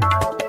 [0.00, 0.47] you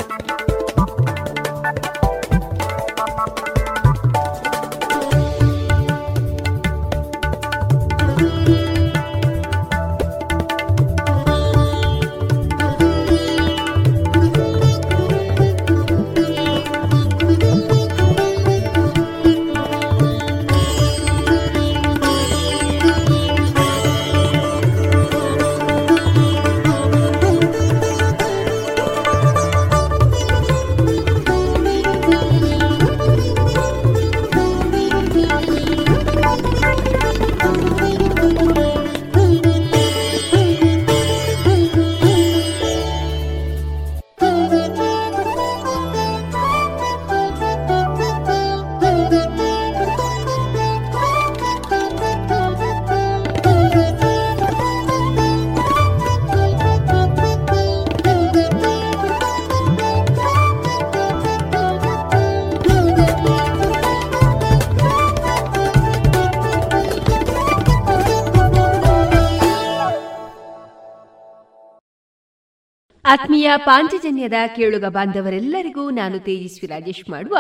[73.10, 77.38] ಆತ್ಮೀಯ ಪಾಂಚಜನ್ಯದ ಕೇಳುಗ ಬಾಂಧವರೆಲ್ಲರಿಗೂ ನಾನು ತೇಜಸ್ವಿ ರಾಜೇಶ್ ಮಾಡುವ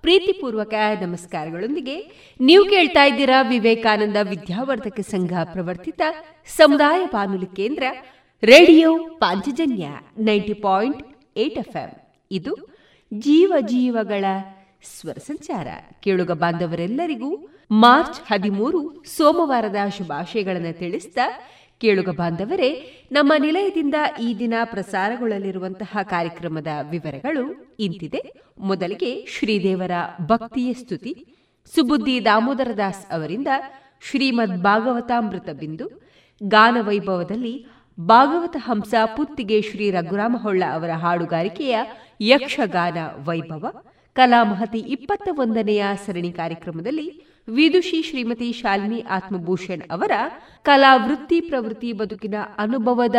[0.00, 2.10] ಪ್ರೀತಿಪೂರ್ವಕ ನಮಸ್ಕಾರಗಳೊಂದಿಗೆ
[2.40, 6.00] ನೀವು ಕೇಳ್ತಾ ಇದ್ದೀರಾ ವಿವೇಕಾನಂದ ವಿದ್ಯಾವರ್ಧಕ ಸಂಘ ಪ್ರವರ್ತಿತ
[6.56, 7.82] ಸಮುದಾಯ ಬಾನುಲಿ ಕೇಂದ್ರ,
[8.42, 9.86] radio Panchajanya
[10.18, 11.02] ninety point
[11.36, 11.90] eight FM.
[12.30, 12.56] ಇದು
[13.14, 14.24] ಜೀವ ಜೀವಗಳ
[14.96, 15.68] ಸ್ವರ ಸಂಚಾರ.
[16.00, 21.18] ಕೇಳುಗ ಬಾಂಧವರೆಲ್ಲರಿಗೂ ಮಾರ್ಚ್ ಹದಿಮೂರು ಸೋಮವಾರದ ಶುಭಾಶಯಗಳನ್ನು ತಿಳಿಸಿದ
[21.82, 22.70] ಕೇಳುಗ ಬಾಂಧವರೇ,
[23.12, 28.32] ನಮ್ಮ ನಿಲಯದಿಂದ ಈ ದಿನ ಪ್ರಸಾರಗೊಳ್ಳಲಿರುವಂತಹ ಕಾರ್ಯಕ್ರಮದ ವಿವರಗಳು ಇಂತಿದೆ.
[28.58, 29.90] ಮೊದಲಿಗೆ ಶ್ರೀದೇವರ
[30.26, 31.26] ಭಕ್ತಿಯ ಸ್ತುತಿ.
[31.74, 33.48] ಸುಬುದ್ದಿ ದಾಮೋದರ ದಾಸ್ ಅವರಿಂದ
[34.10, 36.02] ಶ್ರೀಮದ್ ಭಾಗವತಾಮೃತ ಬಿಂದು.
[36.42, 37.66] ಗಾನ ವೈಭವದಲ್ಲಿ
[38.00, 41.78] ಭಾಗವತ ಹಂಸ ಪುತ್ತಿಗೆ ಶ್ರೀ ರಘುರಾಮ ಹೊಳ್ಳ ಅವರ ಹಾಡುಗಾರಿಕೆಯ
[42.20, 43.66] ಯಕ್ಷಗಾನ ವೈಭವ.
[44.14, 50.10] ಕಲಾಮಹತಿ ಇಪ್ಪತ್ತ ಒಂದನೆಯ ಸರಣಿ ಕಾರ್ಯಕ್ರಮದಲ್ಲಿ ವಿದುಷಿ ಶ್ರೀಮತಿ ಶಾಲಿನಿ ಆತ್ಮಭೂಷಣ್ ಅವರ
[50.62, 53.16] ಕಲಾ ವೃತ್ತಿ ಪ್ರವೃತ್ತಿ ಬದುಕಿನ ಅನುಭವದ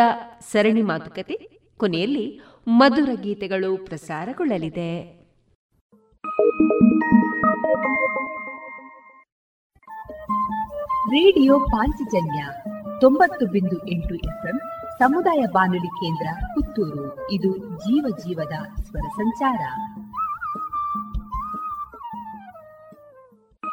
[0.52, 1.60] ಸರಣಿ ಮಾತುಕತೆ.
[1.76, 5.24] ಕೊನೆಯಲ್ಲಿ ಮಧುರ ಗೀತೆಗಳು ಪ್ರಸಾರಗೊಳ್ಳಲಿದೆ.
[11.08, 12.46] ರೇಡಿಯೋ ಪಾಂಚಜನ್ಯ
[13.00, 14.58] ತೊಂಬತ್ತು ಬಿಂದು ಎಂಟು ಎಫ್ಎಂ
[14.98, 17.30] ಸಮುದಾಯ ಬಾನುಲಿ ಕೇಂದ್ರ ಪುತ್ತೂರು.
[17.30, 19.60] ಇದು ಜೀವ ಜೀವದ ಸ್ವರ ಸಂಚಾರ.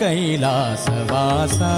[0.00, 1.74] कैलासवासा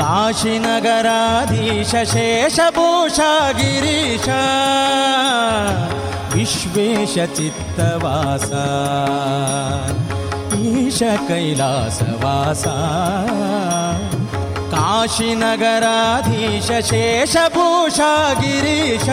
[0.00, 4.26] काशीनगराधीश शेषभूषा गिरीश
[6.34, 7.46] विश्वेशचित्तवासा
[10.60, 10.98] ईश
[11.28, 12.76] कैलासवासा
[14.74, 19.08] काशीनगराधीश शेषभूषा गिरीश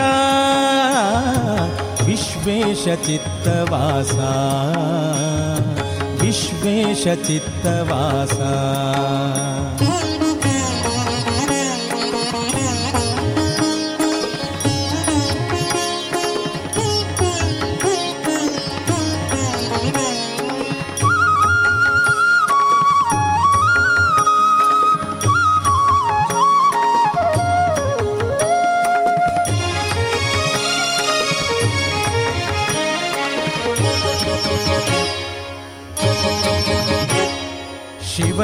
[2.08, 4.32] विश्वेशचित्तवासा
[6.28, 7.88] विश्वेशचित्तवासा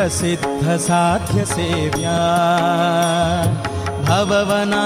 [0.05, 2.17] प्रसिद्धसाध्यसेव्या।
[4.09, 4.83] भववना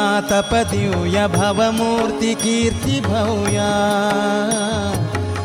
[1.28, 3.70] भवमूर्तिकीर्तिभूया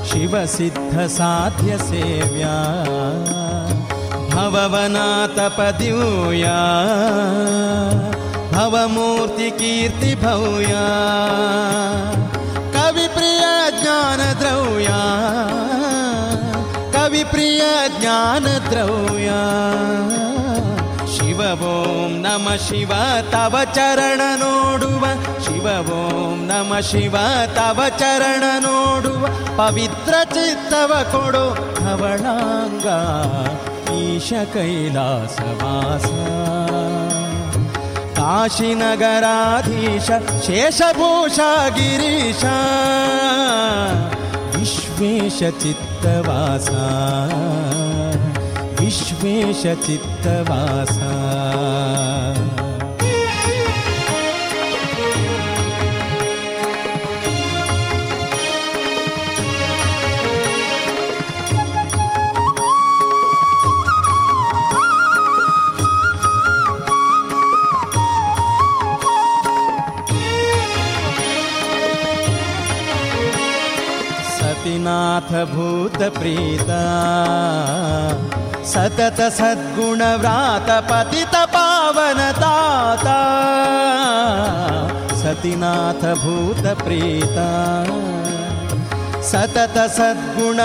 [0.10, 2.58] शिवसिद्धसाध्यसेव्या।
[4.36, 5.08] भववना
[8.54, 10.86] भवमूर्तिकीर्तिभूया
[12.78, 15.02] कविप्रिया ज्ञानद्रौया
[21.18, 22.92] ಶಿವ ಓಂ ನಮ ಶಿವ,
[23.32, 25.06] ತವ ಚರಣ ನೋಡುವ.
[25.44, 27.16] ಶಿವ ಓಂ ನಮ ಶಿವ,
[27.56, 29.28] ತವ ಚರಣ ನೋಡುವ.
[29.58, 32.88] ಪವಿತ್ರ ಚಿತ್ತವ ಕೊಡು ಧವಳಾಂಗ
[33.94, 36.06] ಈಶ ಕೈಲಾಸವಾಸ
[38.18, 40.08] ಕಾಶಿನಗರಾಧೀಶ,
[40.46, 41.40] ಶೇಷಭೂಷ
[41.70, 42.44] ಗಿರೀಶ.
[42.44, 42.52] ವಿಶ್ವೇಶ
[43.94, 44.13] ಚಿತ್ತವಾಸ
[45.04, 46.84] विश्वेशचित्तवासा।
[48.80, 49.94] विश्वेशचित्तवासा।
[74.84, 75.20] ना
[78.66, 80.00] सतत सद्गुण
[85.22, 87.50] सतीनाथभूतप्रीता।
[89.22, 90.58] सतत सद्गुण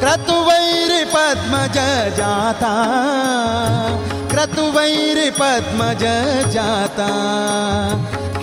[0.00, 2.74] क्रतुवैरिपद्मजजाता।
[4.30, 7.10] क्रतुवैरिपद्मजजाता।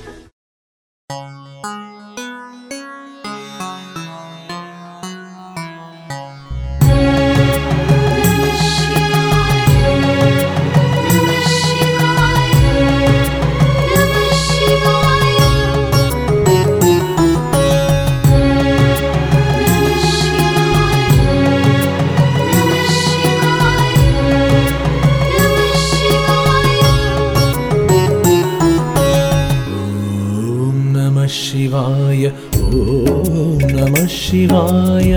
[33.91, 35.13] नमः शिवाय।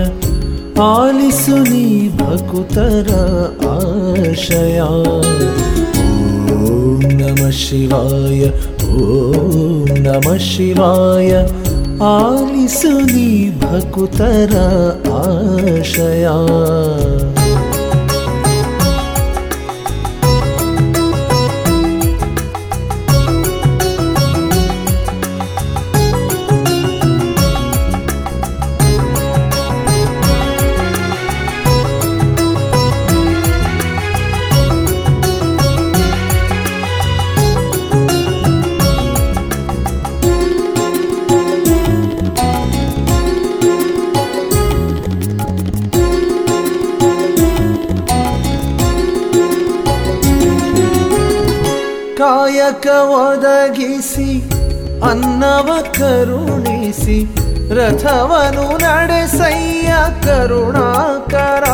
[0.82, 3.10] आलिसुनि भकुतर
[3.70, 4.86] आशया।
[6.54, 8.42] ॐ नमः शिवाय
[8.84, 11.32] ॐ नमः शिवाय।
[12.02, 13.30] आलिसुनि
[13.62, 14.56] भकुतर
[15.22, 16.36] आशया।
[52.74, 54.50] ಕಾಯಕ ಒದಗಿಸಿ,
[55.00, 57.24] ಅನ್ನವ ಕರುಣಿಸಿ,
[57.74, 61.64] ರಥವನು ನಡೆಸಯ್ಯ ಕರುಣಾಕರ.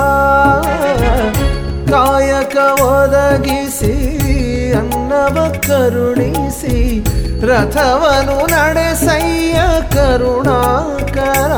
[1.90, 3.94] ಕಾಯಕ ಒದಗಿಸಿ,
[4.72, 7.00] ಅನ್ನವ ಕರುಣಿಸಿ,
[7.46, 9.60] ರಥವನು ನಡೆಸಯ್ಯ
[9.92, 11.52] ಕರುಣಾಕರ.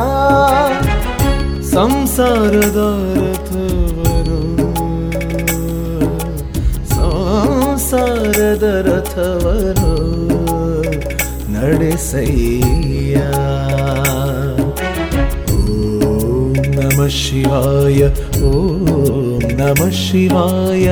[1.63, 2.81] ಸಂಸಾರದ
[7.93, 9.89] शारदरथवरो
[11.55, 13.33] नडेसैया
[15.55, 15.57] ॐ
[16.77, 18.01] नमः शिवाय
[18.51, 18.55] ॐ
[19.61, 20.87] नमः शिवाय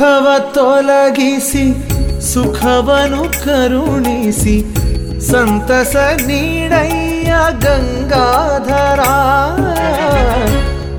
[0.00, 1.64] ದುಃಖವ ತೊಲಗಿಸಿ,
[2.32, 4.64] ಸುಖವನು ಕರುಣಿಸಿ,
[5.20, 9.00] ಸಂತಸ ನೀಡಯ್ಯ ಗಂಗಾಧರ.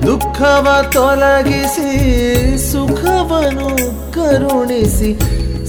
[0.06, 1.90] ದುಃಖವ ತೊಲಗಿಸಿ,
[2.72, 3.70] ಸುಖವನು
[4.12, 5.18] ಕರುಣಿಸಿ,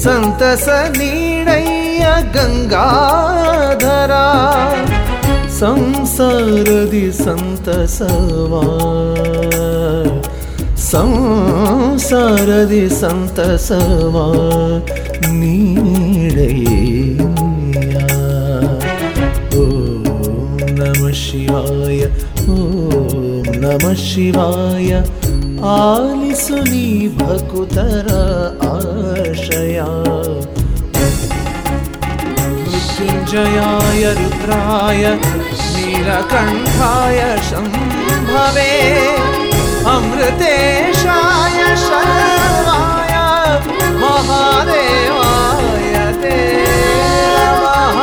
[0.04, 4.12] ಸಂತಸ ನೀಡಯ್ಯ ಗಂಗಾಧರ.
[5.60, 8.64] ಸಂಸಾರದಿ ಸಂತಸವಾ.
[10.94, 14.26] संसारदि सन्तसवा
[15.38, 15.78] नीडया
[19.62, 19.72] ॐ
[20.78, 22.02] नमः शिवाय
[22.56, 22.60] ॐ
[23.64, 24.92] नमः शिवाय।
[25.74, 26.38] आलिसुनिभकुतर
[28.74, 29.90] आशया।
[32.94, 35.04] सिञ्चयाय रुद्राय
[35.74, 38.72] नीलकण्ठाय शम्भवे।
[39.92, 43.16] अमृतेशाय शर्वाय
[44.02, 45.92] महादेवाय
[46.22, 46.38] ते
[47.36, 47.98] नमः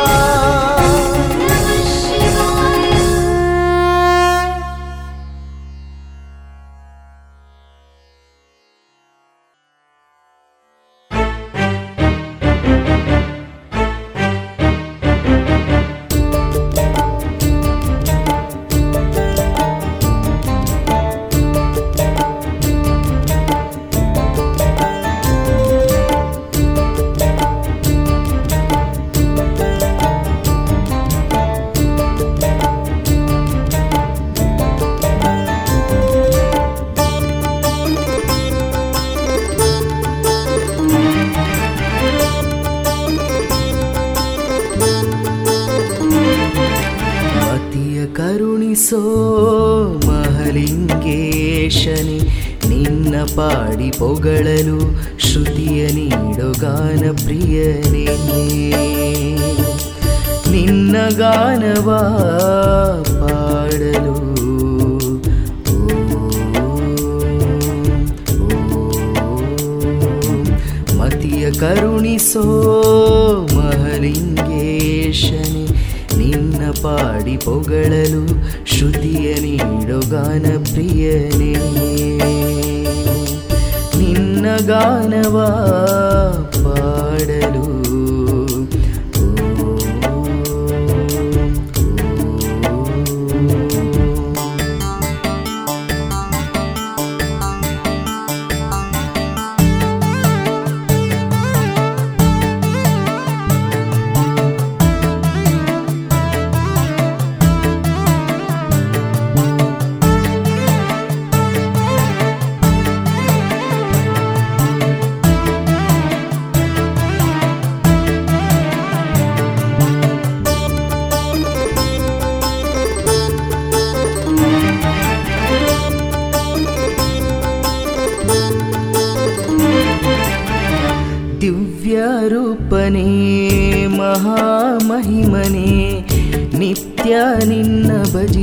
[48.17, 49.01] ಕರುಣಿಸೋ
[50.07, 52.19] ಮಹಲಿಂಗೇಶನೆ,
[52.69, 54.79] ನಿನ್ನ ಪಾಡಿ ಪೊಗಳಲು
[55.19, 58.07] ಶ್ರುತಿಯ ನೀಡೋ ಗಾನ ಪ್ರಿಯನೇ.
[60.51, 62.01] ನಿನ್ನ ಗಾನವಾ
[63.21, 64.17] ಪಾಡಲು,
[70.99, 72.47] ಮತಿಯ ಕರುಣಿಸೋ
[73.57, 75.65] ಮಹಲಿಂಗೇಶನೆ.
[76.17, 78.23] ನಿನ್ನ ಪಾಡಿ ಪೊಗಳಲು
[78.67, 81.53] ಶ್ರುತಿಯ ನೀಡೋ ಗಾನ ಪ್ರಿಯನೇ.
[83.99, 85.49] ನಿನ್ನ ಗಾನವಾ
[86.65, 87.60] ಪಾಡಲು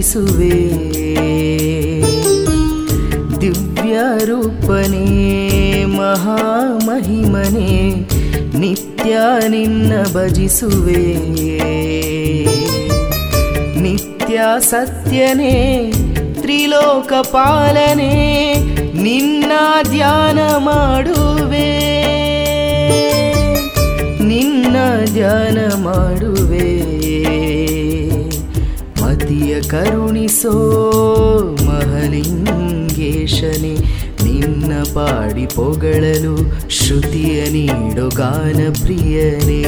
[0.07, 0.87] ಭಜಿಸುವೆ
[3.41, 7.71] ದಿವ್ಯ ರೂಪನೇ, ಮಹಾಮಹಿಮನೆ,
[8.57, 9.17] ನಿತ್ಯ
[9.47, 11.03] ನಿನ್ನ ಭಜಿಸುವೆ.
[13.81, 15.91] ನಿತ್ಯ ಸತ್ಯನೇ,
[16.41, 18.55] ತ್ರಿಲೋಕ ಪಾಲನೆ,
[19.03, 19.51] ನಿನ್ನ
[19.89, 21.69] ಧ್ಯಾನ ಮಾಡುವೆ.
[24.23, 24.75] ನಿನ್ನ
[25.13, 26.76] ಧ್ಯಾನ ಮಾಡುವೆ.
[29.69, 30.53] ಕರುಣಿಸೋ
[31.67, 33.75] ಮಹಲಿಂಗೇಶನೆ
[34.23, 36.35] ನಿನ್ನ ಪಾಡಿ ಪೊಗಳಲು
[36.69, 39.63] ಶ್ರುತಿಯ ನೀಡೋ ಗಾನ ಪ್ರಿಯನೇ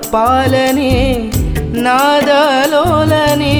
[0.00, 1.30] ಲೋಕಪಾಲನೆ
[1.80, 3.54] ನಾದಲೋಲನೆ,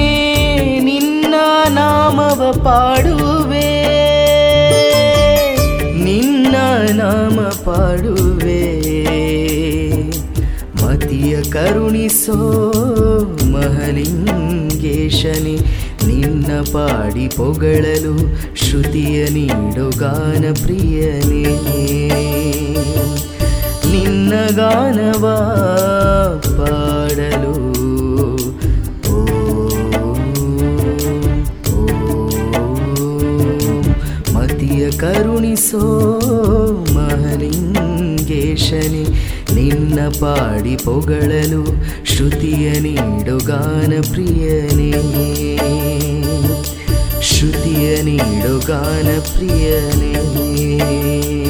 [0.79, 1.35] ನಿನ್ನ
[1.69, 3.71] ನಾಮವ ಪಾಡುವೆ.
[6.03, 6.55] ನಿನ್ನ
[6.91, 8.81] ನಾಮ ಪಾಡುವೆ.
[10.83, 12.39] ಮತಿಯ ಕರುಣಿಸೋ
[13.51, 15.57] ಮಹಲಿಂಗೇಶನೆ,
[16.07, 18.15] ನಿನ್ನ ಪಾಡಿ ಪೊಗಳಲು
[18.55, 22.60] ಶ್ರುತಿಯ ನೀಡು ಗಾನ ಪ್ರಿಯನೇ.
[24.31, 25.25] ನಿನ್ನ ಗಾನವ
[26.57, 27.53] ಪಾಡಲು
[34.33, 35.79] ಮತಿಯ ಕರುಣಿಸೋ
[36.93, 39.05] ಮಹಲಿಂಗೇಶನೆ
[39.55, 41.65] ನಿನ್ನ ಪಾಡಿ ಪೊಗಳಲು
[42.05, 45.57] ಶ್ರುತಿಯ ನೀಡು ಗಾನ ಪ್ರಿಯನೇ.
[47.21, 51.40] ಶ್ರುತಿಯ ನೀಡು ಗಾನ ಪ್ರಿಯನೇ.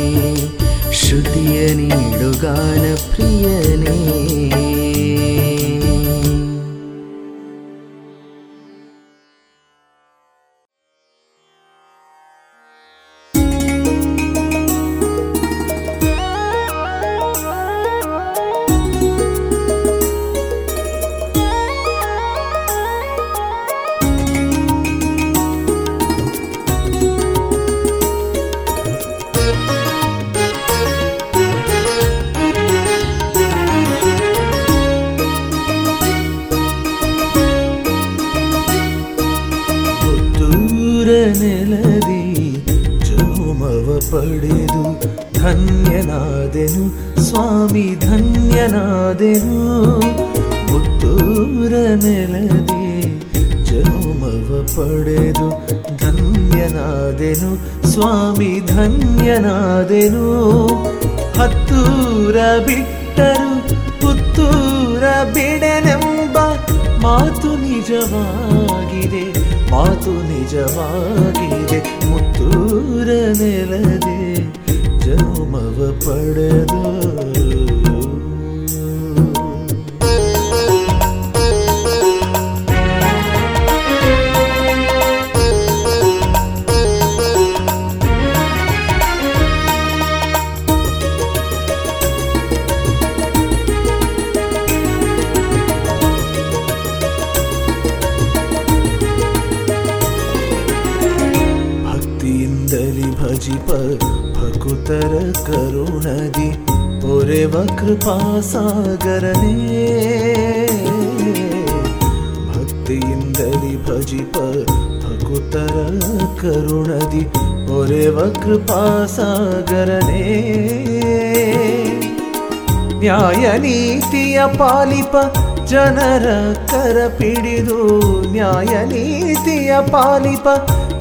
[1.11, 1.87] तृतीयनि
[2.19, 3.95] दु गानप्रियने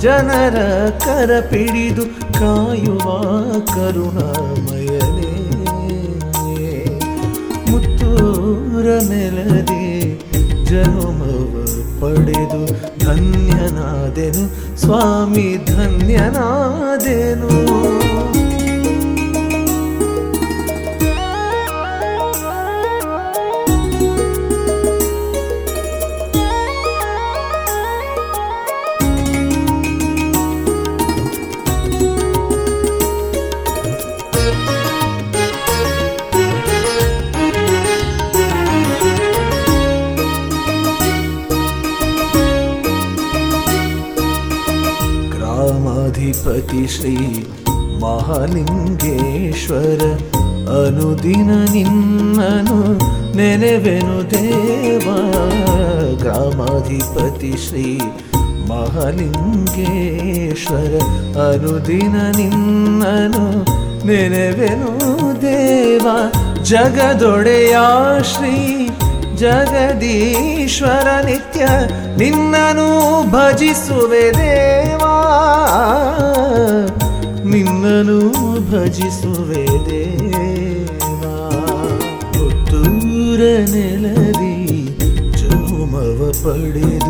[0.01, 0.57] ಜನರ
[1.05, 3.23] ಕರ ಪಿಡಿದು ಕಾಯುವ
[3.75, 5.33] ಕರುಣಾಮಯನೇ.
[7.71, 10.17] ಮುತ್ತೂರ ನೆಲದೆ
[10.65, 11.67] ಜನುಮವ
[12.01, 12.67] ಪಡೆದು
[13.05, 18.00] ಧನ್ಯನಾದೆನು ಸ್ವಾಮಿ ಧನ್ಯನಾದೆನು.
[59.01, 60.95] ಮಹಾಲಿಂಗೇಶ್ವರ
[61.49, 63.45] ಅನುದಿನ ನಿನ್ನನು
[64.07, 64.93] ನೆನೆವೆನು
[65.43, 66.07] ದೇವ.
[66.63, 67.77] ಜಗದೊಡೆಯ
[68.23, 68.89] ಶ್ರೀ
[69.37, 71.61] ಜಗದೀಶ್ವರ ನಿತ್ಯ
[72.19, 72.89] ನಿನ್ನನು
[73.31, 75.17] ಭಜಿಸುವೆ ದೇವಾ.
[77.45, 78.19] ನಿನ್ನನು
[78.71, 81.35] ಭಜಿಸುವೆ ದೇವಾ.
[82.33, 83.41] ಪುತ್ತೂರ
[83.73, 84.57] ನೆಲದಿ
[85.39, 87.10] ಜನುಮವ ಪಡೆದು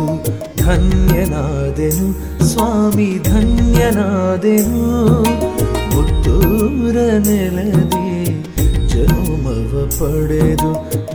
[0.71, 2.07] ಧನ್ಯನಾದೆನು,
[2.45, 4.83] ಸ್ವಾಮಿ ಧನ್ಯನಾದೆನು.
[5.95, 6.95] ಮುತ್ತೂರ
[7.27, 8.43] ನೆಲದಿ
[8.87, 10.71] ಜನುಮವ ಪಡೆದು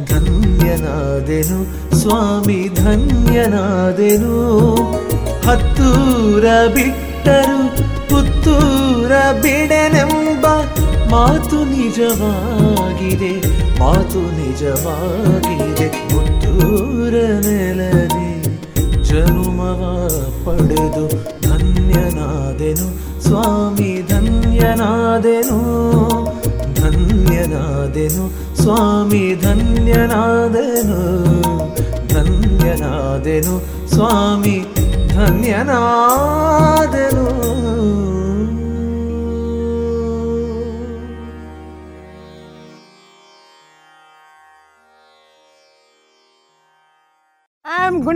[0.07, 1.59] ಧನ್ಯನಾದೆನು,
[1.97, 4.35] ಸ್ವಾಮಿ ಧನ್ಯನಾದೆನು.
[5.47, 7.61] ಹತ್ತೂರ ಬಿಟ್ಟರು,
[8.11, 10.47] ಪುತ್ತೂರ ಬಿಡನೆಂಬ
[11.11, 13.33] ಮಾತು ನಿಜವಾಗಿದೆ
[13.81, 15.89] ಮಾತು ನಿಜವಾಗಿದೆ.
[15.89, 17.15] ಪುತ್ತೂರ
[17.47, 18.26] ನೆಲದಿ
[19.17, 19.83] ಜನುಮವ
[20.45, 21.05] ಪಡೆದು
[21.43, 22.87] ಧನ್ಯನಾದೆನು
[23.23, 25.59] ಸ್ವಾಮಿ ಧನ್ಯನಾದೆನು
[26.75, 28.25] ಧನ್ಯನಾದೆನು
[28.63, 31.01] ಸ್ವಾಮಿ ಧನ್ಯನಾದೆನು
[32.09, 33.55] ಧನ್ಯನಾದೆನು
[33.95, 34.57] ಸ್ವಾಮಿ
[35.09, 36.17] ಧನ್ಯನಾದೆನು.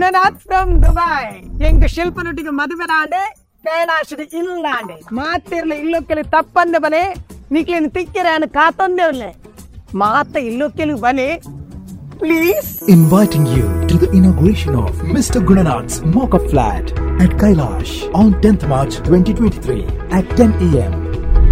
[0.00, 1.24] Gunanath from Dubai
[1.68, 3.22] ಎಂಗ್ ಶಿಲ್ಪನೊಟ್ಟಿಗೆ ಮದುವೆ ನಾಡೆ
[3.64, 7.00] ಕೈಲಾಶದ ಇಲ್ಲಾಂಡೆ ಮಾತಿರ್ಲಿ ಇಲ್ಲೊಕ್ಕೆಲಿ ತಪ್ಪಂದೆ ಬಲೆ
[7.54, 9.28] ನಿಕ್ಲಿನ ತಿಕ್ಕಿರೆ ಅನ್ನು ಕಾತೊಂದೇವ್ಲೆ
[10.02, 11.28] ಮಾತ ಇಲ್ಲೊಕ್ಕೆಲಿ ಬಲೆ
[12.22, 15.38] please Inviting you to the inauguration of Mr.
[15.48, 16.86] Gunanath's Mocha Flat
[17.24, 19.76] at Kailash on 10th March 2023
[20.18, 20.94] at 10 a.m.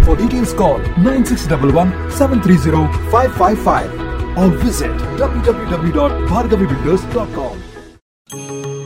[0.05, 2.81] For details call 9611 730
[3.13, 4.03] 555
[4.35, 7.55] or visit www.bhargavibuilders.com.
[8.32, 8.79] ಎಂಥ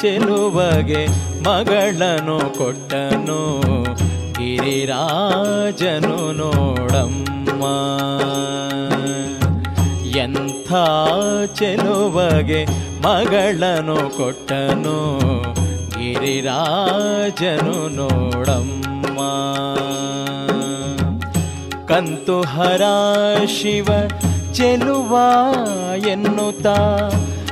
[0.00, 1.06] ಚೆಲುವಗೆ
[1.42, 3.62] ಮಗಳನು ಕೊಟ್ಟನು.
[4.32, 7.64] ಗಿರಿರಾಜನು ನೋಡಮ್ಮ.
[10.18, 10.72] ಎಂಥ
[11.58, 12.66] ಚೆಲುವಗೆ
[13.02, 15.20] ಮಗಳನ್ನು ಕೊಟ್ಟನು.
[15.88, 19.18] ಗಿರಿರಾಜನು ನೋಡಮ್ಮ.
[21.86, 22.82] ಕಂತು ಹರ
[23.46, 23.88] ಶಿವ
[24.52, 25.18] ಚೆಲುವ
[26.08, 27.10] ಎನ್ನುತ್ತಾ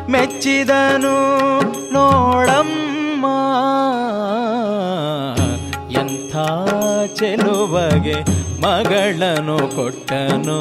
[0.09, 1.78] ಮೆಚ್ಚಿದನು.
[1.99, 3.27] ನೋಡಮ್ಮ
[6.01, 6.35] ಎಂಥ
[7.19, 8.19] ಚೆಲುವಗೆ
[8.65, 10.61] ಮಗಳನ್ನು ಕೊಟ್ಟನು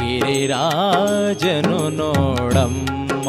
[0.00, 3.28] ಗಿರಿರಾಜನು ನೋಡಮ್ಮ.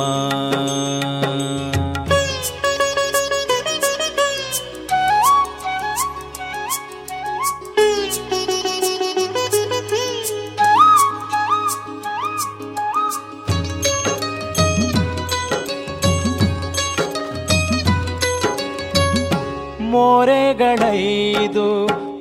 [19.96, 21.66] ಮೋರೆಗಳೈದು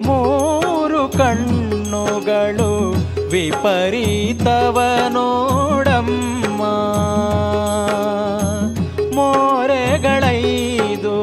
[0.06, 2.70] ಮೂರು ಕಣ್ಣುಗಳು
[3.32, 4.78] ವಿಪರೀತವ
[5.16, 6.62] ನೋಡಮ್ಮ
[9.18, 11.14] ಮೋರೆಗಳೈದು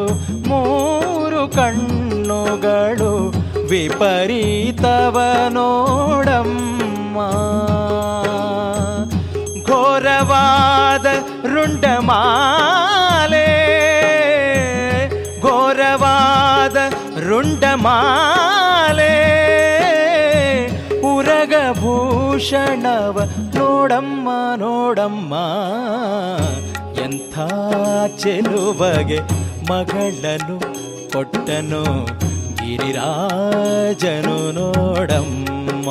[0.51, 3.11] ಮೂರು ಕಣ್ಣುಗಳು
[3.71, 5.17] ವಿಪರೀತವ
[5.51, 7.17] ನೋಡಮ್ಮ
[9.69, 11.07] ಘೋರವಾದ
[11.53, 12.40] ರುಂಡಮಾಲೆ
[17.71, 19.13] ರುಂಡಮಾಲೆ
[21.11, 23.17] ಉರಗಭೂಷಣವ
[23.57, 24.29] ನೋಡಮ್ಮ
[24.63, 25.33] ನೋಡಮ್ಮ
[27.03, 27.35] ಎಂಥ
[28.21, 29.19] ಚೆಲುಬಗೆ
[29.69, 30.57] ಮಗಳನು
[31.13, 31.83] ಕೊಟ್ಟನು
[32.59, 35.89] ಗಿರಿರಾಜನು ನೋಡಮ್ಮ.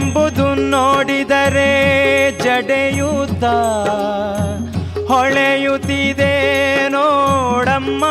[0.00, 1.68] ಎಂಬುದು ನೋಡಿದರೆ
[2.38, 3.44] ಜಡೆಯುತ್ತ.
[5.12, 6.34] ಹೊಳೆಯುತ್ತಿದೆ
[6.88, 8.04] ನೋಡಮ್ಮ.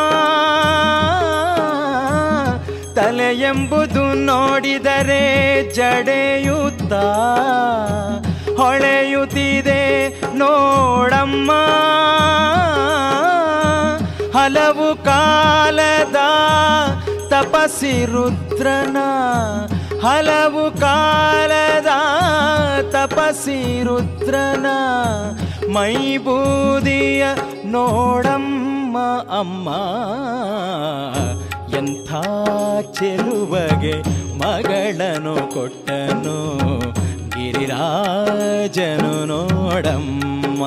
[2.94, 5.22] ತಲೆ ಎಂಬುದು ನೋಡಿದರೆ
[5.74, 6.92] ಜಡೆಯುತ್ತ.
[8.60, 11.52] ಹೊಳೆಯುತ್ತಿದೆ ನೋಡಮ್ಮ.
[14.38, 16.16] ಹಲವು ಕಾಲದ
[17.30, 18.96] ತಪಸಿ ರುದ್ರನ
[20.02, 21.90] ಹಲವು ಕಾಲದ
[22.90, 24.66] ತಪಸಿ ರುದ್ರನ
[25.72, 27.24] ಮೈಬೂದಿಯ
[27.64, 28.98] ನೋಡಮ್ಮ
[29.38, 29.68] ಅಮ್ಮ.
[31.76, 32.10] ಎಂಥ
[32.98, 33.96] ಚೆಲುವಗೆ
[34.38, 36.38] ಮಗಳನು ಕೊಟ್ಟನು
[37.28, 40.62] ಗಿರಿರಾಜನು ನೋಡಮ್ಮ.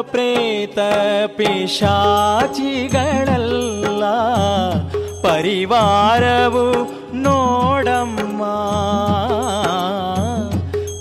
[0.00, 0.78] ಪ್ರೇತ
[1.36, 4.04] ಪಿಶಾಚಿಗಳಲ್ಲ
[5.22, 8.42] ಪರಿವಾರವು ನೋಡಮ್ಮ.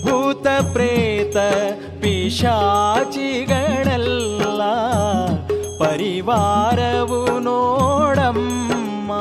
[0.10, 1.38] ಭೂತ ಪ್ರೇತ
[2.01, 4.62] ಪಿಶಾಚಿಗಳಲ್ಲ
[5.79, 9.12] ಪರಿವಾರವು ನೋಡಮ್ಮ.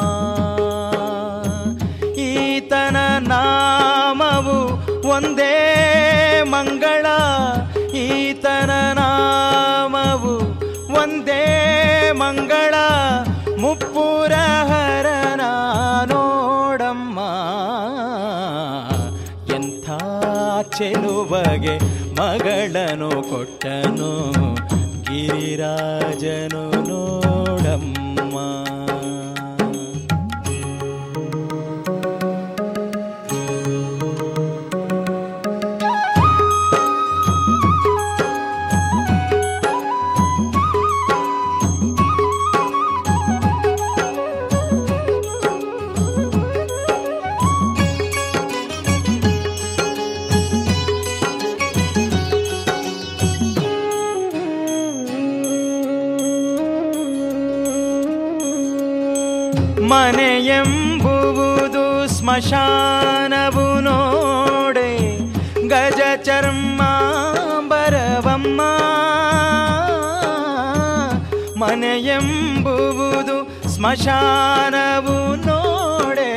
[2.21, 4.59] ಈತನ ನಾಮವು
[5.09, 5.59] ಒಂದೇ
[12.33, 12.75] ಮಂಗಳ
[13.63, 14.35] ಮುಪ್ಪುರ
[14.69, 15.43] ಹರನ
[16.11, 17.19] ನೋಡಮ್ಮ
[19.57, 19.89] ಎಂಥ
[20.77, 21.75] ಚೆಲುವಗೆ
[22.21, 24.13] ಮಗಳನು ಕೊಟ್ಟನು
[25.09, 28.02] ಗಿರಿರಾಜನು ನೋಡಮ್ಮ.
[62.35, 65.19] ಸ್ಮಶಾನವು ನೋಡೆ
[65.69, 66.81] ಗಜ ಚರ್ಮ
[67.71, 68.61] ಬರವಮ್ಮ
[71.63, 76.33] ಮನೆಯೆಂಬುವುದು ಸ್ಮಶಾನವು ನೋಡೆ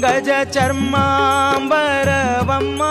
[0.00, 0.96] ಗಜ ಚರ್ಮ
[1.68, 2.82] ಬರವಮ್ಮ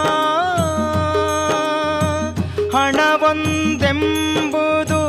[2.76, 5.02] ಹಣವೊಂದೆಂಬುದು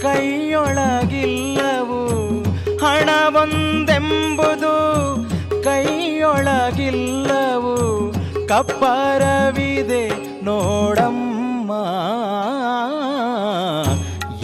[0.00, 2.00] ಕೈಯೊಳಗಿಲ್ಲವು
[2.84, 4.74] ಹಣವೊಂದೆಂಬುದು
[5.64, 7.76] ಕೈಯೊಳಗಿಲ್ಲವು
[8.48, 10.10] ಕಪ್ಪರವಿದೆ
[10.44, 11.72] ನೋಡಮ್ಮ.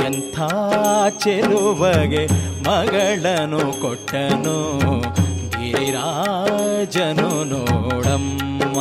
[0.07, 0.38] ಎಂಥ
[1.18, 2.29] ಚೆಲುವಗೆ
[2.62, 4.57] ಮಗಳನು ಕೊಟ್ಟನು
[5.50, 8.79] ಗಿರಿರಾಜನು ನೋಡಮ್ಮ.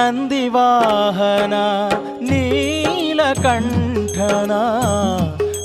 [0.00, 1.54] ನಂದಿವಾಹನ
[2.20, 4.52] ನೀಲಕಂಠನ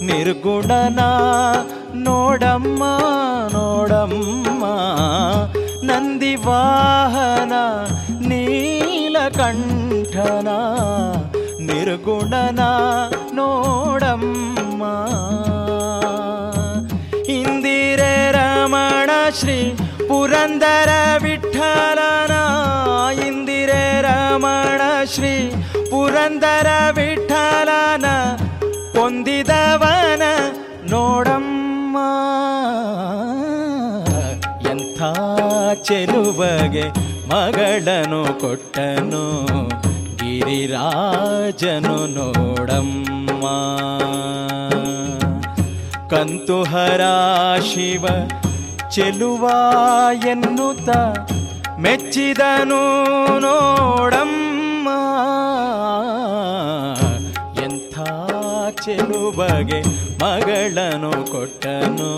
[0.05, 0.99] ನಿರ್ಗುಣನ
[1.95, 2.83] ನೋಡಮ್ಮ
[3.53, 4.65] ನೋಡಮ್ಮ.
[5.83, 7.53] ನಂದಿವಾಹನ
[8.29, 10.49] ನೀಲಕಂಠನ
[11.59, 12.61] ನಿರ್ಗುಣನ
[13.33, 14.83] ನೋಡಮ್ಮ.
[17.27, 19.09] ಇಂದಿರೆ ರಮಣ
[19.39, 19.75] ಶ್ರೀ
[20.07, 20.89] ಪುರಂದರ
[21.23, 22.34] ವಿಠಲನ
[24.35, 25.49] ರಮಣ ಶ್ರೀ
[25.91, 28.05] ಪುರಂದರ ವಿಠಲನ
[28.99, 30.21] ಹೊಂದಿದವನ
[30.89, 31.97] ನೋಡಮ್ಮ.
[34.71, 34.99] ಎಂಥ
[35.83, 36.87] ಚೆಲುವಗೆ
[37.29, 39.25] ಮಗಳನು ಕೊಟ್ಟನು
[40.15, 43.45] ಗಿರಿರಾಜನು ನೋಡಮ್ಮ.
[46.09, 47.01] ಕಂತುಹರ
[47.61, 48.07] ಶಿವ
[48.89, 49.51] ಚೆಲುವ
[50.27, 50.89] ಎನ್ನುತ್ತ
[51.85, 52.83] ಮೆಚ್ಚಿದನು
[53.39, 54.89] ನೋಡಮ್ಮ.
[57.63, 57.99] ಎಂಥ
[58.81, 59.81] ಚೆಲುಬಗೆ
[60.23, 62.11] ಮಗಳನು ಕೊಟ್ಟನು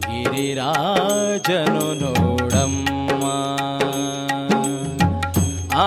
[0.00, 3.24] ಗಿರಿರಾಜನು ನೋಡಮ್ಮ.
[5.74, 5.86] ಆ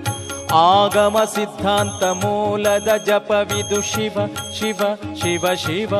[0.53, 4.17] ಆಗಮ ಸಿದ್ಧಾಂತ ಮೂಲದ ಜಪವಿದು ಶಿವ
[4.59, 4.79] ಶಿವ
[5.21, 5.93] ಶಿವ ಶಿವ.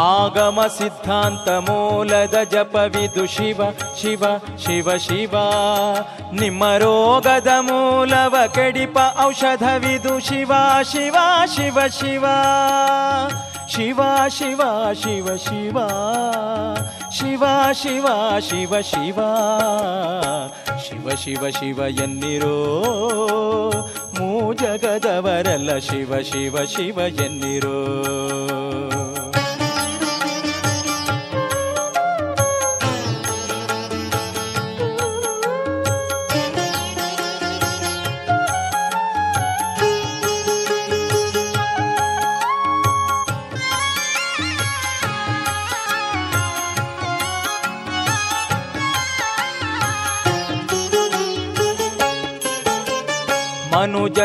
[0.00, 3.60] ಆಗಮ ಸಿದ್ಧಾಂತ ಮೂಲದ ಜಪವಿದು ಶಿವ
[4.00, 4.24] ಶಿವ
[4.58, 5.34] ಶಿವ ಶಿವ.
[6.32, 10.52] ನಿಮ್ಮ ರೋಗದ ಮೂಲವ ಕೆಡಿಪ ಔಷಧವಿದು ಶಿವ
[10.82, 12.24] ಶಿವ ಶಿವ ಶಿವ.
[13.68, 14.62] ಶಿವ ಶಿವ
[14.94, 15.78] ಶಿವ ಶಿವ
[17.10, 18.06] ಶಿವ ಶಿವ
[18.40, 19.20] ಶಿವ ಶಿವ
[20.84, 22.56] ಶಿವ ಶಿವ ಶಿವ ಎನ್ನಿರೋ
[24.18, 27.78] ಮೂ ಜಗದವರೆಲ್ಲ ಶಿವ ಶಿವ ಶಿವ ಎನ್ನಿರೋ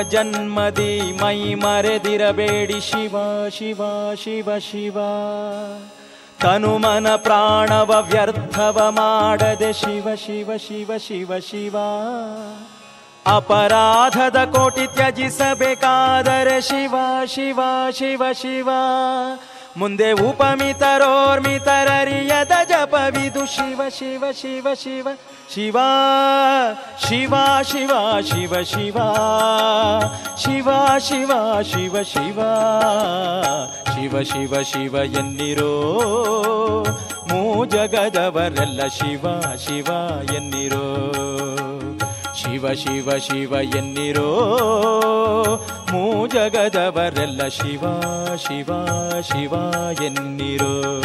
[0.01, 3.15] ಜನ್ಮದಿ ಮೈ ಮರೆದಿರಬೇಡಿ ಶಿವ
[3.49, 3.81] ಶಿವ
[4.15, 4.97] ಶಿವ ಶಿವ.
[6.41, 11.75] ತನುಮನ ಪ್ರಾಣವ ವ್ಯರ್ಥವ ಮಾಡದೆ ಶಿವ ಶಿವ ಶಿವ ಶಿವ ಶಿವ.
[13.27, 17.59] ಅಪರಾಧದ ಕೋಟಿ ತ್ಯಜಿಸಬೇಕಾದರೆ ಶಿವ ಶಿವ
[17.91, 18.69] ಶಿವ ಶಿವ.
[19.79, 25.07] ಮುಂದೆ ಉಪಮಿತರೋರ್ಮಿತರರಿಯದ ಜಪವಿದು ಶಿವ ಶಿವ ಶಿವ ಶಿವ
[25.53, 25.77] ಶಿವ
[27.05, 27.33] ಶಿವ
[27.71, 27.93] ಶಿವ
[28.31, 28.97] ಶಿವ ಶಿವ ಶಿವ
[31.07, 31.31] ಶಿವ
[31.71, 32.39] ಶಿವ ಶಿವ
[33.93, 35.73] ಶಿವ ಶಿವ ಶಿವ ಎನ್ನಿರೋ
[37.31, 39.25] ಮೂ ಜಗದವರೆಲ್ಲ ಶಿವ
[39.57, 39.89] ಶಿವ
[40.35, 40.85] ಎನ್ನಿರೋ
[42.43, 44.29] ಶಿವ ಶಿವ ಶಿವ ಎನ್ನಿರೋ?
[45.93, 48.01] ಮೂ ಜಗದವರೆಲ್ಲ ಶಿವ
[48.35, 48.69] ಶಿವ
[49.21, 49.53] ಶಿವ
[50.03, 51.01] ಎನ್ನಿರೋ?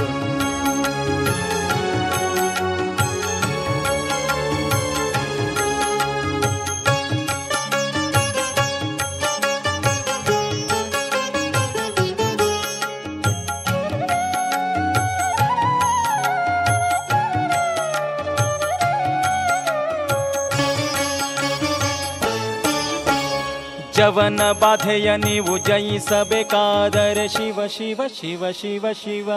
[23.98, 29.30] ಜವನ ಬಾಧೆಯ ನೀವು ಜಯಿಸಬೇಕಾದರೆ ಶಿವ ಶಿವ ಶಿವ ಶಿವ ಶಿವ.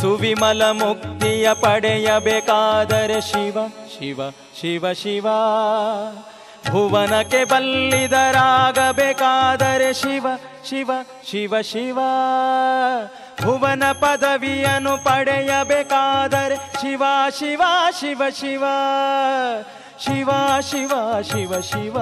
[0.00, 3.58] ಸುವಿಮಲ ಮುಕ್ತಿಯ ಪಡೆಯಬೇಕಾದರೆ ಶಿವ
[3.98, 4.20] ಶಿವ
[4.60, 5.26] ಶಿವ ಶಿವ.
[6.70, 10.26] ಭುವನಕ್ಕೆ ಬಲ್ಲಿದರಾಗಬೇಕಾದರೆ ಶಿವ
[10.68, 10.90] ಶಿವ
[11.30, 11.98] ಶಿವ ಶಿವ.
[13.42, 17.02] ಭುವನ ಪದವಿಯನ್ನು ಪಡೆಯಬೇಕಾದರೆ ಶಿವ
[17.38, 17.62] ಶಿವ
[18.00, 18.64] ಶಿವ ಶಿವ.
[20.00, 20.30] ಶಿವ
[20.60, 20.92] ಶಿವ
[21.22, 21.96] ಶಿವ ಶಿವ.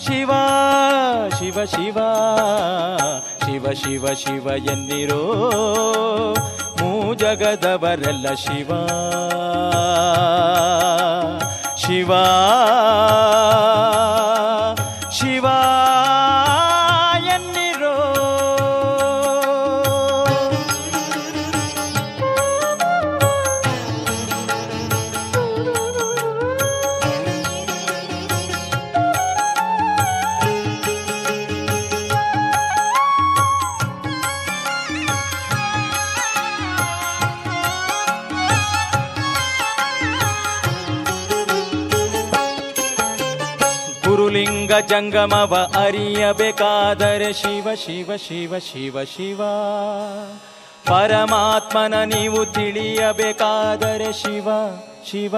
[0.00, 0.30] ಶಿವ
[1.38, 1.98] ಶಿವ ಶಿವ.
[3.46, 5.22] ಶಿವ ಶಿವ ಶಿವ ಎನ್ನಿರೋ
[6.80, 8.70] ಮೂ ಜಗದವರೆಲ್ಲ ಶಿವ.
[11.76, 12.12] ಶಿವ.
[44.88, 49.40] ಜಂಗಮವ ಅರಿಯಬೇಕಾದರೆ ಶಿವ ಶಿವ ಶಿವ ಶಿವ ಶಿವ
[50.86, 54.48] ಪರಮಾತ್ಮನ ನೀವು ತಿಳಿಯಬೇಕಾದರೆ Shiva
[55.04, 55.34] Shiva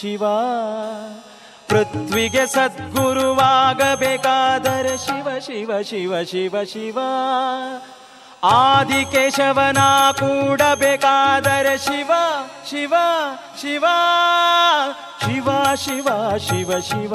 [0.00, 0.24] Shiva
[1.68, 3.44] ಪೃಥ್ವಿಗೆ ಸದ್ಗುರುವಾಗಬೇಕಾದರೆ
[5.04, 6.98] Shiva Shiva Shiva Shiva Shiva
[8.52, 9.80] ಆದಿಕೇಶವನ
[10.20, 12.12] ಕೂಡಬೇಕಾದರೆ Shiva
[12.70, 12.94] Shiva
[13.62, 13.84] Shiva
[15.22, 17.14] Shiva Shiva Shiva Shiva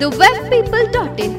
[0.00, 1.34] The Web People dot in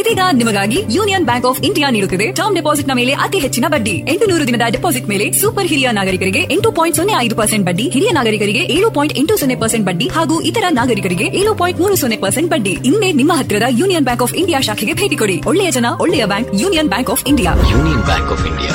[0.00, 2.26] ಇದೀಗ ನಿಮಗಾಗಿ ಯೂನಿಯನ್ ಬ್ಯಾಂಕ್ ಆಫ್ ಇಂಡಿಯಾ ನೀಡುತ್ತಿದೆ.
[2.38, 3.94] ಟರ್ಮ್ ಡೆಪಾಸಿಟ್ನ ಮೇಲೆ ಅತಿ ಹೆಚ್ಚಿನ ಬಡ್ಡಿ.
[4.12, 8.10] ಎಂಟು ನೂರು ದಿನದ ಡೆಪಾಸಿಟ್ ಮೇಲೆ ಸೂಪರ್ ಹಿರಿಯ ನಾಗರಿಕರಿಗೆ ಎಂಟು ಪಾಯಿಂಟ್ ಸೊನ್ನೆ ಐದು ಪರ್ಸೆಂಟ್ ಬಡ್ಡಿ ಹಿರಿಯ
[8.18, 12.50] ನಾಗರಿಕರಿಗೆ ಏಳು ಪಾಯಿಂಟ್ ಎಂಟು ಸೊನ್ನೆ ಪರ್ಸೆಂಟ್ ಬಡ್ಡಿ ಹಾಗೂ ಇತರ ನಾಗರಿಕರಿಗೆ ಏಳು ಪಾಯಿಂಟ್ ಮೂರು ಸೊನ್ನೆ ಪರ್ಸೆಂಟ್
[12.54, 12.74] ಬಡ್ಡಿ.
[12.90, 15.38] ಇನ್ನೇ ನಿಮ್ಮ ಹತ್ತಿರದ ಯೂನಿಯನ್ ಬ್ಯಾಂಕ್ ಆಫ್ ಇಂಡಿಯಾ ಶಾಖೆಗೆ ಭೇಟಿ ಕೊಡಿ.
[15.52, 17.52] ಒಳ್ಳೆಯ ಜನ ಒಳ್ಳೆಯ bank Union Bank of India.
[17.74, 18.74] Union Bank of India.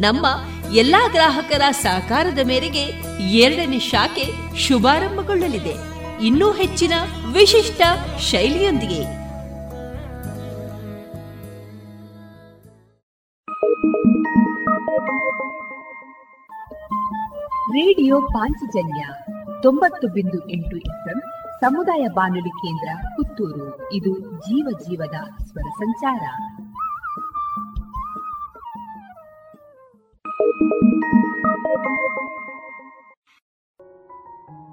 [0.00, 0.26] ನಮ್ಮ
[0.74, 2.82] ಎಲ್ಲಾ ಗ್ರಾಹಕರ ಸಹಕಾರದ ಮೇರೆಗೆ
[3.28, 5.74] ಎರಡನೇ ಶಾಖೆ ಶುಭಾರಂಭಗೊಳ್ಳಲಿದೆ.
[6.22, 6.92] ಇನ್ನೂ ಹೆಚ್ಚಿನ
[7.32, 7.82] ವಿಶಿಷ್ಟ
[8.18, 9.02] ಶೈಲಿಯೊಂದಿಗೆ.
[17.72, 19.06] ರೇಡಿಯೋ ಪಾಂಚಜನ್ಯ
[19.62, 20.78] ತೊಂಬತ್ತು ಬಿಂದು ಎಂಟು
[21.60, 23.92] ಸಮುದಾಯ ಬಾನುಲಿ ಕೇಂದ್ರ ಪುತ್ತೂರು.
[23.92, 26.20] ಇದು ಜೀವ ಜೀವದ ಸ್ವರ ಸಂಚಾರ.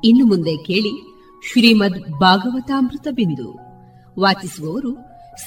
[0.03, 1.01] ಇನ್ನು ಮುಂದೆ ಕೇಳಿ
[1.51, 3.59] ಶ್ರೀಮದ್ ಭಾಗವತಾಮೃತ ಬಿಂದು.
[4.19, 4.95] ವಾಚಿಸುವವರು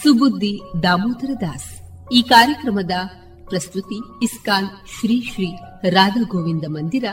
[0.02, 1.80] ಸುಬುದ್ದಿ ದಾಮೋದರ ದಾಸ್.
[2.12, 2.90] ಈ ಕಾರ್ಯಕ್ರಮದ
[3.48, 5.56] ಪ್ರಸ್ತುತಿ ಇಸ್ಕಾನ್ ಶ್ರೀ ಶ್ರೀ
[5.90, 7.04] ರಾಧಾ ಗೋವಿಂದ ಮಂದಿರ,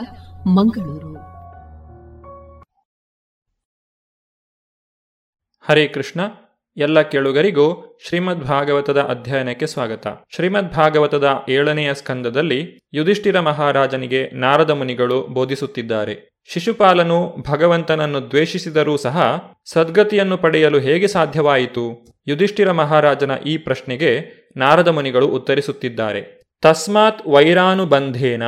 [0.46, 1.16] ಮಂಗಳೂರು.
[5.68, 6.20] ಹರೇ ಕೃಷ್ಣ.
[6.78, 10.06] ಎಲ್ಲ ಕೇಳುಗರಿಗೂ ಶ್ರೀಮದ್ ಭಾಗವತದ ಅಧ್ಯಯನಕ್ಕೆ ಸ್ವಾಗತ.
[10.34, 16.28] ಶ್ರೀಮದ್ ಭಾಗವತದ ಏಳನೆಯ ಸ್ಕಂದದಲ್ಲಿ ಯುಧಿಷ್ಠಿರ ಮಹಾರಾಜನಿಗೆ ನಾರದ ಮುನಿಗಳು ಬೋಧಿಸುತ್ತಿದ್ದಾರೆ.
[16.52, 22.06] ಶಿಶುಪಾಲನು ಭಗವಂತನನ್ನು ದ್ವೇಷಿಸಿದರೂ ಸಹ ಸದ್ಗತಿಯನ್ನು ಪಡೆಯಲು ಹೇಗೆ ಸಾಧ್ಯವಾಯಿತು?
[22.26, 24.12] ಯುಧಿಷ್ಠಿರ ಮಹಾರಾಜನ ಈ ಪ್ರಶ್ನೆಗೆ
[24.56, 26.40] ನಾರದ ಮುನಿಗಳು ಉತ್ತರಿಸುತ್ತಿದ್ದಾರೆ.
[26.62, 28.42] ತಸ್ಮಾತ್ ವೈರಾನುಬಂಧೇನ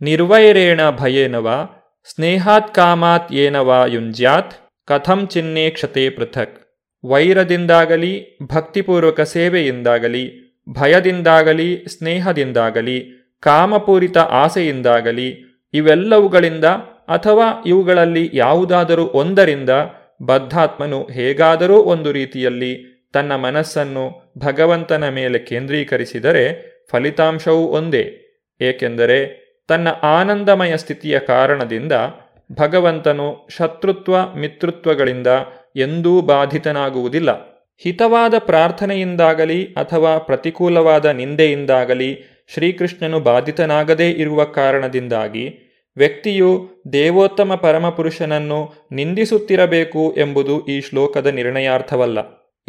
[0.00, 1.68] ನಿರ್ವೈರೇಣ ಭಯೇನವ
[2.14, 4.54] ಸ್ನೇಹಾತ್ ಕಾಮಾತ್ ಏನವ ಯುಂಜ್ಯಾತ್
[4.86, 6.61] ಕಥಂ ಚಿನ್ನೇ ಕ್ಷತೆ ಪೃಥಕ್.
[7.04, 12.98] ವೈರದಿಂದಾಗಲಿ, ಭಕ್ತಿಪೂರ್ವಕ ಸೇವೆಯಿಂದಾಗಲಿ, ಭಯದಿಂದಾಗಲಿ, ಸ್ನೇಹದಿಂದಾಗಲಿ,
[13.40, 15.28] ಕಾಮಪೂರಿತ ಆಸೆಯಿಂದಾಗಲಿ,
[15.74, 16.64] ಇವೆಲ್ಲವುಗಳಿಂದ
[17.08, 19.70] ಅಥವಾ ಇವುಗಳಲ್ಲಿ ಯಾವುದಾದರೂ ಒಂದರಿಂದ
[20.22, 28.18] ಬದ್ಧಾತ್ಮನು ಹೇಗಾದರೂ ಒಂದು ರೀತಿಯಲ್ಲಿ ತನ್ನ ಮನಸ್ಸನ್ನು ಭಗವಂತನ ಮೇಲೆ ಕೇಂದ್ರೀಕರಿಸಿದರೆ ಫಲಿತಾಂಶವೂ ಒಂದೇ.
[28.60, 31.92] ಏಕೆಂದರೆ ತನ್ನ ಆನಂದಮಯ ಸ್ಥಿತಿಯ ಕಾರಣದಿಂದ
[32.52, 35.26] ಭಗವಂತನು ಶತ್ರುತ್ವ, ಮಿತೃತ್ವಗಳಿಂದ
[35.76, 37.52] ಎಂದೂ ಬಾಧಿತನಾಗುವುದಿಲ್ಲ.
[37.76, 50.80] ಹಿತವಾದ ಪ್ರಾರ್ಥನೆಯಿಂದಾಗಲಿ ಅಥವಾ ಪ್ರತಿಕೂಲವಾದ ನಿಂದೆಯಿಂದಾಗಲಿ ಶ್ರೀಕೃಷ್ಣನು ಬಾಧಿತನಾಗದೇ ಇರುವ ಕಾರಣದಿಂದಾಗಿ ವ್ಯಕ್ತಿಯು ದೇವೋತ್ತಮ ಪರಮಪುರುಷನನ್ನು ನಿಂದಿಸುತ್ತಿರಬೇಕು ಎಂಬುದು ಈ
[50.80, 52.18] ಶ್ಲೋಕದ ನಿರ್ಣಯಾರ್ಥವಲ್ಲ.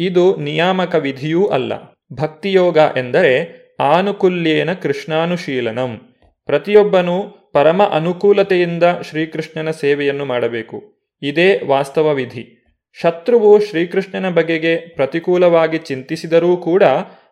[0.00, 1.72] ಇದು ನಿಯಾಮಕ ವಿಧಿಯೂ ಅಲ್ಲ.
[2.12, 6.00] ಭಕ್ತಿಯೋಗ ಎಂದರೆ ಆನುಕೂಲ್ಯೇನ ಕೃಷ್ಣಾನುಶೀಲನಂ.
[6.46, 10.82] ಪ್ರತಿಯೊಬ್ಬನೂ ಪರಮ ಅನುಕೂಲತೆಯಿಂದ ಶ್ರೀಕೃಷ್ಣನ ಸೇವೆಯನ್ನು ಮಾಡಬೇಕು.
[11.22, 12.63] ಇದೇ ವಾಸ್ತವ ವಿಧಿ.
[13.02, 16.82] ಶತ್ರುವು ಶ್ರೀಕೃಷ್ಣನ ಬಗೆಗೆ ಪ್ರತಿಕೂಲವಾಗಿ ಚಿಂತಿಸಿದರೂ ಕೂಡ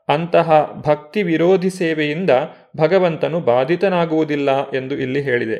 [0.08, 2.30] ಅಂತಹ ಭಕ್ತಿ ವಿರೋಧಿ ಸೇವೆಯಿಂದ
[2.76, 5.58] ಭಗವಂತನು ಬಾಧಿತನಾಗುವುದಿಲ್ಲ ಎಂದು ಇಲ್ಲಿ ಹೇಳಿದೆ.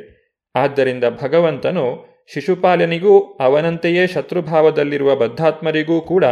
[0.57, 6.25] ಆದ್ದರಿಂದ ಭಗವಂತನು ಶಿಶುಪಾಲನಿಗೂ ಅವನಂತೆಯೇ ಶತ್ರುಭಾವದಲ್ಲಿರುವ ಬದ್ಧಾತ್ಮರಿಗೂ ಕೂಡ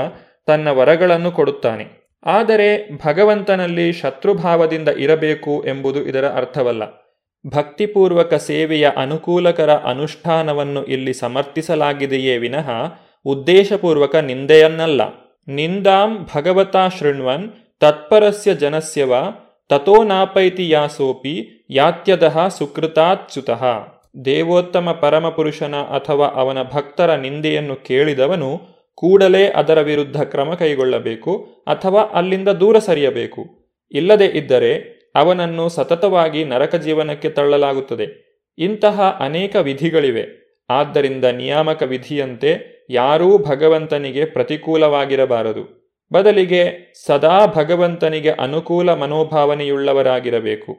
[0.47, 1.87] ತನ್ನ ವರಗಳನ್ನು ಕೊಡುತ್ತಾನೆ.
[2.27, 6.83] ಆದರೆ ಭಗವಂತನಲ್ಲಿ ಶತ್ರುಭಾವದಿಂದ ಇರಬೇಕು ಎಂಬುದು ಇದರ ಅರ್ಥವಲ್ಲ.
[7.47, 12.71] ಭಕ್ತಿಪೂರ್ವಕ ಸೇವೆಯ ಅನುಕೂಲಕರ ಅನುಷ್ಠಾನವನ್ನು ಇಲ್ಲಿ ಸಮರ್ಥಿಸಲಾಗಿದೆಯೇ ವಿನಃ
[13.25, 15.01] ಉದ್ದೇಶಪೂರ್ವಕ ನಿಂದೆಯನ್ನಲ್ಲ.
[15.49, 17.49] ನಿಂದಾಂ ಭಗವತಾ ಶೃಣ್ವನ್
[17.81, 19.12] ತತ್ಪರಸ್ಯ ಜನಸ್ಯವ
[19.68, 23.64] ತಥೋ ನಾಪೈತಿ ಯಾಸೋಪಿ ಯಾತ್ಯದಃ ಸುಕೃತಾಚ್ಯುತಃ
[24.25, 28.61] ದೇವೋತ್ತಮ ಪರಮಪುರುಷನ ಅಥವಾ ಅವನ ಭಕ್ತರ ನಿಂದೆಯನ್ನು ಕೇಳಿದವನು
[28.95, 33.47] ಕೂಡಲೇ ಅದರ ವಿರುದ್ಧ ಕ್ರಮ ಕೈಗೊಳ್ಳಬೇಕು ಅಥವಾ ಅಲ್ಲಿಂದ ದೂರ ಸರಿಯಬೇಕು.
[33.93, 38.07] ಇಲ್ಲದೆ ಇದ್ದರೆ ಅವನನ್ನು ಸತತವಾಗಿ ನರಕ ಜೀವನಕ್ಕೆ ತಳ್ಳಲಾಗುತ್ತದೆ.
[38.59, 40.25] ಇಂತಹ ಅನೇಕ ವಿಧಿಗಳಿವೆ.
[40.71, 45.95] ಆದ್ದರಿಂದ ನಿಯಾಮಕ ವಿಧಿಯಂತೆ ಯಾರೂ ಭಗವಂತನಿಗೆ ಪ್ರತಿಕೂಲವಾಗಿರಬಾರದು.
[46.12, 50.76] ಬದಲಿಗೆ ಸದಾ ಭಗವಂತನಿಗೆ ಅನುಕೂಲ ಮನೋಭಾವನೆಯುಳ್ಳವರಾಗಿರಬೇಕು.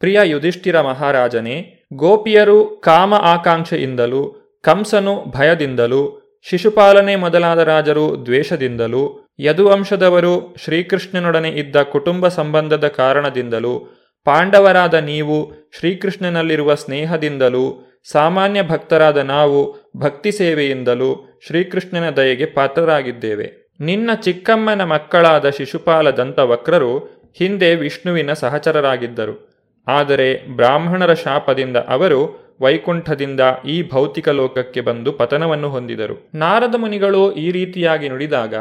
[0.00, 11.82] ಪ್ರಿಯ ಯುಧಿಷ್ಠಿರ ಮಹಾರಾಜನೇ, ಗೋಪಿಯರು ಕಾಮ ಆಕಾಂಕ್ಷೆಯಿಂದಲೂ, ಕಂಸನು ಭಯದಿಂದಲೂ, ಶಿಶುಪಾಲನೆ ಮೊದಲಾದ ರಾಜರು ದ್ವೇಷದಿಂದಲೂ, ಯದುವಂಶದವರು ಶ್ರೀಕೃಷ್ಣನೊಡನೆ ಇದ್ದ
[11.82, 13.78] ಕುಟುಂಬ ಸಂಬಂಧದ ಕಾರಣದಿಂದಲೂ,
[14.24, 23.46] ಪಾಂಡವರಾದ ನೀವು ಶ್ರೀಕೃಷ್ಣನಲ್ಲಿರುವ ಸ್ನೇಹದಿಂದಲೂ, ಸಾಮಾನ್ಯ ಭಕ್ತರಾದ ನಾವು ಭಕ್ತಿ ಸೇವೆಯಿಂದಲೂ ಶ್ರೀಕೃಷ್ಣನ ದಯೆಗೆ ಪಾತ್ರರಾಗಿದ್ದೇವೆ.
[23.80, 26.98] ನಿನ್ನ ಚಿಕ್ಕಮ್ಮನ ಮಕ್ಕಳಾದ ಶಿಶುಪಾಲ ದಂತವಕ್ರರು
[27.38, 29.52] ಹಿಂದೆ ವಿಷ್ಣುವಿನ ಸಹಚರರಾಗಿದ್ದರು.
[29.86, 32.20] ಆದರೆ ಬ್ರಾಹ್ಮಣರ ಶಾಪದಿಂದ ಅವರು
[32.60, 36.30] ವೈಕುಂಠದಿಂದ ಈ ಭೌತಿಕ ಲೋಕಕ್ಕೆ ಬಂದು ಪತನವನ್ನು ಹೊಂದಿದರು.
[36.34, 38.54] ನಾರದ ಮುನಿಗಳು ಈ ರೀತಿಯಾಗಿ ನುಡಿದಾಗ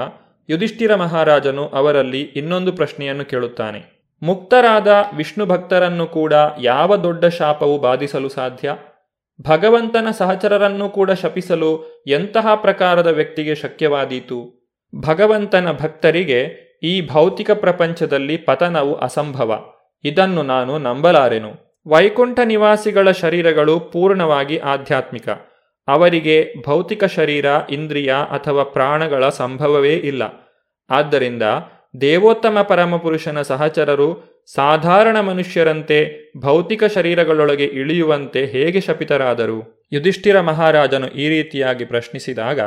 [0.49, 4.01] ಯುಧಿಷ್ಠಿರ ಮಹಾರಾಜನು ಅವರಲ್ಲಿ ಇನ್ನೊಂದು ಪ್ರಶ್ನೆಯನ್ನು ಕೇಳುತ್ತಾನೆ.
[4.23, 8.75] ಮುಕ್ತರಾದ ವಿಷ್ಣು ಭಕ್ತರನ್ನು ಕೂಡ ಯಾವ ದೊಡ್ಡ ಶಾಪವು ಬಾಧಿಸಲು ಸಾಧ್ಯ?
[9.41, 14.69] ಭಗವಂತನ ಸಹಚರರನ್ನು ಕೂಡ ಶಪಿಸಲು ಎಂತಹ ಪ್ರಕಾರದ ವ್ಯಕ್ತಿಗೆ ಶಕ್ಯವಾದೀತು?
[15.07, 19.63] ಭಗವಂತನ ಭಕ್ತರಿಗೆ ಈ ಭೌತಿಕ ಪ್ರಪಂಚದಲ್ಲಿ ಪತನವು ಅಸಂಭವ.
[20.03, 21.81] ಇದನ್ನು ನಾನು ನಂಬಲಾರೆನು.
[21.87, 25.29] ವೈಕುಂಠ ನಿವಾಸಿಗಳ ಶರೀರಗಳು ಪೂರ್ಣವಾಗಿ ಆಧ್ಯಾತ್ಮಿಕ.
[25.87, 30.51] ಅವರಿಗೆ ಭೌತಿಕ ಶರೀರ, ಇಂದ್ರಿಯ ಅಥವಾ ಪ್ರಾಣಗಳ ಸಂಭವವೇ ಇಲ್ಲ.
[30.89, 31.43] ಆದ್ದರಿಂದ
[32.01, 35.97] ದೇವೋತ್ತಮ ಪರಮಪುರುಷನ ಸಹಚರರು ಸಾಧಾರಣ ಮನುಷ್ಯರಂತೆ
[36.37, 39.87] ಭೌತಿಕ ಶರೀರಗಳೊಳಗೆ ಇಳಿಯುವಂತೆ ಹೇಗೆ ಶಪಿತರಾದರು?
[39.91, 42.59] ಯುಧಿಷ್ಠಿರ ಮಹಾರಾಜನು ಈ ರೀತಿಯಾಗಿ ಪ್ರಶ್ನಿಸಿದಾಗ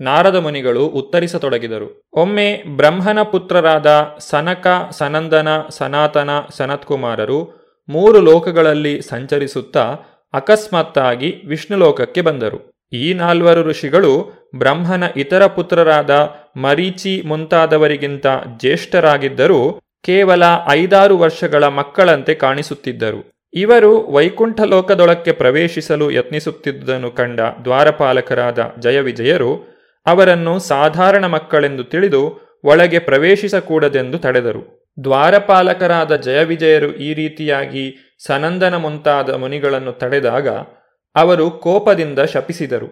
[0.00, 2.08] ನಾರದ ಮುನಿಗಳು ಉತ್ತರಿಸತೊಡಗಿದರು.
[2.12, 7.40] ಒಮ್ಮೆ ಬ್ರಹ್ಮನ ಪುತ್ರರಾದ ಸನಕ, ಸನಂದನ, ಸನಾತನ, ಸನತ್ಕುಮಾರರು
[7.88, 9.84] ಮೂರು ಲೋಕಗಳಲ್ಲಿ ಸಂಚರಿಸುತ್ತಾ
[10.34, 12.58] ಅಕಸ್ಮಾತ್ತಾಗಿ ವಿಷ್ಣುಲೋಕಕ್ಕೆ ಬಂದರು.
[12.92, 14.12] ಈ ನಾಲ್ವರು ಋಷಿಗಳು
[14.56, 16.12] ಬ್ರಹ್ಮನ ಇತರ ಪುತ್ರರಾದ
[16.56, 18.26] ಮರೀಚಿ ಮುಂತಾದವರಿಗಿಂತ
[18.60, 19.60] ಜ್ಯೇಷ್ಠರಾಗಿದ್ದರೂ
[20.04, 23.48] ಕೇವಲ ಐದಾರು ವರ್ಷಗಳ ಮಕ್ಕಳಂತೆ ಕಾಣಿಸುತ್ತಿದ್ದರು.
[23.54, 32.22] ಇವರು ವೈಕುಂಠ ಲೋಕದೊಳಕ್ಕೆ ಪ್ರವೇಶಿಸಲು ಯತ್ನಿಸುತ್ತಿದ್ದುದನ್ನು ಕಂಡ ದ್ವಾರಪಾಲಕರಾದ ಜಯವಿಜಯರು ಅವರನ್ನು ಸಾಧಾರಣ ಮಕ್ಕಳೆಂದು ತಿಳಿದು
[32.64, 34.92] ಒಳಗೆ ಪ್ರವೇಶಿಸಕೂಡದೆಂದು ತಡೆದರು.
[35.04, 40.48] ದ್ವಾರಪಾಲಕರಾದ ಜಯವಿಜಯರು ಈ ರೀತಿಯಾಗಿ ಸನಂದನ ಮುಂತಾದ ಮುನಿಗಳನ್ನು ತಡೆದಾಗ
[41.16, 42.88] ಅವರು ಕೋಪದಿಂದ ಶಪಿಸಿದರು.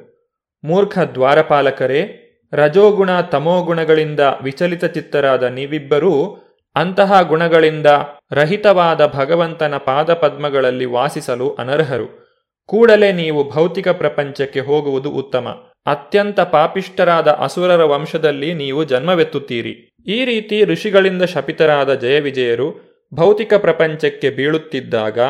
[0.64, 6.42] ಮೂರ್ಖ ದ್ವಾರಪಾಲಕರೇ, ರಜೋಗುಣ ತಮೋಗುಣಗಳಿಂದ ವಿಚಲಿತ ಚಿತ್ತರಾದ ನೀವಿಬ್ಬರೂ
[6.76, 7.86] ಅಂತಹ ಗುಣಗಳಿಂದ
[8.32, 12.26] ರಹಿತವಾದ ಭಗವಂತನ ಪಾದಪದ್ಮಗಳಲ್ಲಿ ವಾಸಿಸಲು ಅನರ್ಹರು.
[12.66, 15.48] ಕೂಡಲೇ ನೀವು ಭೌತಿಕ ಪ್ರಪಂಚಕ್ಕೆ ಹೋಗುವುದು ಉತ್ತಮ.
[15.86, 19.90] ಅತ್ಯಂತ ಪಾಪಿಷ್ಟರಾದ ಅಸುರರ ವಂಶದಲ್ಲಿ ನೀವು ಜನ್ಮವೆತ್ತುತ್ತೀರಿ.
[20.06, 22.68] ಈ ರೀತಿ ಋಷಿಗಳಿಂದ ಶಪಿತರಾದ ಜಯವಿಜಯರು
[23.14, 25.20] ಭೌತಿಕ ಪ್ರಪಂಚಕ್ಕೆ ಬೀಳುತ್ತಿದ್ದಾಗ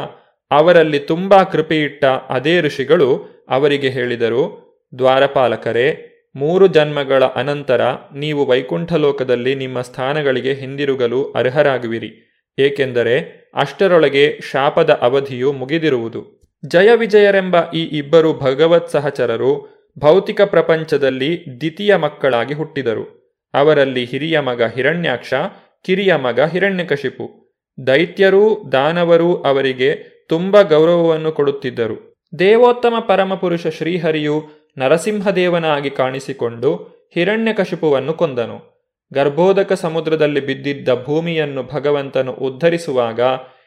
[0.50, 3.08] ಅವರಲ್ಲಿ ತುಂಬಾ ಕೃಪೆಯಿಟ್ಟ ಅದೇ ಋಷಿಗಳು
[3.48, 4.42] ಅವರಿಗೆ ಹೇಳಿದರು,
[4.98, 7.82] ದ್ವಾರಪಾಲಕರೇ ಮೂರು ಜನ್ಮಗಳ ಅನಂತರ
[8.14, 12.10] ನೀವು ವೈಕುಂಠಲೋಕದಲ್ಲಿ ನಿಮ್ಮ ಸ್ಥಾನಗಳಿಗೆ ಹಿಂದಿರುಗಲು ಅರ್ಹರಾಗುವಿರಿ,
[12.58, 13.16] ಏಕೆಂದರೆ
[13.54, 16.22] ಅಷ್ಟರೊಳಗೆ ಶಾಪದ ಅವಧಿಯು ಮುಗಿದಿರುವುದು.
[16.66, 19.52] ಜಯವಿಜಯರೆಂಬ ಈ ಇಬ್ಬರು ಭಗವತ್ ಸಹಚರರು
[19.98, 23.04] ಭೌತಿಕ ಪ್ರಪಂಚದಲ್ಲಿ ದ್ವಿತೀಯ ಮಕ್ಕಳಾಗಿ ಹುಟ್ಟಿದರು.
[23.54, 25.34] ಅವರಲ್ಲಿ ಹಿರಿಯ ಮಗ ಹಿರಣ್ಯಾಕ್ಷ,
[25.84, 27.26] ಕಿರಿಯ ಮಗ ಹಿರಣ್ಯಕಶಿಪು.
[27.86, 29.90] ದೈತ್ಯರೂ ದಾನವರೂ ಅವರಿಗೆ
[30.28, 31.96] ತುಂಬ ಗೌರವವನ್ನು ಕೊಡುತ್ತಿದ್ದರು.
[32.38, 34.36] ದೇವೋತ್ತಮ ಪರಮಪುರುಷ ಶ್ರೀಹರಿಯು
[34.76, 36.74] ನರಸಿಂಹದೇವನಾಗಿ ಕಾಣಿಸಿಕೊಂಡು
[37.14, 38.76] ಹಿರಣ್ಯಕಶಿಪುವನ್ನು ಕೊಂದನು.
[39.14, 43.20] ಗರ್ಭೋದಕ ಸಮುದ್ರದಲ್ಲಿ ಬಿದ್ದಿದ್ದ ಭೂಮಿಯನ್ನು ಭಗವಂತನು ಉದ್ಧರಿಸುವಾಗ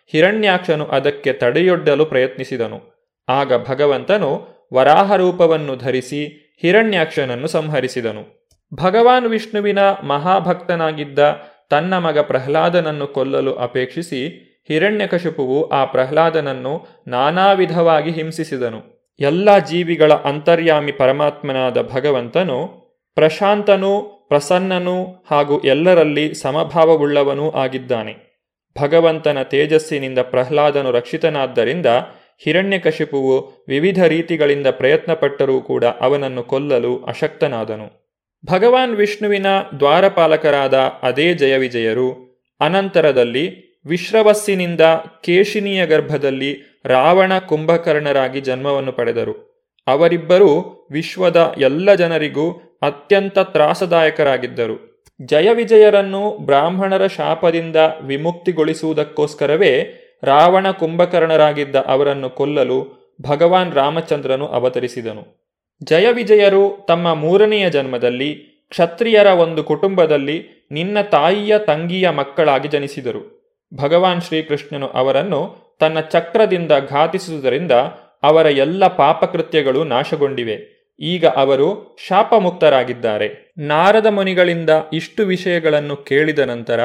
[0.07, 2.99] ಹಿರಣ್ಯಾಕ್ಷನು ಅದಕ್ಕೆ ತಡೆಯೊಡ್ಡಲು ಪ್ರಯತ್ನಿಸಿದನು.
[3.30, 8.49] ಆಗ ಭಗವಂತನು ವರಾಹ ರೂಪವನ್ನು ಧರಿಸಿ ಹಿರಣ್ಯಾಕ್ಷನನ್ನು ಸಂಹರಿಸಿದನು.
[8.74, 18.99] ಭಗವಾನ್ ವಿಷ್ಣುವಿನ ಮಹಾಭಕ್ತನಾಗಿದ್ದ ತನ್ನ ಮಗ ಪ್ರಹ್ಲಾದನನ್ನು ಕೊಲ್ಲಲು ಅಪೇಕ್ಷಿಸಿ ಹಿರಣ್ಯಕಶಿಪುವು ಆ ಪ್ರಹ್ಲಾದನನ್ನು ನಾನಾ ವಿಧವಾಗಿ ಹಿಂಸಿಸಿದನು.
[19.20, 22.68] ಎಲ್ಲ ಜೀವಿಗಳ ಅಂತರ್ಯಾಮಿ ಪರಮಾತ್ಮನಾದ ಭಗವಂತನು
[23.16, 28.16] ಪ್ರಶಾಂತನೂ ಪ್ರಸನ್ನನೂ ಹಾಗೂ ಎಲ್ಲರಲ್ಲಿ ಸಮಭಾವವುಳ್ಳವನೂ ಆಗಿದ್ದಾನೆ.
[28.82, 31.86] ಭಗವಂತನ ತೇಜಸ್ಸಿನಿಂದ ಪ್ರಹ್ಲಾದನು ರಕ್ಷಿತನಾದ್ದರಿಂದ
[32.44, 38.16] ಹಿರಣ್ಯಕಶಿಪುವು ವಿವಿಧ ರೀತಿಗಳಿಂದ ಪ್ರಯತ್ನಪಟ್ಟರೂ ಕೂಡ ಅವನನ್ನು ಕೊಲ್ಲಲು ಅಶಕ್ತನಾದನು.
[38.46, 39.46] ಭಗವಾನ್ ವಿಷ್ಣುವಿನ
[39.80, 44.82] ದ್ವಾರಪಾಲಕರಾದ ಅದೇ ಜಯವಿಜಯರು ಅನಂತರದಲ್ಲಿ ವಿಶ್ರವಸ್ಸಿನಿಂದ
[45.24, 49.50] ಕೇಶಿನಿಯ ಗರ್ಭದಲ್ಲಿ ರಾವಣ ಕುಂಭಕರ್ಣರಾಗಿ ಜನ್ಮವನ್ನು ಪಡೆದರು.
[49.88, 52.52] ಅವರಿಬ್ಬರೂ ವಿಶ್ವದ ಎಲ್ಲ ಜನರಿಗೂ
[52.82, 55.06] ಅತ್ಯಂತ ತ್ರಾಸದಾಯಕರಾಗಿದ್ದರು.
[55.26, 65.52] ಜಯವಿಜಯರನ್ನು ಬ್ರಾಹ್ಮಣರ ಶಾಪದಿಂದ ವಿಮುಕ್ತಿಗೊಳಿಸುವುದಕ್ಕೋಸ್ಕರವೇ ರಾವಣ ಕುಂಭಕರ್ಣರಾಗಿದ್ದ ಅವರನ್ನು ಕೊಲ್ಲಲು ಭಗವಾನ್ ರಾಮಚಂದ್ರನು ಅವತರಿಸಿದನು.
[65.84, 68.34] ಜಯವಿಜಯರು ತಮ್ಮ ಮೂರನೆಯ ಜನ್ಮದಲ್ಲಿ
[68.70, 73.39] ಕ್ಷತ್ರಿಯರ ಒಂದು ಕುಟುಂಬದಲ್ಲಿ ನಿನ್ನ ತಾಯಿಯ ತಂಗಿಯ ಮಕ್ಕಳಾಗಿ ಜನಿಸಿದರು.
[73.74, 77.72] ಭಗವಾನ್ ಶ್ರೀಕೃಷ್ಣನು ಅವರನ್ನು ತನ್ನ ಚಕ್ರದಿಂದ ಘಾತಿಸುವುದರಿಂದ
[78.24, 80.80] ಅವರ ಎಲ್ಲ ಪಾಪಕೃತ್ಯಗಳು ನಾಶಗೊಂಡಿವೆ.
[81.00, 83.54] ಈಗ ಅವರು ಶಾಪಮುಕ್ತರಾಗಿದ್ದಾರೆ.
[83.58, 86.80] ನಾರದ ಮುನಿಗಳಿಂದ ಇಷ್ಟು ವಿಷಯಗಳನ್ನು ಕೇಳಿದ ನಂತರ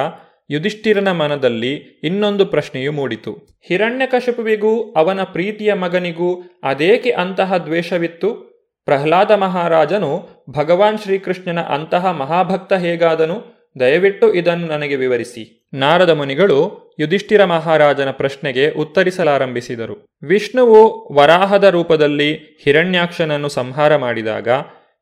[0.50, 1.74] ಯುಧಿಷ್ಠಿರನ ಮನದಲ್ಲಿ
[2.04, 3.58] ಇನ್ನೊಂದು ಪ್ರಶ್ನೆಯು ಮೂಡಿತು.
[3.68, 8.54] ಹಿರಣ್ಯಕಶಪುವಿಗೂ ಅವನ ಪ್ರೀತಿಯ ಮಗನಿಗೂ ಅದೇಕೆ ಅಂತಹ ದ್ವೇಷವಿತ್ತು?
[8.84, 13.54] ಪ್ರಹ್ಲಾದ ಮಹಾರಾಜನು ಭಗವಾನ್ ಶ್ರೀಕೃಷ್ಣನ ಅಂತಹ ಮಹಾಭಕ್ತ ಹೇಗಾದನು?
[13.80, 15.63] ದಯವಿಟ್ಟು ಇದನ್ನು ನನಗೆ ವಿವರಿಸಿ.
[15.74, 20.06] ನಾರದ ಮುನಿಗಳು ಯುಧಿಷ್ಠಿರ ಮಹಾರಾಜನ ಪ್ರಶ್ನೆಗೆ ಉತ್ತರಿಸಲಾರಂಭಿಸಿದರು.
[20.22, 24.48] ವಿಷ್ಣುವು ವರಾಹದ ರೂಪದಲ್ಲಿ ಹಿರಣ್ಯಾಕ್ಷನನ್ನು ಸಂಹಾರ ಮಾಡಿದಾಗ,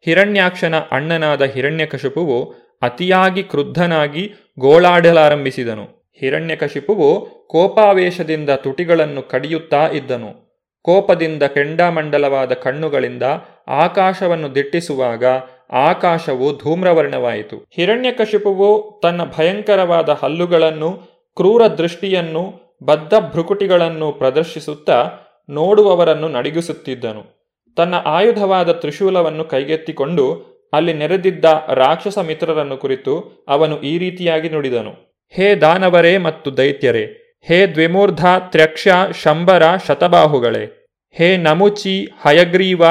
[0.05, 6.13] ಹಿರಣ್ಯಾಕ್ಷನ ಅಣ್ಣನಾದ ಹಿರಣ್ಯಕಶಿಪುವು ಅತಿಯಾಗಿ ಕ್ರುದ್ಧನಾಗಿ ಗೋಳಾಡಲಾರಂಭಿಸಿದನು.
[6.21, 10.53] ಹಿರಣ್ಯಕಶಿಪುವು ಕೋಪಾವೇಶದಿಂದ ತುಟಿಗಳನ್ನು ಕಡಿಯುತ್ತಾ ಇದ್ದನು.
[10.83, 13.23] ಕೋಪದಿಂದ ಕೆಂಡಾಮಂಡಲವಾದ ಕಣ್ಣುಗಳಿಂದ
[13.69, 15.25] ಆಕಾಶವನ್ನು ದಿಟ್ಟಿಸುವಾಗ
[15.73, 17.57] ಆಕಾಶವು ಧೂಮ್ರವರ್ಣವಾಯಿತು.
[17.57, 20.91] ಹಿರಣ್ಯಕಶಿಪುವು ತನ್ನ ಭಯಂಕರವಾದ ಹಲ್ಲುಗಳನ್ನು,
[21.37, 25.11] ಕ್ರೂರ ದೃಷ್ಟಿಯನ್ನು, ಬದ್ಧ ಭ್ರುಕುಟಿಗಳನ್ನು ಪ್ರದರ್ಶಿಸುತ್ತಾ
[25.51, 27.43] ನೋಡುವವರನ್ನು ನಡಿಗಿಸುತ್ತಿದ್ದನು.
[27.77, 34.91] ತನ್ನ ಆಯುಧವಾದ ತ್ರಿಶೂಲವನ್ನು ಕೈಗೆತ್ತಿಕೊಂಡು ಅಲ್ಲಿ ನೆರೆದಿದ್ದ ರಾಕ್ಷಸ ಮಿತ್ರರನ್ನು ಕುರಿತು ಅವನು ಈ ರೀತಿಯಾಗಿ ನುಡಿದನು.
[35.31, 37.05] ಹೇ ದಾನವರೇ ಮತ್ತು ದೈತ್ಯರೇ,
[37.43, 38.89] ಹೇ ದ್ವಿಮೂರ್ಧ, ತ್ರ್ಯಕ್ಷ,
[39.23, 42.83] ಶಂಬರ, ಶತಬಾಹುಗಳೇ, ಹೇ ನಮುಚಿ, ಹಯಗ್ರೀವ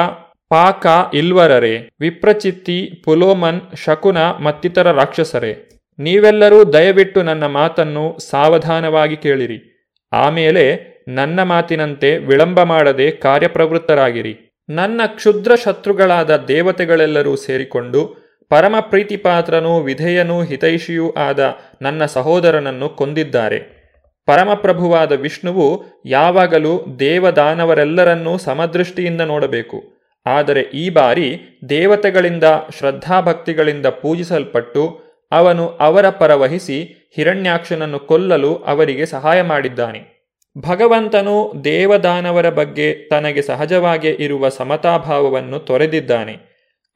[0.52, 5.68] ಪಾಕ ಇಲ್ವರರೆ, ವಿಪ್ರಚಿತ್ತಿ, ಪುಲೋಮನ್, ಶಕುನ ಮತ್ತಿತರ ರಾಕ್ಷಸರೇ.
[5.98, 9.88] ನೀವೆಲ್ಲರೂ ದಯವಿಟ್ಟು ನನ್ನ ಮಾತನ್ನು ಸಾವಧಾನವಾಗಿ ಕೇಳಿರಿ.
[10.12, 14.64] ಆಮೇಲೆ ನನ್ನ ಮಾತಿನಂತೆ ವಿಳಂಬ ಮಾಡದೆ ಕಾರ್ಯಪ್ರವೃತ್ತರಾಗಿರಿ.
[14.70, 18.14] ನನ್ನ ಕ್ಷುದ್ರ ಶತ್ರುಗಳಾದ ದೇವತೆಗಳೆಲ್ಲರೂ ಸೇರಿಕೊಂಡು
[18.48, 23.82] ಪರಮ ಪ್ರೀತಿಪಾತ್ರನೂ ವಿಧೇಯನೂ ಹಿತೈಷಿಯೂ ಆದ ನನ್ನ ಸಹೋದರನನ್ನು ಕೊಂದಿದ್ದಾರೆ.
[24.26, 29.91] ಪರಮಪ್ರಭುವಾದ ವಿಷ್ಣುವು ಯಾವಾಗಲೂ ದೇವದಾನವರೆಲ್ಲರನ್ನೂ ಸಮದೃಷ್ಟಿಯಿಂದ ನೋಡಬೇಕು.
[30.26, 32.44] ಆದರೆ ಈ ಬಾರಿ ದೇವತೆಗಳಿಂದ
[32.78, 35.00] ಶ್ರದ್ಧಾಭಕ್ತಿಗಳಿಂದ ಪೂಜಿಸಲ್ಪಟ್ಟು
[35.32, 40.22] ಅವನು ಅವರ ಪರವಹಿಸಿ ಹಿರಣ್ಯಾಕ್ಷನನ್ನು ಕೊಲ್ಲಲು ಅವರಿಗೆ ಸಹಾಯ ಮಾಡಿದ್ದಾನೆ.
[40.58, 46.38] ಭಗವಂತನು ದೇವದಾನವರ ಬಗ್ಗೆ ತನಗೆ ಸಹಜವಾಗಿ ಇರುವ ಸಮತಾಭಾವವನ್ನು ತೊರೆದಿದ್ದಾನೆ.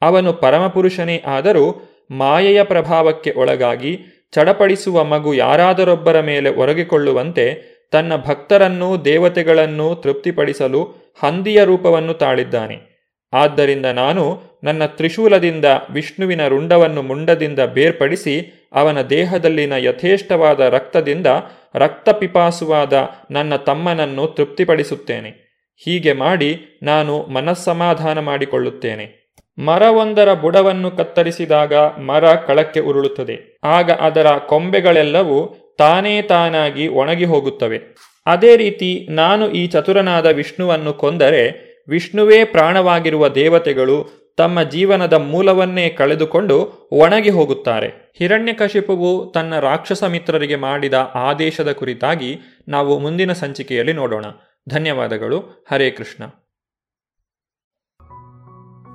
[0.02, 3.98] ಅವನು ಪರಮಪುರುಷನೇ ಆದರೂ ಮಾಯೆಯ ಪ್ರಭಾವಕ್ಕೆ ಒಳಗಾಗಿ
[4.34, 10.82] ಚಡಪಡಿಸುವ ಮಗು ಯಾರಾದರೊಬ್ಬರ ಮೇಲೆ ಒರಗಿಕೊಳ್ಳುವಂತೆ ತನ್ನ ಭಕ್ತರನ್ನೂ ದೇವತೆಗಳನ್ನೂ ತೃಪ್ತಿಪಡಿಸಲು
[11.22, 12.95] ಹಂದಿಯ ರೂಪವನ್ನು ತಾಳಿದ್ದಾನೆ.
[13.32, 21.26] ಆದ್ದರಿಂದ ನಾನು ನನ್ನ ತ್ರಿಶೂಲದಿಂದ ವಿಷ್ಣುವಿನ ರುಂಡವನ್ನು ಮುಂಡದಿಂದ ಬೇರ್ಪಡಿಸಿ ಅವನ ದೇಹದಲ್ಲಿನ ಯಥೇಷ್ಟವಾದ ರಕ್ತದಿಂದ
[21.74, 25.46] ರಕ್ತಪಿಪಾಸುವಾದ ನನ್ನ ತಮ್ಮನನ್ನು ತೃಪ್ತಿಪಡಿಸುತ್ತೇನೆ.
[25.84, 29.26] ಹೀಗೆ ಮಾಡಿ ನಾನು ಮನಸ್ಸಮಾಧಾನ ಮಾಡಿಕೊಳ್ಳುತ್ತೇನೆ.
[29.58, 33.58] ಮರವೊಂದರ ಬುಡವನ್ನು ಕತ್ತರಿಸಿದಾಗ ಮರ ಕಳಕ್ಕೆ ಉರುಳುತ್ತದೆ.
[33.64, 37.80] ಆಗ ಅದರ ಕೊಂಬೆಗಳೆಲ್ಲವೂ ತಾನೇ ತಾನಾಗಿ ಒಣಗಿ ಹೋಗುತ್ತವೆ.
[38.26, 47.30] ಅದೇ ರೀತಿ ನಾನು ಈ ಚತುರನಾದ ವಿಷ್ಣುವನ್ನು ಕೊಂದರೆ ವಿಷ್ಣುವೇ ಪ್ರಾಣವಾಗಿರುವ ದೇವತೆಗಳು ತಮ್ಮ ಜೀವನದ ಮೂಲವನ್ನೇ ಕಳೆದುಕೊಂಡು ಒಣಗಿ
[47.30, 48.12] ಹೋಗುತ್ತಾರೆ.
[48.18, 54.24] ಹಿರಣ್ಯಕಶಿಪುವು ತನ್ನ ರಾಕ್ಷಸ ಮಿತ್ರರಿಗೆ ಮಾಡಿದ ಆದೇಶದ ಕುರಿತಾಗಿ ನಾವು ಮುಂದಿನ ಸಂಚಿಕೆಯಲ್ಲಿ ನೋಡೋಣ.
[54.68, 55.66] ಧನ್ಯವಾದಗಳು.
[55.70, 56.24] ಹರೇ ಕೃಷ್ಣ.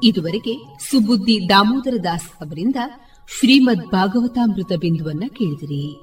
[0.04, 0.54] ಇದುವರೆಗೆ
[0.90, 2.76] ಸುಬುದ್ದಿ ದಾಮೋದರ ದಾಸ್ ಅವರಿಂದ
[3.40, 6.02] ಶ್ರೀಮದ್ ಭಾಗವತಾಮೃತ ಬಿಂದುವನ್ನ ಕೇಳಿದಿರಿ.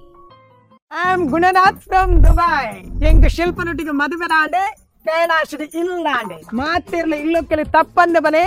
[0.92, 2.78] I am Gunanath from Dubai
[3.08, 8.43] ಎಂಗ ಶಿಲ್ಪನೊಟ್ಟಿಗೆ ಮದುವೆ ನಾಡೆ ಕೈಲಾಶದ ಇಲ್ಲಾಂಡೆ ಮಾತಿರ್ಲ ಇಲ್ಲೊಕ್ಕೆಲಿ ತಪ್ಪಂದೆ ಬನೆ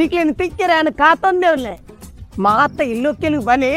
[0.00, 1.74] ನಿಕ್ಲಿನ ತಿಕ್ಕಿರ ಅನ್ನ ಕಾತೊಂದೇವ್ಲೆ
[2.46, 3.72] ಮಾತ ಇಲ್ಲೊಕ್ಕೆಲಿ ಬನೆ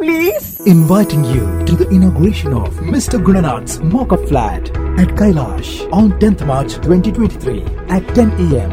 [0.00, 3.18] please inviting you to the inauguration of Mr.
[3.20, 7.62] Gunanath's mock-up flat at Kailash on 10th March 2023
[7.96, 8.70] at 10 a.m.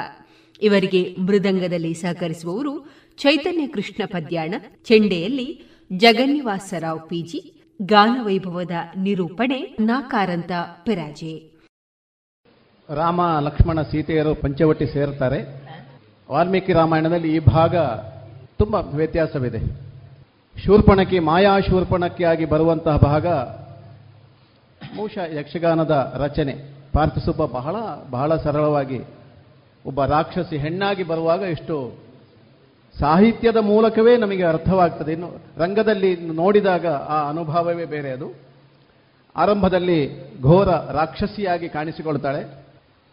[0.63, 4.55] ಇವರಿಗೆ ಮೃದಂಗದಲ್ಲಿ ಸಹಕರಿಸುವವರು ಚೈತನ್ಯ ಕೃಷ್ಣ ಪದ್ಯಾಣ,
[4.85, 5.65] ಚೆಂಡೆಯಲ್ಲಿ
[5.97, 7.41] ಜಗನ್ನಿವಾಸರಾವ್ ಪಿಜಿ
[7.83, 10.53] ಗಾನ ವೈಭವದ ನಿರೂಪಣೆ ನಾಕಾರಂತ
[10.85, 11.53] ಪೆರಾಜೆ.
[12.95, 15.41] ರಾಮ, ಲಕ್ಷ್ಮಣ, ಸೀತೆಯರು ಪಂಚವಟಿ ಸೇರ್ತಾರೆ.
[16.31, 17.77] ವಾಲ್ಮೀಕಿ ರಾಮಾಯಣದಲ್ಲಿ ಈ ಭಾಗ
[18.59, 19.61] ತುಂಬ ವ್ಯತ್ಯಾಸವಿದೆ.
[20.65, 23.27] ಶೂರ್ಪಣಕಿ, ಮಾಯಾ ಶೂರ್ಪಣಕ್ಕಿಯಾಗಿ ಬರುವಂತಹ ಭಾಗ
[24.97, 26.55] ಬಹುಶಃ ಯಕ್ಷಗಾನದ ರಚನೆ.
[26.93, 27.77] ಪಾರ್ಥಸುಬ್ಬ ಬಹಳ
[28.11, 29.01] ಬಹಳ ಸರಳವಾಗಿ
[29.87, 32.04] ಒಬ್ಬ ರಾಕ್ಷಸಿ ಹೆಣ್ಣಾಗಿ ಬರುವಾಗ ಎಷ್ಟು
[33.01, 35.13] ಸಾಹಿತ್ಯದ ಮೂಲಕವೇ ನಮಗೆ ಅರ್ಥವಾಗ್ತದೆ.
[35.13, 38.35] ಇನ್ನು ರಂಗದಲ್ಲಿ ನೋಡಿದಾಗ ಆ ಅನುಭವವೇ ಬೇರೆ ಅದು.
[39.37, 42.65] ಆರಂಭದಲ್ಲಿ ಘೋರ ರಾಕ್ಷಸಿಯಾಗಿ ಕಾಣಿಸಿಕೊಳ್ತಾಳೆ.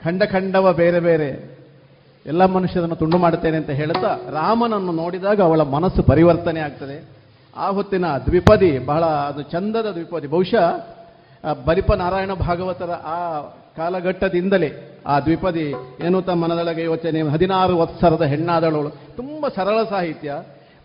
[0.04, 1.62] ಖಂಡ ಖಂಡವ ಬೇರೆ ಬೇರೆ.
[2.26, 7.06] ಎಲ್ಲ ಮನುಷ್ಯರನ್ನು ತುಂಡು ಮಾಡುತ್ತೇನೆ ಅಂತ ಹೇಳುತ್ತಾ ರಾಮನನ್ನು ನೋಡಿದಾಗ ಅವಳ ಮನಸ್ಸು ಪರಿವರ್ತನೆ ಆಗ್ತದೆ.
[7.56, 10.28] ಆ ಹೊತ್ತಿನ ದ್ವಿಪದಿ ಬಹಳ ಅದು ಚಂದದ ದ್ವಿಪದಿ.
[10.28, 10.88] ಬಹುಶಃ
[11.66, 13.42] ಬಲಿಪ ನಾರಾಯಣ ಭಾಗವತರ ಆ
[13.78, 14.70] ಕಾಲಘಟ್ಟದಿಂದಲೇ
[15.12, 15.66] ಆ ದ್ವಿಪದಿ
[16.06, 18.82] ಏನು ತಮ್ಮ ಮನದೊಳಗೆ ಯೋಚನೆ ಹದಿನಾರು ವತ್ಸರದ ಹೆಣ್ಣಾದಳು
[19.20, 20.32] ತುಂಬ ಸರಳ ಸಾಹಿತ್ಯ.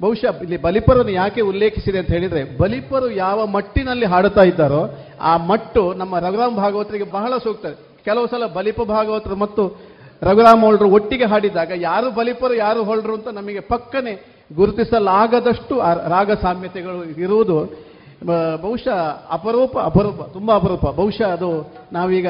[0.01, 4.81] ಬಹುಶಃ ಇಲ್ಲಿ ಬಲಿಪರನ್ನು ಯಾಕೆ ಉಲ್ಲೇಖಿಸಿದೆ ಅಂತ ಹೇಳಿದ್ರೆ, ಬಲಿಪರು ಯಾವ ಮಟ್ಟಿನಲ್ಲಿ ಹಾಡುತ್ತಾ ಇದ್ದಾರೋ
[5.31, 7.67] ಆ ಮಟ್ಟು ನಮ್ಮ ರಘುರಾಮ್ ಭಾಗವತರಿಗೆ ಬಹಳ ಸೂಕ್ತ.
[8.07, 9.63] ಕೆಲವು ಸಲ ಬಲಿಪ ಭಾಗವತರು ಮತ್ತು
[10.23, 14.13] ರಘುರಾಮ್ ಹೋಳ್ರು ಒಟ್ಟಿಗೆ ಹಾಡಿದಾಗ, ಯಾರು ಬಲಿಪರು, ಯಾರು ಹೊಳ್ರು ಅಂತ ನಮಗೆ ಪಕ್ಕನೆ
[14.57, 15.75] ಗುರುತಿಸಲಾಗದಷ್ಟು
[16.15, 17.59] ರಾಗ ಸಾಮ್ಯತೆಗಳು ಇರುವುದು
[18.63, 18.99] ಬಹುಶಃ
[19.37, 20.85] ಅಪರೂಪ ಅಪರೂಪ, ತುಂಬ ಅಪರೂಪ.
[21.01, 21.51] ಬಹುಶಃ ಅದು
[21.93, 22.29] ನಾವೀಗ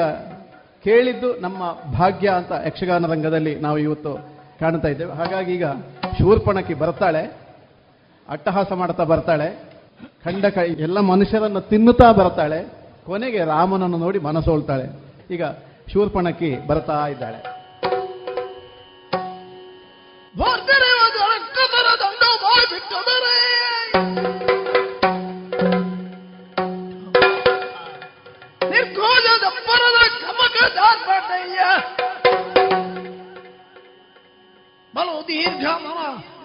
[0.87, 4.29] ಕೇಳಿದ್ದು ನಮ್ಮ ಭಾಗ್ಯ ಅಂತ ಯಕ್ಷಗಾನ ರಂಗದಲ್ಲಿ ನಾವು ಇವತ್ತು
[4.59, 5.11] ಕಾಣ್ತಾ ಇದ್ದೇವೆ.
[5.11, 5.65] ಹಾಗಾಗಿ ಈಗ
[6.17, 7.37] ಶೂರ್ಪಣಕಿ ಬರ್ತಾಳೆ,
[8.29, 9.63] ಅಟ್ಟಹಾಸ ಮಾಡ್ತಾ ಬರ್ತಾಳೆ,
[10.25, 12.67] ಖಂಡಕ ಎಲ್ಲ ಮನುಷ್ಯರನ್ನು ತಿನ್ನುತ್ತಾ ಬರ್ತಾಳೆ,
[13.05, 15.03] ಕೊನೆಗೆ ರಾಮನನ್ನು ನೋಡಿ ಮನಸೋಳ್ತಾಳೆ.
[15.33, 15.43] ಈಗ
[15.93, 17.57] ಶೂರ್ಪಣಕಿ ಬರ್ತಾ ಇದ್ದಾಳೆ.
[20.39, 20.83] ನಿರ್ಗೋಜದ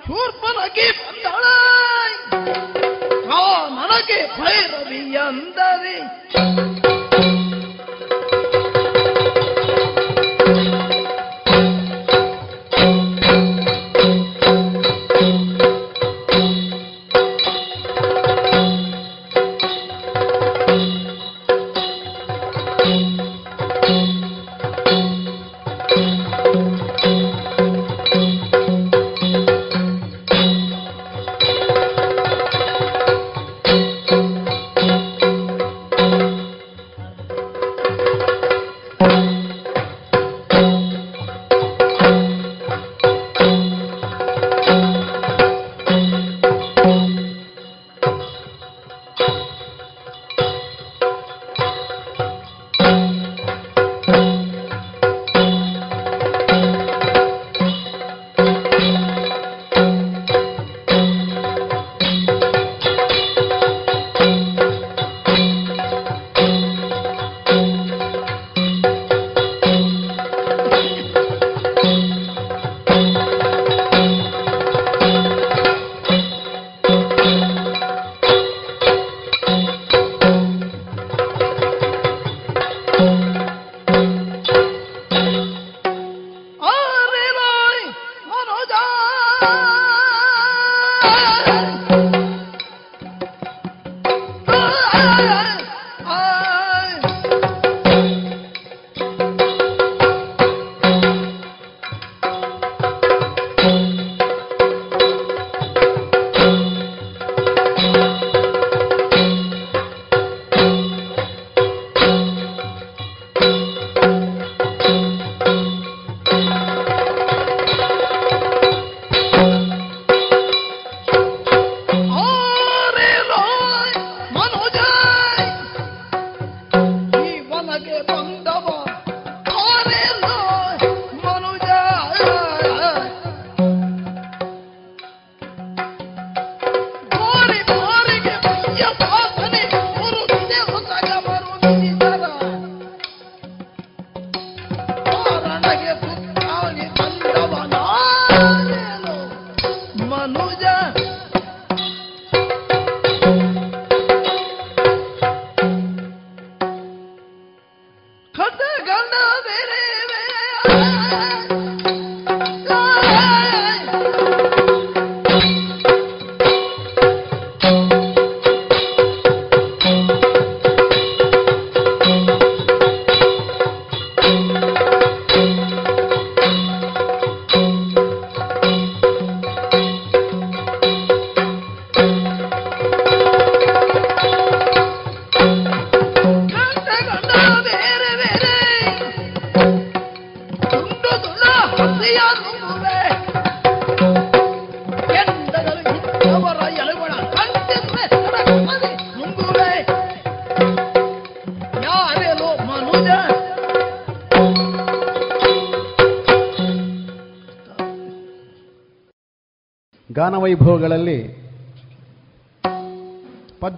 [0.06, 1.44] ಶೂರ್ಪನಗೆ ಬಂದಳ
[3.76, 5.96] ನನಗೆ ಭೈರವಿ ಅಂದರೆ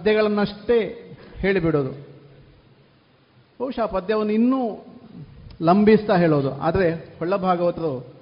[0.05, 0.79] ಪದ್ಯಗಳನ್ನಷ್ಟೇ
[1.37, 1.89] ಹೇಳಿಬಿಡೋದು.
[3.59, 4.85] ಬಹುಶಃ ಪದ್ಯವನ್ನು ಇನ್ನೂ
[5.61, 6.51] ಲಂಬಿಸ್ತಾ ಹೇಳೋದು.
[6.53, 8.13] ಆದರೆ ಹೊಳ್ಳ ಭಾಗವತರು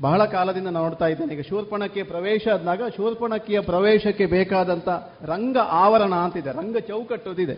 [0.00, 4.88] ಬಹಳ ಕಾಲದಿಂದ ನೋಡ್ತಾ ಇದ್ದೇನೆ, ಈಗ ಶೂರ್ಪಣಕ್ಕೆ ಪ್ರವೇಶ ಆದಾಗ ಶೂರ್ಪಣಕ್ಕಿಯ ಪ್ರವೇಶಕ್ಕೆ ಬೇಕಾದಂಥ
[5.22, 6.50] ರಂಗ ಆವರಣ ಅಂತಿದೆ.
[6.50, 7.54] ರಂಗ ಚೌಕಟ್ಟುದಿದೆ.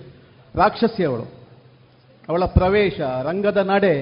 [0.54, 1.32] ರಾಕ್ಷಸಿ ಅವಳು.
[2.28, 3.96] ಅವಳ ಪ್ರವೇಶ, ರಂಗದ ನಡೆ,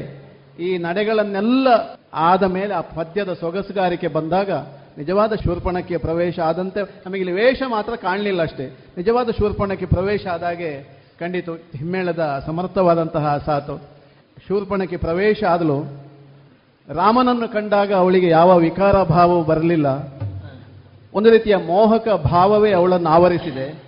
[0.61, 1.69] ಈ ನಡೆಗಳನ್ನೆಲ್ಲ
[2.15, 4.51] ಆದ ಮೇಲೆ ಆ ಪದ್ಯದ ಸೊಗಸುಗಾರಿಕೆ ಬಂದಾಗ
[4.99, 8.67] ನಿಜವಾದ ಶೂರ್ಪಣಕ್ಕೆ ಪ್ರವೇಶ ಆದಂತೆ ನಮಗೆ ಇಲ್ಲಿ ವೇಷ ಮಾತ್ರ ಕಾಣಲಿಲ್ಲ ಅಷ್ಟೇ.
[8.97, 13.83] ನಿಜವಾದ ಶೂರ್ಪಣಕ್ಕೆ ಪ್ರವೇಶ ಆದಾಗೆ ಖಂಡಿತ ಹಿಮ್ಮೇಳದ ಸಮರ್ಥವಾದಂತಹ ಸಾತು.
[14.49, 15.83] ಶೂರ್ಪಣಕ್ಕೆ ಪ್ರವೇಶ ಆದಲು
[16.95, 19.87] ರಾಮನನ್ನು ಕಂಡಾಗ ಅವಳಿಗೆ ಯಾವ ವಿಕಾರ ಭಾವವು ಬರಲಿಲ್ಲ.
[21.15, 23.83] ಒಂದು ರೀತಿಯ ಮೋಹಕ ಭಾವವೇ ಅವಳನ್ನು ಆವರಿಸಿದೆ.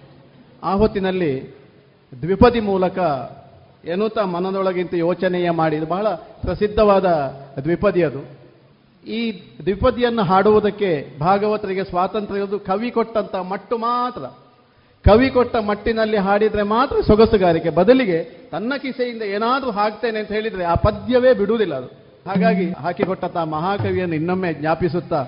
[0.63, 1.55] ಆ ಹೊತ್ತಿನಲ್ಲಿ
[2.23, 2.99] ದ್ವಿಪದಿ ಮೂಲಕ
[3.85, 7.05] ಎನ್ನುತ್ತಾ ಮನದೊಳಗಿಂತ ಯೋಚನೆಯ ಮಾಡಿದ ಬಹಳ ಪ್ರಸಿದ್ಧವಾದ
[7.63, 8.40] ದ್ವಿಪದಿ ಅದು.
[9.05, 14.23] ಈ ದ್ವಿಪದಿಯನ್ನು ಹಾಡುವುದಕ್ಕೆ ಭಾಗವತರಿಗೆ ಸ್ವಾತಂತ್ರ್ಯ ಇರೋದು ಕವಿ ಕೊಟ್ಟಂತ ಮಟ್ಟು ಮಾತ್ರ.
[15.05, 17.71] ಕವಿ ಕೊಟ್ಟ ಮಟ್ಟಿನಲ್ಲಿ ಹಾಡಿದ್ರೆ ಮಾತ್ರ ಸೊಗಸುಗಾರಿಕೆ.
[17.71, 21.87] ಬದಲಿಗೆ ತನ್ನ ಕಿಸೆಯಿಂದ ಏನಾದರೂ ಹಾಕ್ತೇನೆ ಅಂತ ಹೇಳಿದ್ರೆ ಆ ಪದ್ಯವೇ ಬಿಡುವುದಿಲ್ಲ ಅದು.
[22.27, 25.21] ಹಾಗಾಗಿ ಹಾಕಿಕೊಟ್ಟಂತಹ ಮಹಾಕವಿಯನ್ನು ಇನ್ನೊಮ್ಮೆ ಜ್ಞಾಪಿಸುತ್ತಾ,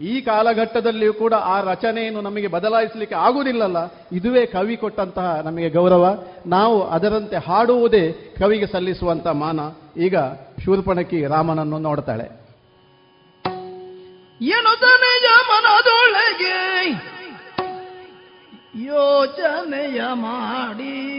[0.00, 3.78] ಈ ಕಾಲಘಟ್ಟದಲ್ಲಿಯೂ ಕೂಡ ಆ ರಚನೆಯನ್ನು ನಮಗೆ ಬದಲಾಯಿಸಲಿಕ್ಕೆ ಆಗುವುದಿಲ್ಲಲ್ಲ,
[4.12, 6.24] ಇದುವೇ ಕವಿ ಕೊಟ್ಟಂತಹ ನಮಗೆ ಗೌರವ.
[6.46, 9.60] ನಾವು ಅದರಂತೆ ಹಾಡುವುದೇ ಕವಿಗೆ ಸಲ್ಲಿಸುವಂತ ಮಾನ.
[9.96, 10.16] ಈಗ
[10.64, 12.41] ಶೂರ್ಪಣಕಿ ರಾಮನನ್ನು ನೋಡ್ತಾಳೆ.
[15.00, 16.58] ನಿಜ ಮನದೊಳಗೆ?
[18.84, 21.12] ಯೋಚನೆಯ ಮಾಡಿ.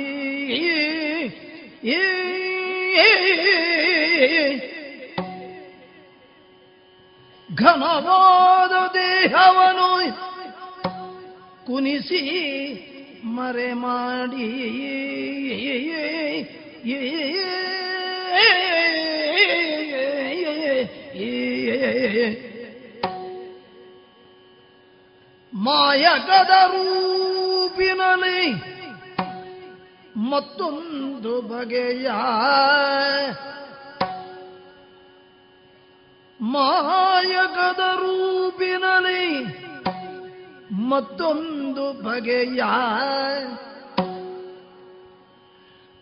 [7.55, 10.11] ಘನವಾದ ದೇಹವನು
[11.65, 12.21] ಕುನಿಸಿ
[13.23, 14.73] ಮರೆ ಮಾಡಿ.
[25.53, 28.53] ಮಾಯಕದ ರೂಪಿನಲ್ಲಿ
[30.29, 32.07] ಮತ್ತೊಂದು ಬಗೆಯ
[36.39, 39.25] ಮಾಯಕದ ರೂಪಿನಲ್ಲಿ
[40.89, 42.61] ಮತ್ತೊಂದು ಬಗೆಯ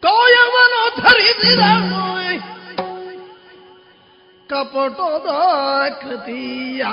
[0.04, 1.64] ಕಾಯವನ್ನು ಧರಿಸಿದ
[4.50, 5.30] ಕಪಟದ
[6.02, 6.84] ಕೃತಿಯ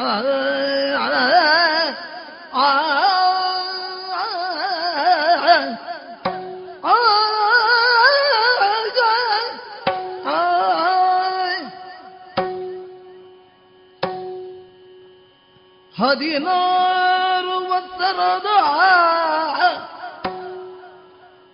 [16.20, 18.48] ಹದಿನಾರು ಒತ್ತರದ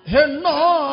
[0.07, 0.84] ಹೆಣ್ಣಾದಳವಳು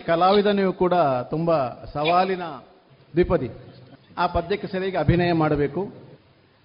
[0.00, 0.92] ಕಲಾವಿದನೆಯೂ ಕೂಡ
[1.30, 2.42] ತುಂಬಾ ಸವಾಲಿನ
[3.12, 3.50] ದ್ವಿಪದಿ.
[4.18, 5.92] ಆ ಪದ್ಯಕ್ಕೆ ಸರಿಯಾಗಿ ಅಭಿನಯ ಮಾಡಬೇಕು.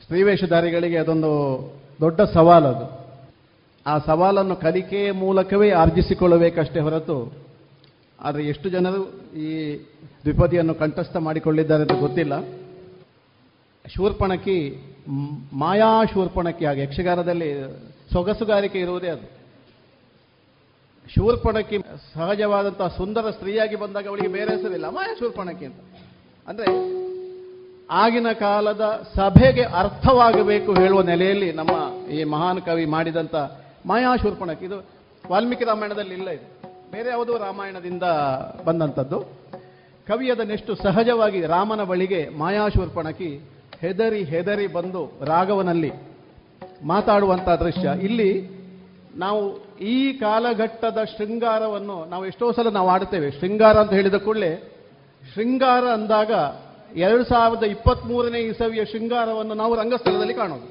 [0.01, 3.07] ಸ್ತ್ರೀವೇಷಧಾರಿಗಳಿಗೆ ಅದೊಂದು ದೊಡ್ಡ ಸವಾಲದು.
[3.88, 7.49] ಆ ಸವಾಲನ್ನು ಕಲಿಕೆಯ ಮೂಲಕವೇ ಆರ್ಜಿಸಿಕೊಳ್ಳಬೇಕಷ್ಟೇ ಹೊರತು
[8.22, 9.01] ಆದರೆ ಎಷ್ಟು ಜನರು
[9.34, 9.76] ಈ
[10.24, 12.41] ದ್ವಿಪದಿಯನ್ನು ಕಂಠಸ್ಥ ಮಾಡಿಕೊಳ್ಳಿದ್ದಾರೆ ಅಂತ ಗೊತ್ತಿಲ್ಲ.
[13.95, 14.84] ಶೂರ್ಪಣಕಿ,
[15.53, 17.61] ಮಾಯಾ ಶೂರ್ಪಣಕಿ ಆಗಿ ಯಕ್ಷಗಾನದಲ್ಲಿ
[18.13, 19.39] ಸೊಗಸುಗಾರಿಕೆ ಇರುವುದೇ ಅದು.
[21.13, 21.78] ಶೂರ್ಪಣಕಿ
[22.13, 25.80] ಸಹಜವಾದಂತಹ ಸುಂದರ ಸ್ತ್ರೀಯಾಗಿ ಬಂದಾಗ ಅವಳಿಗೆ ಬೇರೆ ಹೆಸರಿಲ್ಲ, ಮಾಯಾ ಶೂರ್ಪಣಕಿ ಅಂತ.
[26.47, 26.99] ಅಂದ್ರೆ
[27.91, 33.36] ಆಗಿನ ಕಾಲದ ಸಭೆಗೆ ಅರ್ಥವಾಗಬೇಕು ಹೇಳುವ ನೆಲೆಯಲ್ಲಿ ನಮ್ಮ ಈ ಮಹಾನ್ ಕವಿ ಮಾಡಿದಂತ
[33.86, 34.86] ಮಾಯಾ ಶೂರ್ಪಣಕಿ, ಇದು
[35.32, 36.59] ವಾಲ್ಮೀಕಿ ರಾಮಾಯಣದಲ್ಲಿ ಇಲ್ಲ ಇದು.
[36.91, 38.03] ಬೇರೆ ಯಾವುದೋ ರಾಮಾಯಣದಿಂದ
[38.65, 39.19] ಬಂದಂಥದ್ದು.
[40.07, 45.91] ಕವಿಯದ ನೆಷ್ಟು ಸಹಜವಾಗಿ ರಾಮನ ಬಳಿಗೆ ಮಾಯಾಶೂರ್ಪಣಕಿ ಹೆದರಿ ಹೆದರಿ ಬಂದು ರಾಘವನಲ್ಲಿ
[46.83, 47.89] ಮಾತಾಡುವಂಥ ದೃಶ್ಯ.
[48.03, 48.59] ಇಲ್ಲಿ
[49.15, 54.79] ನಾವು ಈ ಕಾಲಘಟ್ಟದ ಶೃಂಗಾರವನ್ನು ನಾವು ಎಷ್ಟೋ ಸಲ ನಾವು ಆಡ್ತೇವೆ ಶೃಂಗಾರ ಅಂತ ಹೇಳಿದ ಕೂಡಲೇ
[55.35, 56.31] ಶೃಂಗಾರ ಅಂದಾಗ
[56.95, 60.67] ಎರಡು ಸಾವಿರದ ಇಪ್ಪತ್ತ್ ಮೂರನೇ ಇಸವಿಯ ಶೃಂಗಾರವನ್ನು ನಾವು ರಂಗಸ್ಥಳದಲ್ಲಿ ಕಾಣೋದು.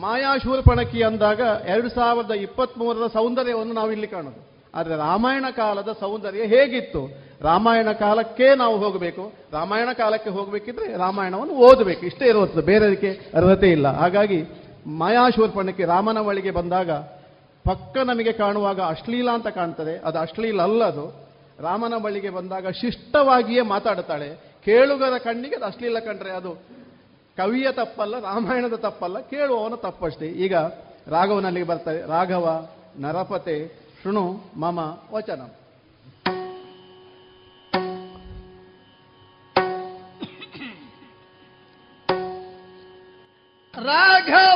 [0.00, 4.51] ಮಾಯಾಶೂರ್ಪಣಕಿ ಅಂದಾಗ ಎರಡು ಸಾವಿರದ ಇಪ್ಪತ್ತ್ ಮೂರರ ಸೌಂದರ್ಯವನ್ನು ನಾವು ಇಲ್ಲಿ ಕಾಣೋದು.
[4.74, 7.32] ಆದರೆ ರಾಮಾಯಣ ಕಾಲದ ಸೌಂದರ್ಯ ಹೇಗಿತ್ತು?
[7.42, 9.32] ರಾಮಾಯಣ ಕಾಲಕ್ಕೆ ನಾವು ಹೋಗಬೇಕು.
[9.52, 12.06] ರಾಮಾಯಣ ಕಾಲಕ್ಕೆ ಹೋಗಬೇಕಿದ್ರೆ ರಾಮಾಯಣವನ್ನು ಓದಬೇಕು.
[12.06, 12.62] ಇಷ್ಟೇ ಇರುವಂಥದ್ದು.
[12.62, 13.88] ಬೇರೆದಕ್ಕೆ ಅರ್ಹತೆ ಇಲ್ಲ.
[13.88, 14.44] ಹಾಗಾಗಿ
[14.86, 16.90] ಮಾಯಾಶೂರ್ಪಣಕ್ಕೆ ರಾಮನ ಬಳಿಗೆ ಬಂದಾಗ
[17.64, 19.98] ಪಕ್ಕ ನಮಗೆ ಕಾಣುವಾಗ ಅಶ್ಲೀಲ ಅಂತ ಕಾಣ್ತದೆ.
[19.98, 21.28] ಅದು ಅಶ್ಲೀಲ ಅಲ್ಲ ಅದು.
[21.60, 24.28] ರಾಮನ ಬಳಿಗೆ ಬಂದಾಗ ಶಿಷ್ಟವಾಗಿಯೇ ಮಾತಾಡ್ತಾಳೆ
[24.64, 26.52] ಕೇಳುಗರ ಕಣ್ಣಿಗೆ ಅದು ಅಶ್ಲೀಲ ಕಂಡ್ರೆ ಅದು
[27.36, 29.20] ಕವಿಯ ತಪ್ಪಲ್ಲ, ರಾಮಾಯಣದ ತಪ್ಪಲ್ಲ.
[29.20, 30.26] ಕೇಳುವವನ ತಪ್ಪಷ್ಟೇ.
[30.26, 30.54] ಈಗ
[31.08, 32.02] ರಾಘವನಲ್ಲಿಗೆ ಬರ್ತಾರೆ.
[32.02, 32.66] ರಾಘವ,
[32.98, 34.22] ನರಪತೆ ಶೃಣು
[34.56, 34.78] ಮಮ
[35.12, 35.42] ವಚನ.
[43.74, 44.51] ರಾಘವ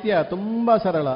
[0.00, 1.08] ಸಾಹಿತ್ಯ ತುಂಬ ಸರಳ.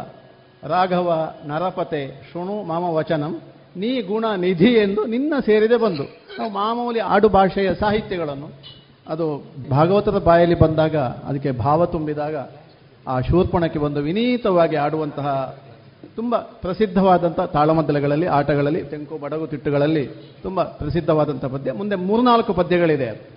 [0.62, 3.40] ರಾಘವ, ನರಪತೆ, ಶೃಣು ಮಾಮ ವಚನಂ
[3.76, 6.02] ನೀ ಗುಣ ನಿಧಿ ಎಂದು ನಿನ್ನ ಸೇರಿದೆ ಬಂದು.
[6.38, 8.50] ನಾವು ಮಾಮೂಲಿ ಆಡು ಭಾಷೆಯ ಸಾಹಿತ್ಯಗಳನ್ನು.
[9.08, 12.36] ಅದು ಭಾಗವತದ ಬಾಯಲ್ಲಿ ಬಂದಾಗ, ಅದಕ್ಕೆ ಭಾವ ತುಂಬಿದಾಗ,
[13.08, 15.58] ಆ ಶೂರ್ಪಣಕ್ಕೆ ಬಂದು ವಿನೀತವಾಗಿ ಆಡುವಂತಹ
[16.16, 20.06] ತುಂಬ ಪ್ರಸಿದ್ಧವಾದಂಥ ತಾಳಮದ್ದಲೆಗಳಲ್ಲಿ, ಆಟಗಳಲ್ಲಿ, ತೆಂಕು, ಬಡಗು ತಿಟ್ಟುಗಳಲ್ಲಿ
[20.42, 21.72] ತುಂಬ ಪ್ರಸಿದ್ಧವಾದಂಥ ಪದ್ಯ.
[21.72, 23.28] ಮುಂದೆ ಮೂರ್ನಾಲ್ಕು ಪದ್ಯಗಳಿದೆ.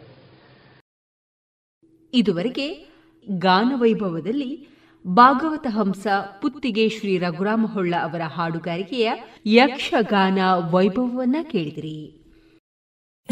[2.14, 2.88] ಇದುವರೆಗೆ
[3.30, 4.77] ಗಾನವೈಭವದಲ್ಲಿ
[5.14, 6.08] ಭಾಗವತ ಹಂಸ
[6.42, 9.12] ಪುತ್ತಿಗೆ ಶ್ರೀ ರಘುರಾಮ ಹೊಳ್ಳ ಅವರ ಹಾಡುಗಾರಿಕೆಯ
[9.46, 10.40] ಯಕ್ಷಗಾನ
[10.72, 12.24] ವೈಭವವನ್ನ ಕೇಳಿದಿರಿ.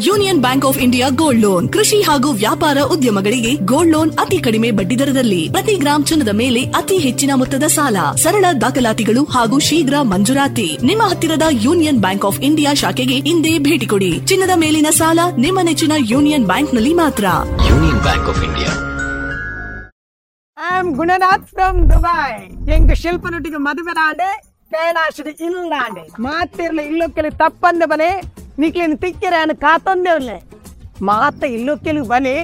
[0.06, 1.68] Union Bank of India gold loan.
[1.68, 5.48] ಕೃಷಿ ಹಾಗೂ ವ್ಯಾಪಾರ ಉದ್ಯಮಗಳಿಗೆ ಗೋಲ್ಡ್ ಲೋನ್ ಅತಿ ಕಡಿಮೆ ಬಡ್ಡಿ ದರದಲ್ಲಿ.
[5.52, 7.96] ಪ್ರತಿ ಗ್ರಾಂ ಚಿನ್ನದ ಮೇಲೆ ಅತಿ ಹೆಚ್ಚಿನ ಮೊತ್ತದ ಸಾಲ.
[8.16, 10.78] ಸರಳ ದಾಖಲಾತಿಗಳು ಹಾಗೂ ಶೀಘ್ರ ಮಂಜೂರಾತಿ.
[10.82, 14.26] ನಿಮ್ಮ ಹತ್ತಿರದ ಯೂನಿಯನ್ ಬ್ಯಾಂಕ್ ಆಫ್ ಇಂಡಿಯಾ ಶಾಖೆಗೆ ಇಂದೇ ಭೇಟಿ ಕೊಡಿ.
[14.26, 17.24] ಚಿನ್ನದ ಮೇಲಿನ ಸಾಲ ನಿಮ್ಮ ನೆಚ್ಚಿನ ಯೂನಿಯನ್ ಬ್ಯಾಂಕ್ನಲ್ಲಿ ಮಾತ್ರ.
[17.68, 18.95] Union Bank of India.
[20.57, 22.31] I am Gunanath from Dubai
[22.75, 24.27] ಎಂಗ ಶಿಲ್ಪನೊಟ್ಟಿಗೆ ಮದುವೆ ಆಂಡೆ
[24.71, 28.09] ಕೈಲಾಶದ ಇಲ್ಲಾಂಡೆ ಮಾತಿರ್ಲ ಇಲ್ಲೊಕ್ಕೆಲಿ ತಪ್ಪಂದೆ ಬನೆ
[28.57, 30.37] ನಿಕ್ಲಿನ ತಿಕ್ಕಿರೆ ಅನ್ನ ಕಾತೊಂದೇವ್ಲೆ
[31.09, 32.35] ಮಾತ ಇಲ್ಲೊಕ್ಕೆಲಿ ಬನೆ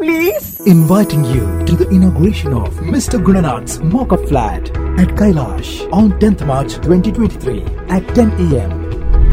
[0.00, 3.16] please Inviting you to the inauguration of Mr.
[3.26, 4.64] Gunanath's Mock-up Flat
[5.02, 7.62] at Kailash on 10th March 2023
[7.96, 8.72] at 10 a.m.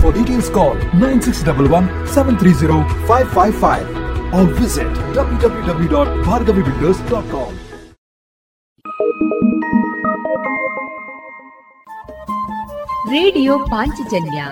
[0.02, 3.88] For details call 9611 730 555
[4.34, 4.88] or visit
[5.20, 7.52] www.bhargavibuilders.com.
[13.11, 14.45] Radio Panchajanya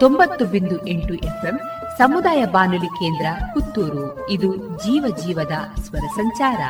[0.00, 1.60] ತೊಂಬತ್ತು ಬಿಂದು ಎಂಟು FM
[1.98, 4.30] ಸಮುದಾಯ ಬಾನುಲಿ ಕೇಂದ್ರ ಪುತ್ತೂರು.
[4.30, 6.60] ಇದು ಜೀವ ಜೀವದ ಸ್ವರ ಸಂಚಾರ.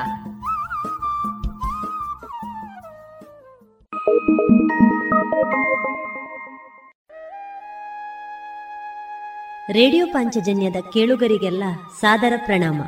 [9.73, 11.65] ರೇಡಿಯೋ ಪಾಂಚಜನ್ಯದ ಕೇಳುಗರಿಗೆಲ್ಲ
[12.01, 12.83] ಸಾದರ ಪ್ರಣಾಮ.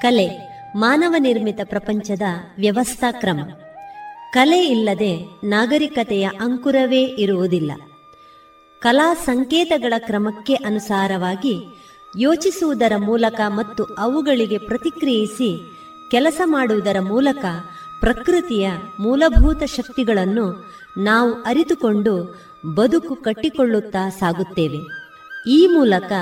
[0.00, 0.28] ಕಲೆ,
[0.76, 2.22] ಮಾನವ ನಿರ್ಮಿತ ಪ್ರಪಂಚದ
[2.58, 3.40] ವ್ಯವಸ್ಥಾ ಕ್ರಮ.
[4.36, 7.72] ಕಲೆ ಇಲ್ಲದೆ ನಾಗರಿಕತೆಯ ಅಂಕುರವೇ ಇರುವುದಿಲ್ಲ.
[8.80, 11.56] ಕಲಾ ಸಂಕೇತಗಳ ಕ್ರಮಕ್ಕೆ ಅನುಸಾರವಾಗಿ
[12.18, 15.78] ಯೋಚಿಸುವುದರ ಮೂಲಕ ಮತ್ತು ಅವುಗಳಿಗೆ ಪ್ರತಿಕ್ರಿಯಿಸಿ
[16.10, 17.44] ಕೆಲಸ ಮಾಡುವುದರ ಮೂಲಕ
[18.00, 22.40] ಪ್ರಕೃತಿಯ ಮೂಲಭೂತ ಶಕ್ತಿಗಳನ್ನು ನಾವು ಅರಿತುಕೊಂಡು
[22.74, 24.78] ಬದುಕು ಕಟ್ಟಿಕೊಳ್ಳುತ್ತಾ ಸಾಗುತ್ತೇವೆ.
[25.50, 26.12] ಈ ಮೂಲಕ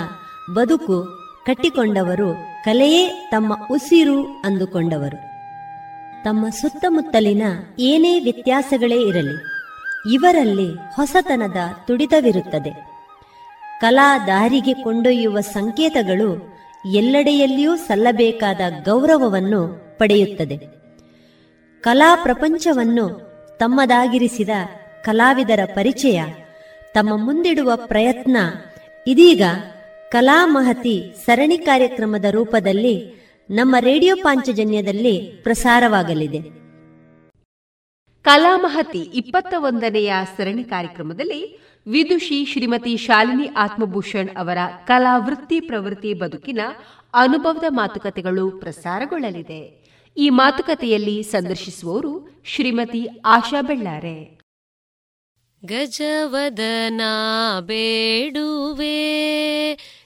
[0.55, 1.05] ಬದುಕು
[1.47, 2.35] ಕಟ್ಟಿಕೊಂಡವರು
[2.65, 5.34] ಕಲೆಯೇ ತಮ್ಮ ಉಸಿರು ಅಂದುಕೊಂಡವರು.
[6.25, 7.43] ತಮ್ಮ ಸುತ್ತಮುತ್ತಲಿನ
[7.79, 9.37] ಏನೇ ವ್ಯತ್ಯಾಸಗಳೇ ಇರಲಿ,
[10.15, 11.57] ಇವರಲ್ಲಿ ಹೊಸತನದ
[11.87, 12.71] ತುಡಿತವಿರುತ್ತದೆ.
[13.81, 16.59] ಕಲಾ ದಾರಿಗೆ ಕೊಂಡೊಯ್ಯುವ ಸಂಕೇತಗಳು
[16.95, 20.59] ಎಲ್ಲೆಡೆಯಲ್ಲಿಯೂ ಸಲ್ಲಬೇಕಾದ ಗೌರವವನ್ನು ಪಡೆಯುತ್ತದೆ.
[21.81, 23.07] ಕಲಾ ಪ್ರಪಂಚವನ್ನು
[23.61, 24.51] ತಮ್ಮದಾಗಿರಿಸಿದ
[25.05, 26.23] ಕಲಾವಿದರ ಪರಿಚಯ,
[26.95, 28.37] ತಮ್ಮ ಮುಂದಿಡುವ ಪ್ರಯತ್ನ
[29.07, 29.43] ಇದೀಗ
[30.11, 36.41] ಕಲಾ ಮಹತಿ ಸರಣಿ ಕಾರ್ಯಕ್ರಮದ ರೂಪದಲ್ಲಿ ನಮ್ಮ ರೇಡಿಯೋ ಪಾಂಚಜನ್ಯದಲ್ಲಿ ಪ್ರಸಾರವಾಗಲಿದೆ.
[38.23, 46.61] ಕಲಾಮಹತಿ ಇಪ್ಪತ್ತ ಒಂದನೆಯ ಸರಣಿ ಕಾರ್ಯಕ್ರಮದಲ್ಲಿ ವಿದುಷಿ ಶ್ರೀಮತಿ ಶಾಲಿನಿ ಆತ್ಮಭೂಷಣ್ ಅವರ ಕಲಾ ವೃತ್ತಿ ಪ್ರವೃತ್ತಿ ಬದುಕಿನ
[47.15, 49.85] ಅನುಭವದ ಮಾತುಕತೆಗಳು ಪ್ರಸಾರಗೊಳ್ಳಲಿದೆ.
[50.17, 54.41] ಈ ಮಾತುಕತೆಯಲ್ಲಿ ಸಂದರ್ಶಿಸುವವರು ಶ್ರೀಮತಿ ಆಶಾ ಬೆಳ್ಳಾರೆ.
[55.65, 57.01] ಗಜವದನ
[57.61, 59.15] ಬೇಡುವೆ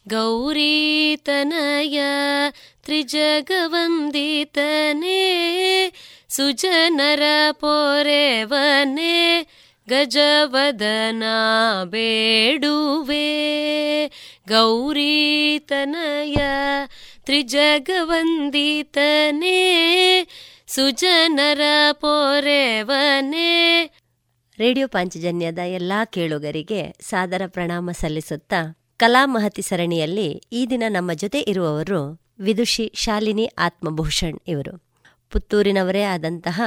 [0.08, 2.00] ಗೌರೀತನಯ
[2.84, 3.92] ತ್ರಿಜಗವಂದಿತನೇ,
[6.28, 7.22] ಸುಜನರ
[7.52, 9.46] ಪೊರೆವನೆ
[9.88, 11.22] ಗಜವದನ
[11.84, 13.26] ಬೇಡುವೆ.
[14.48, 16.36] ಗೌರೀತನಯ
[17.24, 18.28] ತ್ರಿಜಗವಂದಿತನೇ,
[20.66, 21.60] ಸುಜನರ
[21.92, 23.84] ಪೊರೆವನೆ.
[24.58, 32.00] ರೇಡಿಯೋ ಪಾಂಚಜನ್ಯದ ಎಲ್ಲಾ ಕೇಳುಗರಿಗೆ ಸಾದರ ಪ್ರಣಾಮ ಸಲ್ಲಿಸುತ್ತಾ ಕಲಾ ಮಹತಿ ಸರಣಿಯಲ್ಲಿ ಈ ದಿನ ನಮ್ಮ ಜೊತೆ ಇರುವವರು
[32.38, 34.72] ವಿದುಷಿ ಶಾಲಿನಿ ಆತ್ಮಭೂಷಣ್ ಇವರು.
[35.30, 36.58] ಪುತ್ತೂರಿನವರೇ ಆದಂತಹ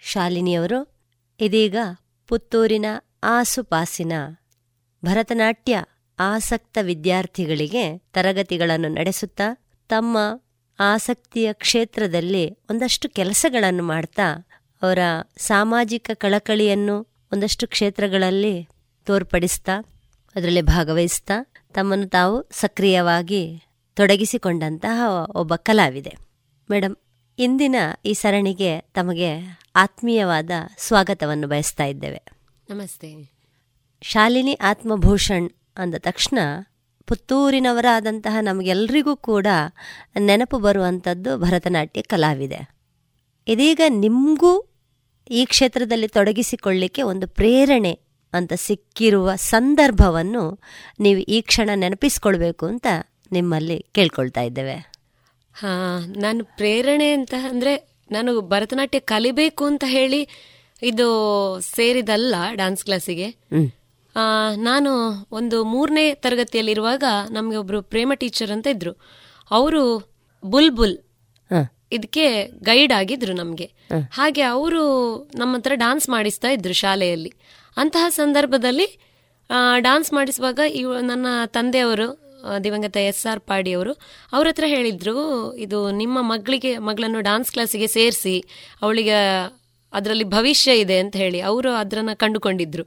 [0.00, 0.78] ಶಾಲಿನಿಯವರು,
[1.40, 1.76] ಇದೀಗ
[2.28, 2.86] ಪುತ್ತೂರಿನ
[3.22, 4.12] ಆಸುಪಾಸಿನ
[5.04, 5.84] ಭರತನಾಟ್ಯ
[6.18, 9.48] ಆಸಕ್ತ ವಿದ್ಯಾರ್ಥಿಗಳಿಗೆ ತರಗತಿಗಳನ್ನು ನಡೆಸುತ್ತಾ
[9.90, 10.18] ತಮ್ಮ
[10.78, 14.26] ಆಸಕ್ತಿಯ ಕ್ಷೇತ್ರದಲ್ಲಿ ಒಂದಷ್ಟು ಕೆಲಸಗಳನ್ನು ಮಾಡ್ತಾ
[14.82, 14.98] ಅವರ
[15.36, 16.96] ಸಾಮಾಜಿಕ ಕಳಕಳಿಯನ್ನು
[17.32, 18.68] ಒಂದಷ್ಟು ಕ್ಷೇತ್ರಗಳಲ್ಲಿ
[19.06, 19.74] ತೋರ್ಪಡಿಸ್ತಾ,
[20.34, 21.36] ಅದರಲ್ಲಿ ಭಾಗವಹಿಸ್ತಾ
[21.74, 23.62] ತಮ್ಮನ್ನು ತಾವು ಸಕ್ರಿಯವಾಗಿ
[23.94, 25.02] ತೊಡಗಿಸಿಕೊಂಡಂತಹ
[25.34, 26.16] ಒಬ್ಬ ಕಲಾವಿದೆ.
[26.70, 26.96] ಮೇಡಮ್
[27.38, 32.22] ಇಂದಿನ ಈ ಸರಣಿಗೆ ತಮಗೆ ಆತ್ಮೀಯವಾದ ಸ್ವಾಗತವನ್ನು ಬಯಸ್ತಾ ಇದ್ದೇವೆ.
[32.70, 33.32] ನಮಸ್ತೆ.
[34.02, 36.38] ಶಾಲಿನಿ ಆತ್ಮಭೂಷಣ್ ಅಂದ ತಕ್ಷಣ
[37.06, 39.46] ಪುತ್ತೂರಿನವರಾದಂತಹ ನಮಗೆಲ್ಲರಿಗೂ ಕೂಡ
[40.18, 42.74] ನೆನಪು ಬರುವಂಥದ್ದು ಭರತನಾಟ್ಯ ಕಲಾವಿದೆ.
[43.48, 44.70] ಇದೀಗ ನಿಮಗೂ
[45.30, 48.00] ಈ ಕ್ಷೇತ್ರದಲ್ಲಿ ತೊಡಗಿಸಿಕೊಳ್ಳಿಕ್ಕೆ ಒಂದು ಪ್ರೇರಣೆ
[48.34, 50.44] ಅಂತ ಸಿಕ್ಕಿರುವ ಸಂದರ್ಭವನ್ನು
[51.00, 52.86] ನೀವು ಈ ಕ್ಷಣ ನೆನಪಿಸ್ಕೊಳ್ಬೇಕು ಅಂತ
[53.32, 54.76] ನಿಮ್ಮಲ್ಲಿ ಕೇಳ್ಕೊಳ್ತಾ ಇದ್ದೇವೆ.
[55.54, 55.72] ಹಾ
[56.16, 57.72] ನಾನು ಪ್ರೇರಣೆ ಅಂತ ಅಂದ್ರೆ
[58.10, 60.20] ನಾನು ಭರತನಾಟ್ಯ ಕಲಿಬೇಕು ಅಂತ ಹೇಳಿ
[60.82, 61.06] ಇದು
[61.74, 63.28] ಸೇರಿದಲ್ಲ ಡಾನ್ಸ್ ಕ್ಲಾಸಿಗೆ
[64.16, 64.24] ಆ,
[64.62, 64.90] ನಾನು
[65.32, 68.92] ಒಂದು ಮೂರನೇ ತರಗತಿಯಲ್ಲಿರುವಾಗ ನಮಗೆ ಒಬ್ರು ಪ್ರೇಮ ಟೀಚರ್ ಅಂತ ಇದ್ರು.
[69.50, 69.80] ಅವರು
[70.42, 70.94] ಬುಲ್ ಬುಲ್
[71.92, 72.26] ಇದಕ್ಕೆ
[72.62, 73.66] ಗೈಡ್ ಆಗಿದ್ರು ನಮಗೆ.
[74.12, 74.82] ಹಾಗೆ ಅವರು
[75.34, 77.32] ನಮ್ಮ ಹತ್ರ ಡಾನ್ಸ್ ಮಾಡಿಸ್ತಾ ಇದ್ರು ಶಾಲೆಯಲ್ಲಿ.
[77.76, 78.98] ಅಂತಹ ಸಂದರ್ಭದಲ್ಲಿ
[79.80, 82.24] ಡಾನ್ಸ್ ಮಾಡಿಸುವಾಗ ಇವ್ ನನ್ನ ತಂದೆಯವರು
[82.64, 83.92] ದಿವಂಗತ ಎಸ್ ಆರ್ ಪಾಡಿ ಅವರು
[84.32, 88.44] ಹತ್ರ ಹೇಳಿದ್ರು ಇದು ನಿಮ್ಮ ಮಗಳಿಗೆ ಮಗಳನ್ನು ಡಾನ್ಸ್ ಕ್ಲಾಸಿಗೆ ಸೇರಿಸಿ
[88.82, 89.18] ಅವಳಿಗೆ
[89.92, 92.84] ಅದರಲ್ಲಿ ಭವಿಷ್ಯ ಇದೆ ಅಂತ ಹೇಳಿ ಅವರು ಅದನ್ನ ಕಂಡುಕೊಂಡಿದ್ರು.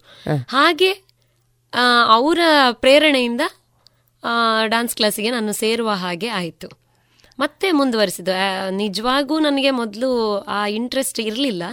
[0.48, 0.92] ಹಾಗೆ
[2.08, 2.40] ಅವರ
[2.72, 3.42] ಪ್ರೇರಣೆಯಿಂದ
[4.68, 6.68] ಡಾನ್ಸ್ ಕ್ಲಾಸಿಗೆ ನಾನು ಸೇರುವ ಹಾಗೆ ಆಯಿತು.
[7.40, 11.64] ಮತ್ತೆ ಮುಂದುವರಿಸಿದ್ದು ನಿಜವಾಗೂ ನನಗೆ ಮೊದಲು ಆ ಇಂಟ್ರೆಸ್ಟ್ ಇರಲಿಲ್ಲ.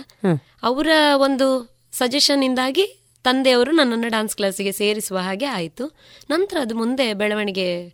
[0.63, 5.97] ಅವರ ಒಂದು ಸಜೆಷನ್ ಇಂದಾಗಿ ತಂದೆಯವರು ನನ್ನನ್ನು ಡ್ಯಾನ್ಸ್ ಕ್ಲಾಸಿಗೆ ಸೇರಿಸುವ ಹಾಗೆ ಆಯಿತು.
[6.31, 7.89] ನಂತರ ಅದು ಮುಂದೆ ಬೆಳವಣಿಗೆ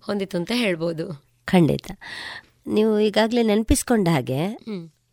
[0.00, 1.24] ಹೊಂದಿತು ಅಂತ ಹೇಳ್ಬೋದು.
[1.44, 1.90] ಖಂಡಿತ.
[2.66, 4.46] ನೀವು ಈಗಾಗಲೇ ನೆನಪಿಸ್ಕೊಂಡ ಹಾಗೆ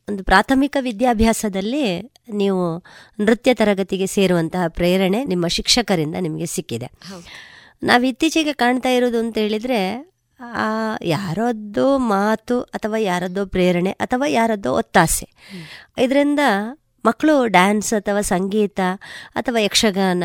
[0.09, 2.83] ಒಂದು ಪ್ರಾಥಮಿಕ ವಿದ್ಯಾಭ್ಯಾಸದಲ್ಲಿ ನೀವು
[3.19, 6.89] ನೃತ್ಯ ತರಗತಿಗೆ ಸೇರುವಂತಹ ಪ್ರೇರಣೆ ನಿಮ್ಮ ಶಿಕ್ಷಕರಿಂದ ನಿಮಗೆ ಸಿಕ್ಕಿದೆ.
[7.83, 10.67] ನಾವು ಇತ್ತೀಚೆಗೆ ಕಾಣ್ತಾ ಇರೋದು ಅಂತ ಹೇಳಿದರೆ ಆ
[11.01, 15.27] ಯಾರದ್ದೋ ಮಾತು ಅಥವಾ ಯಾರದ್ದೋ ಪ್ರೇರಣೆ ಅಥವಾ ಯಾರದ್ದೋ ಒತ್ತಾಸೆ.
[15.97, 16.39] ಇದರಿಂದ
[17.05, 18.79] ಮಕ್ಕಳು ಡ್ಯಾನ್ಸ್ ಅಥವಾ ಸಂಗೀತ
[19.35, 20.23] ಅಥವಾ ಯಕ್ಷಗಾನ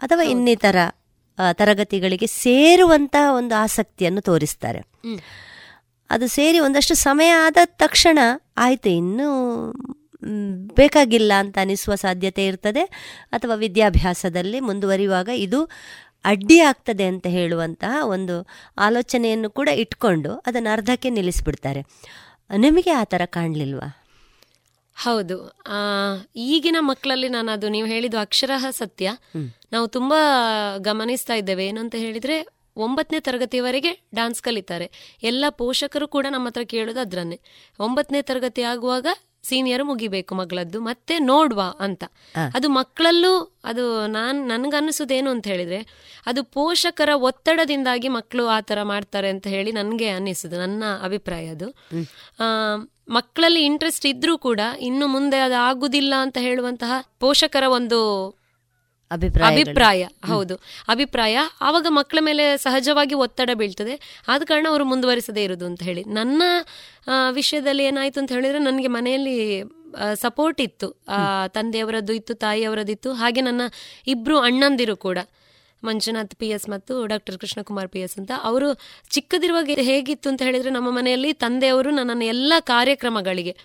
[0.00, 0.76] ಅಥವಾ ಇನ್ನಿತರ
[1.52, 4.80] ತರಗತಿಗಳಿಗೆ ಸೇರುವಂತಹ ಒಂದು ಆಸಕ್ತಿಯನ್ನು ತೋರಿಸ್ತಾರೆ.
[6.10, 8.18] ಅದು ಸೇರಿ ಒಂದಷ್ಟು ಸಮಯ ಆದ ತಕ್ಷಣ
[8.56, 9.28] ಆಯಿತು ಇನ್ನೂ
[10.74, 12.84] ಬೇಕಾಗಿಲ್ಲ ಅಂತ ಅನಿಸುವ ಸಾಧ್ಯತೆ ಇರ್ತದೆ.
[13.26, 15.70] ಅಥವಾ ವಿದ್ಯಾಭ್ಯಾಸದಲ್ಲಿ ಮುಂದುವರಿಯುವಾಗ ಇದು
[16.24, 18.46] ಅಡ್ಡಿ ಆಗ್ತದೆ ಅಂತ ಹೇಳುವಂತಹ ಒಂದು
[18.78, 21.80] ಆಲೋಚನೆಯನ್ನು ಕೂಡ ಇಟ್ಕೊಂಡು ಅದನ್ನು ಅರ್ಧಕ್ಕೆ ನಿಲ್ಲಿಸ್ಬಿಡ್ತಾರೆ.
[22.56, 24.01] ನಿಮಗೆ ಆ ಥರ ಕಾಣಲಿಲ್ವಾ?
[25.02, 25.48] ಹೌದು.
[25.48, 25.74] ಆ,
[26.36, 29.10] ಈಗಿನ ಮಕ್ಕಳಲ್ಲಿ ನಾನು ಅದು ನೀವು ಹೇಳಿದ್ದು ಅಕ್ಷರಃ ಸತ್ಯ.
[29.72, 30.18] ನಾವು ತುಂಬಾ
[30.78, 31.66] ಗಮನಿಸ್ತಾ ಇದ್ದೇವೆ.
[31.66, 35.18] ಏನಂತ ಹೇಳಿದ್ರೆ ಒಂಬತ್ತನೇ ತರಗತಿಯವರೆಗೆ ಡಾನ್ಸ್ ಕಲಿತಾರೆ.
[35.22, 37.40] ಎಲ್ಲ ಪೋಷಕರು ಕೂಡ ನಮ್ಮ ಹತ್ರ ಕೇಳೋದು ಅದ್ರನ್ನೇ.
[37.78, 39.06] ಒಂಬತ್ತನೇ ತರಗತಿ ಆಗುವಾಗ
[39.42, 42.04] ಸೀನಿಯರ್ ಮುಗಿಬೇಕು ಮಗಳದ್ದು ಮತ್ತೆ ನೋಡ್ವಾ ಅಂತ.
[42.54, 45.86] ಅದು ಮಕ್ಕಳಲ್ಲೂ ಅದು ನಾನ್ ನನ್ಗನ್ನಿಸೋದೇನು ಅಂತ ಹೇಳಿದ್ರೆ
[46.26, 51.70] ಅದು ಪೋಷಕರ ಒತ್ತಡದಿಂದಾಗಿ ಮಕ್ಕಳು ಆ ತರ ಮಾಡ್ತಾರೆ ಅಂತ ಹೇಳಿ ನನಗೆ ಅನ್ನಿಸುದು ನನ್ನ ಅಭಿಪ್ರಾಯ ಅದು.
[52.40, 52.44] ಆ,
[53.08, 58.00] ಮಕ್ಕಳಲ್ಲಿ ಇಂಟ್ರೆಸ್ಟ್ ಇದ್ರೂ ಕೂಡ ಇನ್ನು ಮುಂದೆ ಅದು ಆಗುದಿಲ್ಲ ಅಂತ ಹೇಳುವಂತಹ ಪೋಷಕರ ಒಂದು.
[59.10, 60.54] ಅಭಿಪ್ರಾಯ ಹೌದು.
[60.88, 64.22] ಅಭಿಪ್ರಾಯ ಆವಾಗ ಮಕ್ಕಳ ಮೇಲೆ ಸಹಜವಾಗಿ ಒತ್ತಡ ಬೀಳ್ತದೆ.
[64.28, 66.04] ಆದ ಕಾರಣ ಅವರು ಮುಂದುವರಿಸದೇ ಇರುವುದು ಅಂತ ಹೇಳಿ.
[66.04, 66.42] ನನ್ನ
[67.30, 69.62] ವಿಷಯದಲ್ಲಿ ಏನಾಯ್ತು ಅಂತ ಹೇಳಿದ್ರೆ ನನಗೆ ಮನೆಯಲ್ಲಿ
[70.14, 71.04] ಸಪೋರ್ಟ್ ಇತ್ತು.
[71.48, 73.60] ತಂದೆಯವರದ್ದು ಇತ್ತು ತಾಯಿಯವರದಿತ್ತು ಹಾಗೆ ನನ್ನ
[74.06, 75.18] ಇಬ್ರು ಅಣ್ಣಂದಿರು ಕೂಡ.
[75.84, 78.30] ಮಂಜುನಾಥ್ ಪಿ ಎಸ್ ಮತ್ತು ಡಾಕ್ಟರ್ ಕೃಷ್ಣಕುಮಾರ್ ಪಿ ಎಸ್ ಅಂತ.
[78.42, 78.80] ಅವರು
[79.10, 83.56] ಚಿಕ್ಕದಿರುವಾಗ ಹೇಗಿತ್ತು ಅಂತ ಹೇಳಿದ್ರೆ ನಮ್ಮ ಮನೆಯಲ್ಲಿ ತಂದೆಯವರು ನನ್ನನ್ನು ಎಲ್ಲ ಕಾರ್ಯಕ್ರಮಗಳಿಗೆ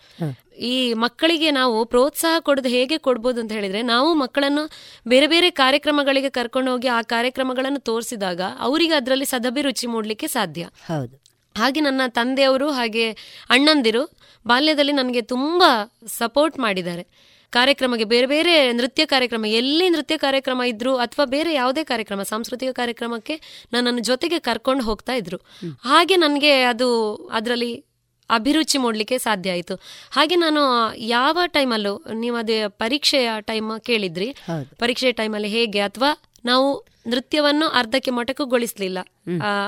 [0.60, 4.70] ಈ ಮಕ್ಕಳಿಗೆ ನಾವು ಪ್ರೋತ್ಸಾಹ ಕೊಡೋದು ಹೇಗೆ ಕೊಡ್ಬೋದು ಅಂತ ಹೇಳಿದ್ರೆ ನಾವು ಮಕ್ಕಳನ್ನು
[5.08, 10.64] ಬೇರೆ ಬೇರೆ ಕಾರ್ಯಕ್ರಮಗಳಿಗೆ ಕರ್ಕೊಂಡು ಹೋಗಿ ಆ ಕಾರ್ಯಕ್ರಮಗಳನ್ನು ತೋರಿಸಿದಾಗ ಅವರಿಗೆ ಅದರಲ್ಲಿ ಸದಭಿರುಚಿ ಮೂಡಲಿಕ್ಕೆ ಸಾಧ್ಯ.
[10.64, 11.22] ಹೌದು.
[11.58, 13.12] ಹಾಗೆ ನನ್ನ ತಂದೆಯವರು ಹಾಗೆ
[13.50, 14.18] ಅಣ್ಣಂದಿರು
[14.48, 17.08] ಬಾಲ್ಯದಲ್ಲಿ ನನಗೆ ತುಂಬಾ ಸಪೋರ್ಟ್ ಮಾಡಿದ್ದಾರೆ.
[17.52, 23.66] ಕಾರ್ಯಕ್ರಮಕ್ಕೆ ಬೇರೆ ಬೇರೆ ನೃತ್ಯ ಕಾರ್ಯಕ್ರಮ ಎಲ್ಲಿ ನೃತ್ಯ ಕಾರ್ಯಕ್ರಮ ಇದ್ರು ಅಥವಾ ಬೇರೆ ಯಾವುದೇ ಕಾರ್ಯಕ್ರಮ ಸಾಂಸ್ಕೃತಿಕ ಕಾರ್ಯಕ್ರಮಕ್ಕೆ
[23.74, 25.38] ನನ್ನನ್ನು ಜೊತೆಗೆ ಕರ್ಕೊಂಡು ಹೋಗ್ತಾ ಇದ್ರು.
[25.82, 27.86] ಹಾಗೆ ನನಗೆ ಅದು ಅದರಲ್ಲಿ
[28.30, 29.76] ಅಭಿರುಚಿ ಮೂಡಲಿಕ್ಕೆ ಸಾಧ್ಯ ಆಯಿತು.
[30.12, 34.36] ಹಾಗೆ ನಾನು ಯಾವ ಟೈಮಲ್ಲೂ ನೀವು ಅದೇ ಪರೀಕ್ಷೆಯ ಟೈಮ್ ಕೇಳಿದ್ರಿ.
[34.80, 36.12] ಪರೀಕ್ಷೆಯ ಟೈಮಲ್ಲಿ ಹೇಗೆ ಅಥವಾ
[36.46, 39.00] ನಾವು ನೃತ್ಯವನ್ನು ಅರ್ಧಕ್ಕೆ ಮೊಟಕುಗೊಳಿಸಲಿಲ್ಲ.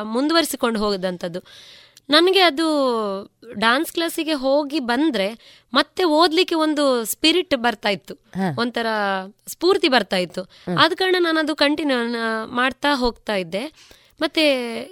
[0.04, 1.40] ಮುಂದುವರಿಸಿಕೊಂಡು ಹೋಗದಂಥದ್ದು
[2.10, 2.68] ನನಗೆ ಅದು
[3.60, 8.16] ಡಾನ್ಸ್ ಕ್ಲಾಸಿಗೆ ಹೋಗಿ ಬಂದ್ರೆ ಮತ್ತೆ ಓದ್ಲಿಕ್ಕೆ ಒಂದು ಸ್ಪಿರಿಟ್ ಬರ್ತಾ ಇತ್ತು.
[8.58, 8.88] ಒಂಥರ
[9.48, 10.44] ಸ್ಫೂರ್ತಿ ಬರ್ತಾ ಇತ್ತು.
[10.80, 12.00] ಆದ ಕಾರಣ ನಾನು ಅದು ಕಂಟಿನ್ಯೂ
[12.48, 13.66] ಮಾಡ್ತಾ ಹೋಗ್ತಾ ಇದ್ದೆ.
[14.22, 14.44] ಮತ್ತೆ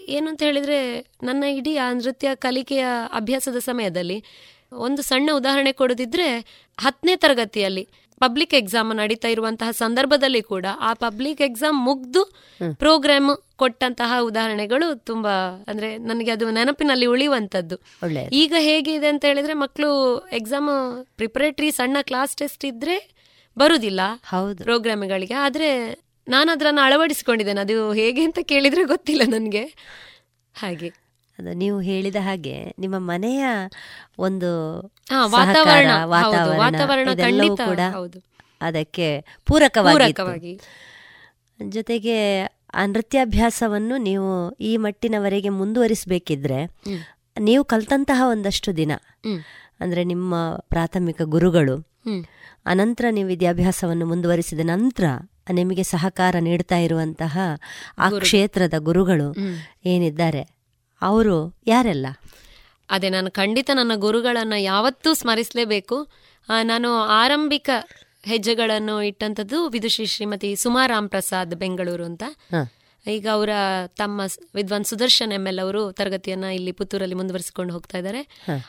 [0.07, 4.23] ಏನು ಅಂತ ಹೇಳಿದ್ರೆ ನನ್ನ ಇಡೀ ಆ ನೃತ್ಯ ಕಲಿಕೆಯ ಅಭ್ಯಾಸದ ಸಮಯದಲ್ಲಿ
[4.73, 6.27] ಒಂದು ಸಣ್ಣ ಉದಾಹರಣೆ ಕೊಡೋದಿದ್ರೆ
[6.79, 7.89] ಹತ್ತನೇ ತರಗತಿಯಲ್ಲಿ
[8.21, 12.23] ಪಬ್ಲಿಕ್ ಎಕ್ಸಾಮ್ ನಡೀತಾ ಇರುವಂತಹ ಸಂದರ್ಭದಲ್ಲಿ ಕೂಡ ಆ ಪಬ್ಲಿಕ್ ಎಕ್ಸಾಮ್ ಮುಗ್ದು
[12.79, 17.77] ಪ್ರೋಗ್ರಾಮ್ ಕೊಟ್ಟಂತಹ ಉದಾಹರಣೆಗಳು ತುಂಬಾ ಅಂದ್ರೆ ನನಗೆ ಅದು ನೆನಪಿನಲ್ಲಿ ಉಳಿಯುವಂತದ್ದು
[18.33, 19.91] ಈಗ ಹೇಗಿದೆ ಅಂತ ಹೇಳಿದ್ರೆ ಮಕ್ಕಳು
[20.31, 20.69] ಎಕ್ಸಾಮ್
[21.17, 23.17] ಪ್ರಿಪರೇಟರಿ ಸಣ್ಣ ಕ್ಲಾಸ್ ಟೆಸ್ಟ್ ಇದ್ರೆ
[23.57, 24.63] ಬರುದಿಲ್ಲ ಹೌದು.
[24.63, 25.69] ಪ್ರೋಗ್ರಾಮ್ಗಳಿಗೆ ಆದ್ರೆ
[26.27, 27.61] ನಾನು ಅದ್ರನ್ನ ಅಳವಡಿಸಿಕೊಂಡಿದ್ದೇನೆ.
[27.61, 29.63] ಅದು ಹೇಗೆ ಅಂತ ಕೇಳಿದ್ರೆ ಗೊತ್ತಿಲ್ಲ ನನಗೆ.
[30.55, 31.06] ಹಾಗೆ.
[31.39, 33.45] ಅದು ನೀವು ಹೇಳಿದ ಹಾಗೆ ನಿಮ್ಮ ಮನೆಯ
[34.17, 34.49] ಒಂದು
[35.25, 37.09] ವಾತಾವರಣ, ವಾತಾವರಣ
[37.67, 37.79] ಕೂಡ.
[38.61, 39.07] ಅದಕ್ಕೆ
[39.45, 39.97] ಪೂರಕವಾಗಿ.
[41.61, 42.15] ಜೊತೆಗೆ
[42.73, 46.59] ಆ ನೃತ್ಯಾಭ್ಯಾಸವನ್ನು ನೀವು ಈ ಮಟ್ಟಿನವರೆಗೆ ಮುಂದುವರಿಸಬೇಕಿದ್ರೆ
[47.39, 48.91] ನೀವು ಕಲ್ತಂತಹ ಒಂದಷ್ಟು ದಿನ
[49.79, 50.35] ಅಂದ್ರೆ ನಿಮ್ಮ
[50.69, 51.75] ಪ್ರಾಥಮಿಕ ಗುರುಗಳು.
[52.65, 55.05] ಅನಂತರ ನೀವು ವಿದ್ಯಾಭ್ಯಾಸವನ್ನು ಮುಂದುವರಿಸಿದ ನಂತರ
[55.51, 57.35] ನಿಮಗೆ ಸಹಕಾರ ನೀಡ್ತಾ ಇರುವಂತಹ
[57.97, 59.27] ಆ ಕ್ಷೇತ್ರದ ಗುರುಗಳು
[59.85, 60.41] ಏನಿದ್ದಾರೆ
[61.01, 62.07] ಅವರು ಯಾರೆಲ್ಲ?
[62.89, 66.07] ಅದೇ ನಾನು ಖಂಡಿತ ನನ್ನ ಗುರುಗಳನ್ನ ಯಾವತ್ತೂ ಸ್ಮರಿಸಲೇಬೇಕು.
[66.63, 67.69] ನಾನು ಆರಂಭಿಕ
[68.23, 72.23] ಹೆಜ್ಜೆಗಳನ್ನು ಇಟ್ಟಂಥದ್ದು ವಿದುಷಿ ಶ್ರೀಮತಿ ಸುಮಾರಾಮ್ ಪ್ರಸಾದ್ ಬೆಂಗಳೂರು ಅಂತ.
[73.07, 73.49] ಈಗ ಅವರ
[73.87, 74.21] ತಮ್ಮ
[74.55, 78.21] ವಿದ್ವಾನ್ ಸುದರ್ಶನ್ ಎಂ ಎಲ್ ಅವರು ತರಗತಿಯನ್ನ ಇಲ್ಲಿ ಪುತ್ತೂರಲ್ಲಿ ಮುಂದುವರಿಸಿಕೊಂಡು ಹೋಗ್ತಾ ಇದ್ದಾರೆ.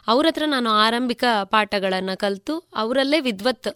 [0.06, 3.68] ಅವ್ರ ಹತ್ರ ನಾನು ಆರಂಭಿಕ ಪಾಠಗಳನ್ನ ಕಲಿತು ಅವರಲ್ಲೇ ವಿದ್ವತ್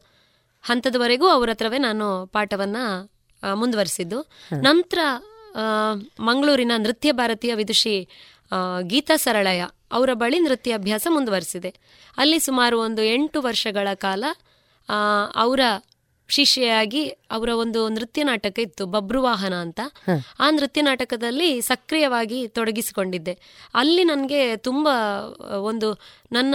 [0.63, 2.77] ಹಂತದವರೆಗೂ ಅವ್ರ ಹತ್ರವೇ ನಾನು ಪಾಠವನ್ನ
[3.55, 4.21] ಮುಂದುವರಿಸಿದ್ದು.
[4.61, 4.99] ನಂತರ
[6.21, 8.09] ಮಂಗಳೂರಿನ ನೃತ್ಯ ಭಾರತೀಯ ವಿದುಷಿ
[8.83, 11.75] ಗೀತಾ ಸರಳಯ ಅವರ ಬಳಿ ನೃತ್ಯ ಅಭ್ಯಾಸ ಮುಂದುವರಿಸಿದೆ.
[12.17, 14.25] ಅಲ್ಲಿ ಸುಮಾರು ಒಂದು ಎಂಟು ವರ್ಷಗಳ ಕಾಲ
[15.35, 15.61] ಅವರ
[16.29, 19.81] ಶಿಷ್ಯೆಯಾಗಿ ಅವರ ಒಂದು ನೃತ್ಯ ನಾಟಕ ಇತ್ತು ಬಬ್ರುವಾಹನ ಅಂತ.
[20.41, 23.39] ಆ ನೃತ್ಯ ನಾಟಕದಲ್ಲಿ ಸಕ್ರಿಯವಾಗಿ ತೊಡಗಿಸಿಕೊಂಡಿದ್ದೆ.
[23.75, 24.89] ಅಲ್ಲಿ ನನಗೆ ತುಂಬ
[25.61, 25.93] ಒಂದು
[26.33, 26.55] ನನ್ನ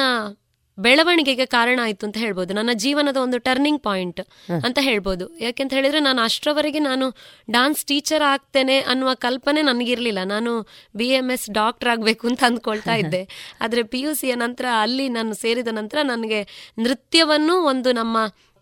[0.78, 2.52] ಬೆಳವಣಿಗೆಗೆ ಕಾರಣ ಆಯ್ತು ಅಂತ ಹೇಳ್ಬೋದು.
[2.54, 4.22] ನನ್ನ ಜೀವನದ ಒಂದು ಟರ್ನಿಂಗ್ ಪಾಯಿಂಟ್
[4.68, 5.26] ಅಂತ ಹೇಳ್ಬೋದು.
[5.40, 7.06] ಯಾಕೆಂತ ಹೇಳಿದ್ರೆ ನಾನು ಅಷ್ಟರವರೆಗೆ ನಾನು
[7.50, 10.24] ಡಾನ್ಸ್ ಟೀಚರ್ ಆಗ್ತೇನೆ ಅನ್ನುವ ಕಲ್ಪನೆ ನನಗಿರ್ಲಿಲ್ಲ.
[10.24, 10.52] ನಾನು
[10.96, 13.22] ಬಿ ಎಂ ಎಸ್ ಡಾಕ್ಟರ್ ಆಗಬೇಕು ಅಂತ ಅಂದ್ಕೊಳ್ತಾ ಇದ್ದೆ.
[13.62, 16.42] ಆದರೆ ಪಿ ಯು ಸಿಯ ನಂತರ ಅಲ್ಲಿ ನಾನು ಸೇರಿದ ನಂತರ ನನಗೆ
[16.78, 18.18] ನೃತ್ಯವನ್ನು ಒಂದು ನಮ್ಮ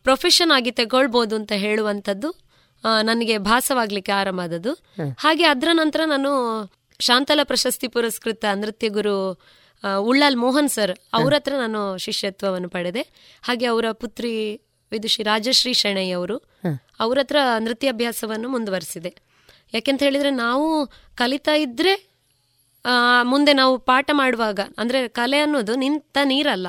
[0.05, 2.29] ಪ್ರೊಫೆಷನ್ ಆಗಿ ತಗೊಳ್ಬೋದು ಅಂತ ಹೇಳುವಂಥದ್ದು
[3.03, 4.71] ನನಗೆ ಭಾಸವಾಗ್ಲಿಕ್ಕೆ ಆರಂಭ ಆದದ್ದು.
[5.17, 6.31] ಹಾಗೆ ಅದರ ನಂತರ ನಾನು
[6.99, 9.15] ಶಾಂತಲ ಪ್ರಶಸ್ತಿ ಪುರಸ್ಕೃತ ನೃತ್ಯ ಗುರು
[9.83, 13.03] ಉಳ್ಳಾಲ್ ಮೋಹನ್ ಸರ್ ಅವ್ರ ಹತ್ರ ನಾನು ಶಿಷ್ಯತ್ವವನ್ನು ಪಡೆದೆ.
[13.41, 14.33] ಹಾಗೆ ಅವರ ಪುತ್ರಿ
[14.91, 16.37] ವಿದುಷಿ ರಾಜಶ್ರೀ ಶೆಣೈ ಅವರು
[16.99, 19.11] ಅವ್ರ ಹತ್ರ ನೃತ್ಯಾಭ್ಯಾಸವನ್ನು ಮುಂದುವರಿಸಿದೆ.
[19.73, 20.67] ಯಾಕೆಂತ ಹೇಳಿದ್ರೆ ನಾವು
[21.15, 21.93] ಕಲಿತಾ ಇದ್ರೆ
[23.23, 26.67] ಮುಂದೆ ನಾವು ಪಾಠ ಮಾಡುವಾಗ ಅಂದ್ರೆ ಕಲೆ ಅನ್ನೋದು ನಿಂತ ನೀರಲ್ಲ.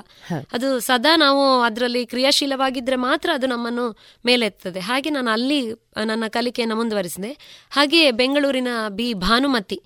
[0.52, 3.84] ಅದು ಸದಾ ನಾವು ಅದರಲ್ಲಿ ಕ್ರಿಯಾಶೀಲವಾಗಿದ್ರೆ ಮಾತ್ರ ಅದು ನಮ್ಮನ್ನು
[4.26, 4.80] ಮೇಲೆತ್ತದೆ.
[4.80, 5.60] ಹಾಗೆ ನಾನು ಅಲ್ಲಿ
[6.04, 7.32] ನನ್ನ ಕಲಿಕೆಯನ್ನು ಮುಂದುವರಿಸಿದೆ.
[7.70, 9.78] ಹಾಗೆ ಬೆಂಗಳೂರಿನ ಬಿ ಭಾನುಮತಿ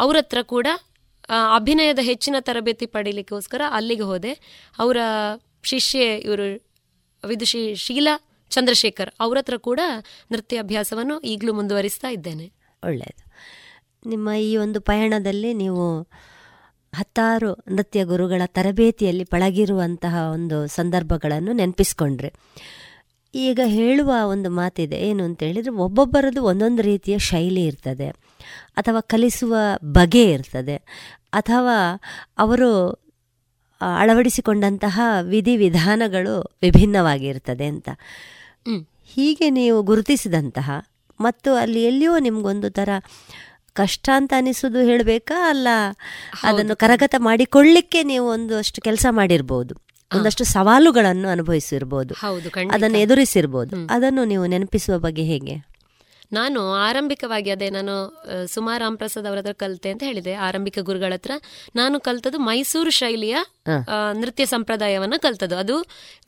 [0.00, 0.66] ಅವ್ರ ಹತ್ರ ಕೂಡ
[1.56, 4.32] ಅಭಿನಯದ ಹೆಚ್ಚಿನ ತರಬೇತಿ ಪಡೀಲಿಕ್ಕೋಸ್ಕರ ಅಲ್ಲಿಗೆ ಹೋದೆ.
[4.78, 4.98] ಅವರ
[5.72, 6.46] ಶಿಷ್ಯೆ ಇವರು
[7.24, 8.14] ವಿದುಷಿ ಶೀಲಾ
[8.50, 9.80] ಚಂದ್ರಶೇಖರ್ ಅವ್ರ ಹತ್ರ ಕೂಡ
[10.32, 12.46] ನೃತ್ಯಾಭ್ಯಾಸವನ್ನು ಈಗಲೂ ಮುಂದುವರಿಸ್ತಾ ಇದ್ದೇನೆ.
[12.82, 13.24] ಒಳ್ಳೆಯದು
[14.10, 15.84] ನಿಮ್ಮ ಈ ಒಂದು ಪಯಣದಲ್ಲಿ ನೀವು
[16.92, 22.30] ಹತ್ತಾರು ನೃತ್ಯ ಗುರುಗಳ ತರಬೇತಿಯಲ್ಲಿ ಪಳಗಿರುವಂತಹ ಒಂದು ಸಂದರ್ಭಗಳನ್ನು ನೆನಪಿಸ್ಕೊಂಡ್ರೆ.
[23.34, 28.08] ಈಗ ಹೇಳುವ ಒಂದು ಮಾತಿದೆ, ಏನು ಅಂತ ಹೇಳಿದರೆ ಒಬ್ಬೊಬ್ಬರದು ಒಂದೊಂದು ರೀತಿಯ ಶೈಲಿ ಇರ್ತದೆ,
[28.80, 29.54] ಅಥವಾ ಕಲಿಸುವ
[29.96, 30.76] ಬಗೆ ಇರ್ತದೆ.
[31.32, 32.00] ಅಥವಾ
[32.38, 32.90] ಅವರು
[33.80, 37.88] ಅಳವಡಿಸಿಕೊಂಡಂತಹ ವಿಧಿವಿಧಾನಗಳು ವಿಭಿನ್ನವಾಗಿರ್ತದೆ ಅಂತ.
[39.04, 40.70] ಹೀಗೆ ನೀವು ಗುರುತಿಸಿದಂತಹ
[41.20, 42.88] ಮತ್ತು ಅಲ್ಲಿ ಎಲ್ಲಿಯೋ ನಿಮ್ಗೊಂದು ಥರ
[43.72, 45.48] ಕಷ್ಟ ಅಂತ ಅನಿಸೋದು ಹೇಳಬೇಕಾ?
[45.48, 45.68] ಅಲ್ಲ
[46.42, 49.74] ಅದನ್ನು ಕರಗತ ಮಾಡಿಕೊಳ್ಳಿಕ್ಕೆ ನೀವು ಒಂದಷ್ಟು ಕೆಲಸ ಮಾಡಿರ್ಬೋದು.
[50.18, 52.14] ಒಂದಷ್ಟು ಸವಾಲುಗಳನ್ನು ಅನುಭವಿಸಿರ್ಬೋದು.
[52.74, 53.76] ಅದನ್ನು ಎದುರಿಸಿರ್ಬೋದು.
[53.90, 55.67] ಅದನ್ನು ನೀವು ನೆನಪಿಸುವ ಬಗ್ಗೆ ಹೇಗೆ?
[56.32, 61.12] ನಾನು ಆರಂಭಿಕವಾಗಿ ಅದೇ ನಾನು ಸುಮಾರ್ ಸುಮಾ ರಾಮ್ ಪ್ರಸಾದ್ ಅವರ ಹತ್ರ ಕಲಿತೆ ಅಂತ ಹೇಳಿದೆ ಆರಂಭಿಕ ಗುರುಗಳ
[61.14, 61.30] ಹತ್ರ.
[61.76, 63.36] ನಾನು ಕಲ್ತದ್ದು ಮೈಸೂರು ಶೈಲಿಯ
[64.12, 65.56] ನೃತ್ಯ ಸಂಪ್ರದಾಯವನ್ನ ಕಲ್ತದ್ದು.
[65.56, 65.76] ಅದು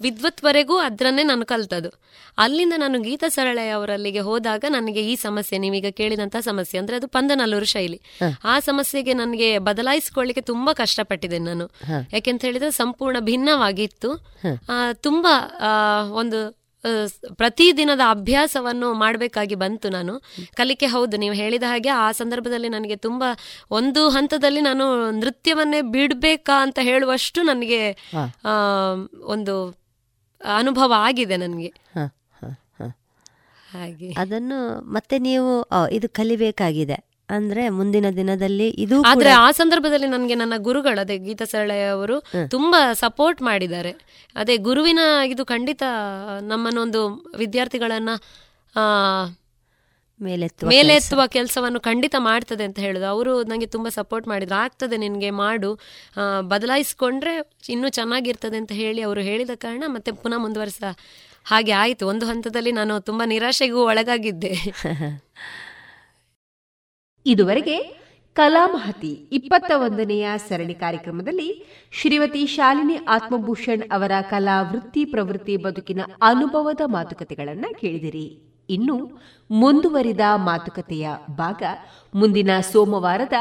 [0.01, 1.91] ವಿದ್ವತ್ವರೆಗೂ ಅದ್ರನ್ನೇ ನಾನು ಕಲ್ತದ್ದು.
[2.39, 7.65] ಅಲ್ಲಿಂದ ನಾನು ಗೀತಾ ಸರಳೆ ಅವರಲ್ಲಿಗೆ ಹೋದಾಗ ನನಗೆ ಈ ಸಮಸ್ಯೆ ನೀವೀಗ ಕೇಳಿದಂತಹ ಸಮಸ್ಯೆ ಅಂದ್ರೆ ಅದು ಪಂದನಲ್ಲೂರು
[7.65, 8.01] ಶೈಲಿ.
[8.45, 11.71] ಆ ಸಮಸ್ಯೆಗೆ ನನಗೆ ಬದಲಾಯಿಸಿಕೊಳ್ಳಿಕ್ಕೆ ತುಂಬಾ ಕಷ್ಟಪಟ್ಟಿದ್ದೇನೆ ನಾನು.
[12.13, 14.11] ಯಾಕೆಂತ ಹೇಳಿದ್ರೆ ಸಂಪೂರ್ಣ ಭಿನ್ನವಾಗಿತ್ತು.
[14.93, 15.35] ತುಂಬಾ
[16.13, 20.15] ಒಂದು ಆ, ದಿನದ ಪ್ರತಿದಿನದ ಅಭ್ಯಾಸವನ್ನು ಮಾಡಬೇಕಾಗಿ ಬಂತು ನಾನು.
[20.55, 23.28] ಕಲಿಕೆ ಹೌದು ನೀವು ಹೇಳಿದ ಹಾಗೆ ಆ ಸಂದರ್ಭದಲ್ಲಿ ನನಗೆ ತುಂಬಾ
[23.70, 24.86] ಒಂದು ಹಂತದಲ್ಲಿ ನಾನು
[25.19, 27.82] ನೃತ್ಯವನ್ನೇ ಬಿಡ್ಬೇಕಾ ಅಂತ ಹೇಳುವಷ್ಟು ನನಗೆ
[28.44, 28.55] ಆ,
[29.27, 29.57] ಒಂದು
[30.40, 31.70] ಅನುಭವ ಆಗಿದೆ ನನಗೆ.
[33.73, 34.09] ಹಾಗೆ.
[34.19, 34.59] ಅದನ್ನು
[34.93, 35.51] ಮತ್ತೆ ನೀವು
[35.90, 36.97] ಇದು ಕಲಿಬೇಕಾಗಿದೆ.
[37.31, 42.16] ಅಂದ್ರೆ ಮುಂದಿನ ದಿನದಲ್ಲಿ ಇದು ಆದ್ರೆ ಆ ಸಂದರ್ಭದಲ್ಲಿ ನನಗೆ ನನ್ನ ಗುರುಗಳು ಅದೇ ಗೀತಾ ಸರಳಯ್ಯ ಅವರು
[42.48, 43.93] ತುಂಬಾ ಸಪೋರ್ಟ್ ಮಾಡಿದ್ದಾರೆ.
[44.36, 45.82] ಅದೇ ಗುರುವಿನ ಇದು ಖಂಡಿತ
[46.43, 47.01] ನಮ್ಮನ್ನೊಂದು
[47.36, 48.11] ವಿದ್ಯಾರ್ಥಿಗಳನ್ನ
[50.20, 50.94] ಮೇಲೆತ್ತುವ ಮೇಲೆ
[51.28, 54.57] ಕೆಲಸವನ್ನು ಖಂಡಿತ ಮಾಡ್ತದೆ ಅಂತ ಹೇಳುದು ಅವರು ನನಗೆ ತುಂಬಾ ಸಪೋರ್ಟ್ ಮಾಡಿದ್ರು.
[54.57, 55.70] ಆಗ್ತದೆ ನಿನಗೆ ಮಾಡು.
[56.40, 57.35] ಬದಲಾಯಿಸ್ಕೊಂಡ್ರೆ
[57.69, 60.82] ಇನ್ನೂ ಚೆನ್ನಾಗಿರ್ತದೆ ಅಂತ ಹೇಳಿ ಅವರು ಹೇಳಿದ ಕಾರಣ ಮತ್ತೆ ಪುನಃ ಮುಂದುವರಿಸ
[61.44, 62.07] ಹಾಗೆ ಆಯಿತು.
[62.07, 64.52] ಒಂದು ಹಂತದಲ್ಲಿ ನಾನು ತುಂಬಾ ನಿರಾಶೆಗೂ ಒಳಗಾಗಿದ್ದೆ.
[67.27, 68.01] ಇದುವರೆಗೆ
[68.33, 77.81] ಕಲಾಮಹತಿ ಇಪ್ಪತ್ತ ಒಂದನೆಯ ಸರಣಿ ಕಾರ್ಯಕ್ರಮದಲ್ಲಿ ಶ್ರೀಮತಿ ಶಾಲಿನಿ ಆತ್ಮಭೂಷಣ್ ಅವರ ಕಲಾ ವೃತ್ತಿ ಪ್ರವೃತ್ತಿ ಬದುಕಿನ ಅನುಭವದ ಮಾತುಕತೆಗಳನ್ನು
[77.81, 78.41] ಕೇಳಿದಿರಿ.
[78.71, 79.21] ಇನ್ನು
[79.51, 81.63] ಮುಂದುವರಿದ ಮಾತುಕತೆಯ ಭಾಗ
[82.15, 83.33] ಮುಂದಿನ ಸೋಮವಾರದ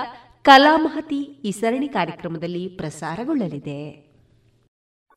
[0.42, 4.09] ಕಲಾಮಹತಿ ಈ ಸರಣಿ ಕಾರ್ಯಕ್ರಮದಲ್ಲಿ ಪ್ರಸಾರಗೊಳ್ಳಲಿದೆ.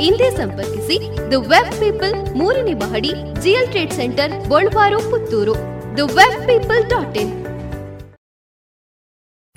[0.00, 0.96] ಹಿಂದೆ ಸಂಪರ್ಕಿಸಿ
[1.32, 3.12] ದ ವೆಬ್ ಪೀಪಲ್ ಮೂರನೇ ಮಹಡಿ
[3.42, 5.54] GL Trade Centre Bolwar Puttur.
[5.98, 7.32] The Web People dot in.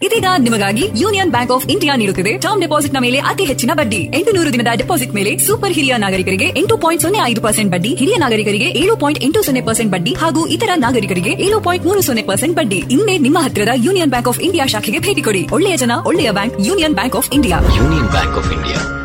[0.01, 2.37] ಇದೀಗ ನಿಮಗಾಗಿ ಯೂನಿಯನ್ ಬ್ಯಾಂಕ್ ಆಫ್ ಇಂಡಿಯಾ ನೀಡುತ್ತಿದೆ.
[2.37, 4.01] ಟರ್ಮ್ನ ಮೇಲೆ ಅತಿ ಹೆಚ್ಚಿನ ಬಡ್ಡಿ.
[4.17, 8.17] ಎಂಟು ನೂರು ದಿನದ ಡೆಪಾಸಿಟ್ ಮೇಲೆ ಸೂಪರ್ ಹಿರಿಯ ನಾಗರಿಕರಿಗೆ ಎಂಟು ಪಾಯಿಂಟ್ ಸೊನ್ನೆ ಐದು ಪರ್ಸೆಂಟ್ ಬಡ್ಡಿ ಹಿರಿಯ
[8.17, 12.57] ನಾಗರಿಕರಿಗೆ ಏಳು ಪಾಯಿಂಟ್ ಎಂಟು ಸೊನ್ನೆ ಪರ್ಸೆಂಟ್ ಬಡ್ಡಿ ಹಾಗೂ ಇತರ ನಾಗರಿಕರಿಗೆ ಏಳು ಪಾಯಿಂಟ್ ಮೂರು ಸೊನ್ನೆ ಪರ್ಸೆಂಟ್
[12.59, 12.77] ಬಡ್ಡಿ.
[12.77, 15.47] ಇನ್ನೇ ನಿಮ್ಮ ಹತ್ತಿರದ ಯೂನಿಯನ್ ಬ್ಯಾಂಕ್ ಆಫ್ ಇಂಡಿಯಾ ಶಾಖೆಗೆ ಭೇಟಿ ಕೊಡಿ.
[15.51, 17.59] ಒಳ್ಳೆಯ ಜನ ಒಳ್ಳೆಯ bank Union Bank of India.
[17.79, 19.04] Union Bank of India.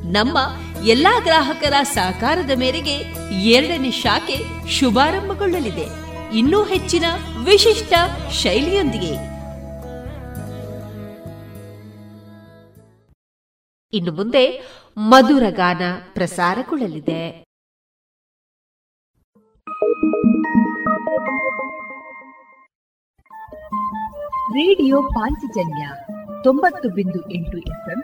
[0.11, 0.37] ನಮ್ಮ
[0.85, 2.95] ಎಲ್ಲಾ ಗ್ರಾಹಕರ ಸಹಕಾರದ ಮೇರೆಗೆ
[3.39, 5.87] ಎರಡನೇ ಶಾಖೆ ಶುಭಾರಂಭಗೊಳ್ಳಲಿದೆ.
[6.37, 7.03] ಇನ್ನೂ ಹೆಚ್ಚಿನ
[7.45, 7.93] ವಿಶಿಷ್ಟ
[8.31, 9.13] ಶೈಲಿಯೊಂದಿಗೆ.
[13.93, 14.61] ಇನ್ನು ಮುಂದೆ
[14.97, 15.81] ಮಧುರ ಗಾನ
[16.13, 17.29] ಪ್ರಸಾರಗೊಳ್ಳಲಿದೆ.
[24.53, 25.89] ರೇಡಿಯೋ ಪಾಂಚಜನ್ಯ
[26.43, 28.03] ತೊಂಬತ್ತು ಬಿಂದು ಎಂಟು ಎಫ್ಎಂ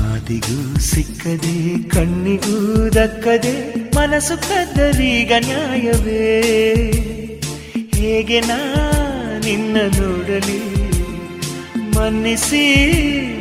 [0.02, 6.52] ಮಾತಿಗೂ ಸಿಕ್ಕದೆ, ಕಣ್ಣಿಗೂ ದಕ್ಕದೆ, ಮನಸ್ಸು ಕದ್ದರೀಗ ನ್ಯಾಯವೇ?
[7.96, 8.60] ಹೇಗೆ ನಾ
[9.46, 10.62] ನಿನ್ನ ನೋಡಲಿ?
[11.96, 12.66] ಮನ್ನಿಸಿ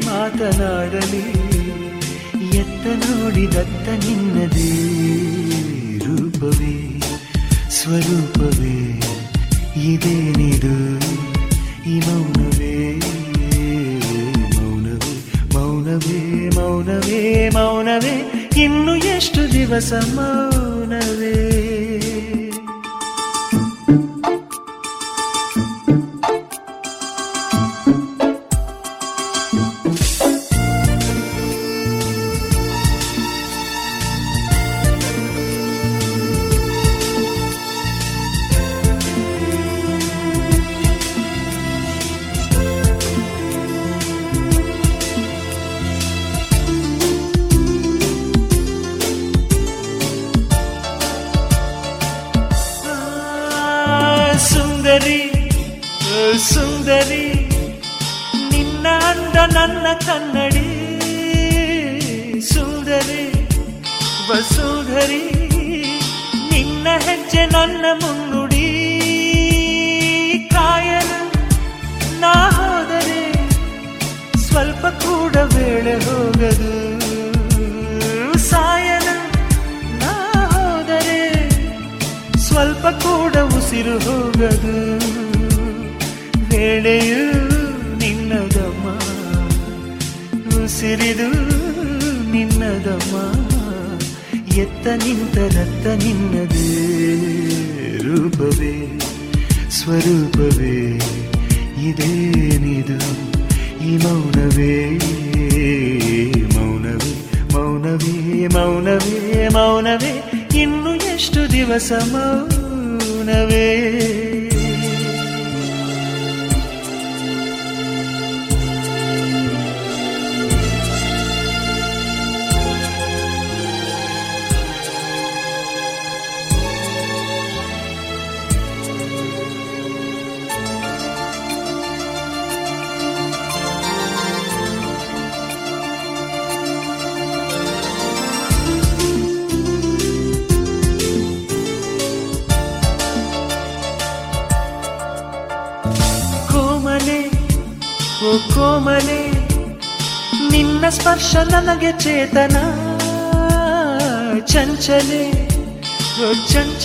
[0.07, 1.25] ಮಾತನಾಡಲಿ?
[2.57, 4.73] ಎತ್ತ ನೋಡಿದತ್ತ ನಿನ್ನದೇ?
[6.37, 6.75] ರೂಪವೇ
[7.71, 8.77] ಸ್ವರೂಪವೇ
[9.85, 10.75] ಇದೇನಿದು?
[11.87, 12.75] ಈ ಮೌನವೇ
[14.57, 15.15] ಮೌನವೇ
[15.55, 16.21] ಮೌನವೇ
[16.55, 18.15] ಮೌನವೇ ಮೌನವೇ
[18.57, 21.37] ಇನ್ನು ಎಷ್ಟು ದಿವಸ ಮೌನವೇ?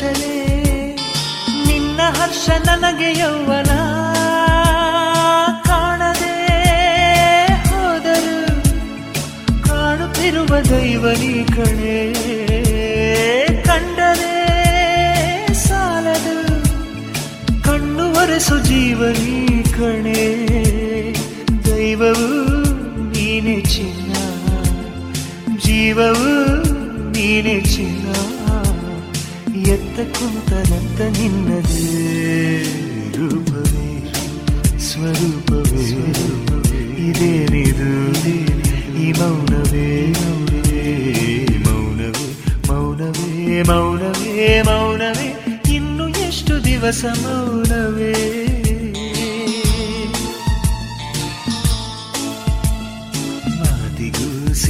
[0.01, 0.30] चले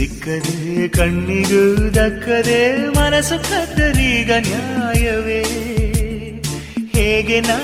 [0.02, 5.44] ಸಿಕ್ಕದೆ, ಕಣ್ಣಿಗೂ ದಕ್ಕದೆ, ಮನಸ್ಸು ಕದ್ದರೀಗ ನ್ಯಾಯವೇ?
[6.96, 7.58] ಹೇಗೆ ನಾ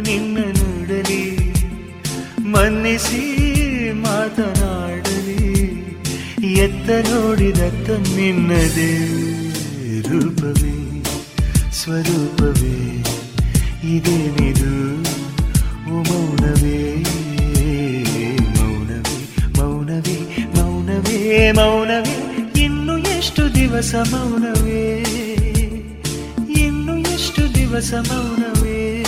[0.00, 1.54] ನಿನ್ನ ನೋಡಲಿ?
[2.40, 3.22] ಮನ್ನಿಸಿ
[3.92, 5.60] ಮಾತನಾಡಲಿ?
[6.52, 8.94] ಎತ್ತ ನೋಡಿದತ್ತ ನಿನ್ನದೇ
[10.00, 11.02] ರೂಪವೇ,
[11.70, 13.04] ಸ್ವರೂಪವೇ
[13.96, 14.72] ಇದೇನಿದು
[21.50, 25.04] ಮೌನವೇ ಇನ್ನು ಎಷ್ಟು ದಿವಸ ಮೌನವೇ?
[26.58, 29.04] ಇನ್ನು ಎಷ್ಟು ದಿವಸ ಮೌನವೇ?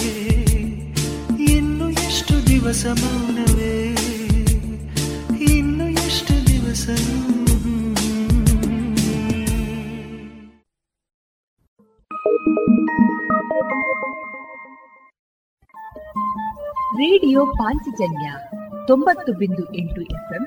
[1.48, 3.96] ಇನ್ನು ಎಷ್ಟು ದಿವಸ ಮೌನವೇ?
[5.44, 6.88] ಇನ್ನು ಎಷ್ಟು ದಿವಸ
[16.96, 18.32] ರೇಡಿಯೋ ಪಾಂಚಜನ್ಯ
[18.86, 20.46] ತೊಂಬತ್ತು ಬಿಂದು ಎಂಟು ಎಫ್ಎಂ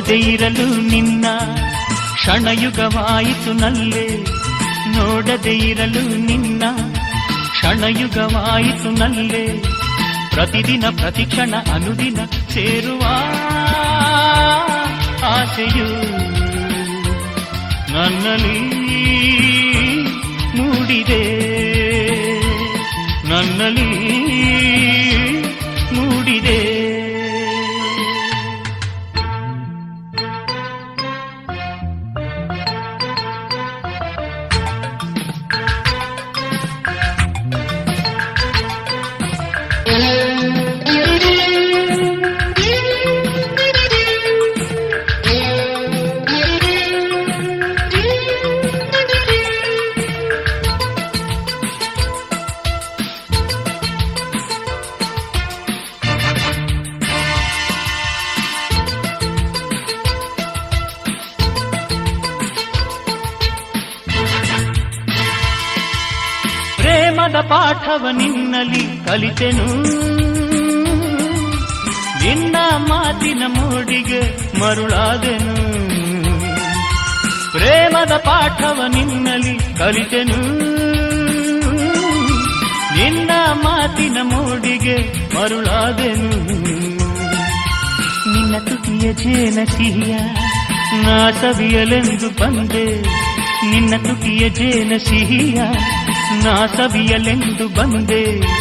[0.00, 1.26] ನೋಡದೆ ಇರಲು ನಿನ್ನ
[2.14, 4.08] ಕ್ಷಣಯುಗವಾಯಿತು ನಲ್ಲೆ.
[4.96, 6.62] ನೋಡದೆ ಇರಲು ನಿನ್ನ
[7.50, 9.46] ಕ್ಷಣಯುಗವಾಯಿತು ನಲ್ಲೆ.
[10.34, 12.18] ಪ್ರತಿದಿನ, ಪ್ರತಿಕ್ಷಣ, ಅನುದಿನ
[12.48, 13.02] ಸೇರುವ
[15.26, 15.88] ಆಸೆಯು
[17.92, 18.60] ನನ್ನಲ್ಲಿ
[20.56, 21.24] ಮೂಡಿದೆ.
[23.28, 23.89] ನನ್ನಲ್ಲಿ
[69.10, 69.82] ಕಲಿತೆನು.
[72.24, 74.20] ನಿನ್ನ ಮಾತಿನ ಮೂಡಿಗೆ
[74.60, 75.54] ಮರುಳಾದೆನು.
[77.52, 80.58] ಪ್ರೇಮದ ಪಾಠವ ನಿನ್ನಲಿ ಕಲಿತೆನು.
[82.96, 86.52] ನಿನ್ನ ಮಾತಿನ ಮೂಡಿಗೆ ಮರುಳಾದೆನು.
[88.32, 90.18] ನಿನ್ನ ತುಟಿಯ ಜೇನ ಸಿಹಿಯ
[91.02, 93.02] ನಾ ಸವಿಯಲೆಂದು ಬಂದೆ.
[93.70, 95.62] ನಿನ್ನ ತುಟಿಯ ಜೇನ ಸಿಹಿಯ
[96.44, 98.59] ನಾ ಸವಿಯಲೆಂದು ಬಂದೆ.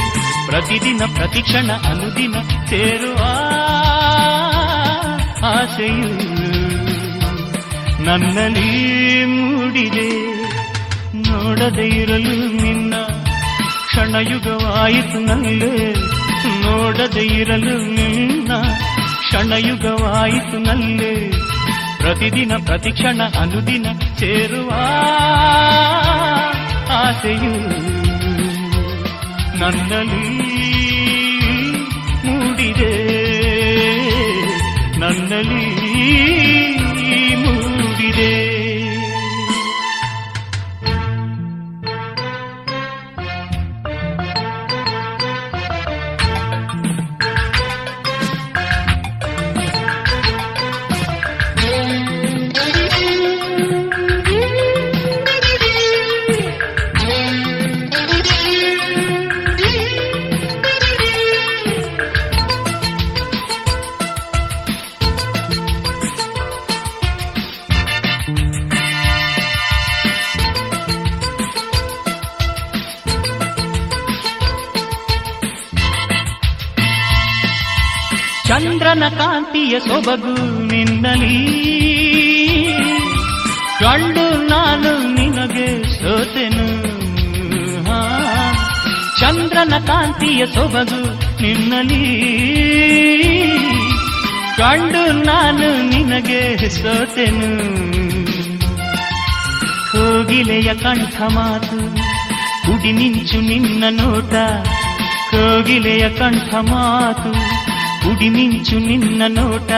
[0.49, 2.35] ಪ್ರತಿದಿನ ಪ್ರತಿಕ್ಷಣ ಅನುದಿನ
[2.65, 3.21] ಸೇರುವ
[5.45, 6.11] ಆಸೆಯು
[8.03, 8.69] ನನ್ನಲ್ಲಿ
[9.25, 10.09] ಮೂಡಿದೆ.
[11.27, 12.93] ನೋಡದೆ ಇರಲು ನಿನ್ನ
[13.85, 15.73] ಕ್ಷಣಯುಗವಾಯಿತು ನಲ್ಲೇ
[16.61, 18.51] ನೋಡದೆ ಇರಲು ನಿನ್ನ
[19.19, 21.13] ಕ್ಷಣಯುಗವಾಯಿತು ನಲ್ಲೇ
[21.97, 23.87] ಪ್ರತಿದಿನ ಪ್ರತಿಕ್ಷಣ ಅನುದಿನ
[24.19, 24.71] ಸೇರುವ
[26.95, 27.53] ಆಸೆಯು
[29.61, 30.48] ನನ್ನಲ್ಲಿ
[79.19, 81.45] ಕಾಂತಿಯ ಸೊಬಗು ನಿನ್ನಲಿ.
[83.79, 86.89] ಕಂಡು ನಾನು ನಿನಗೆ ಸೋತೆನು.
[89.19, 91.01] ಚಂದ್ರನ ಕಾಂತಿಯ ಸೊಬಗು
[91.41, 92.03] ನಿನ್ನಲಿ.
[94.57, 97.57] ಕಂಡು ನಾನು ನಿನಗೆ ಸೋತೆನು.
[99.91, 101.79] ಕೋಗಿಲೆಯ ಕಂಠ ಮಾತು
[102.65, 104.33] ಕುಡಿ ನಿಂಚು ನಿನ್ನ ನೋಟ.
[105.31, 107.48] ಕೋಗಿಲೆಯ ಕಂಠ ಮಾತು
[108.09, 109.71] ಕುಡಿ ಮಿಂಚು ನಿನ್ನ ನೋಟ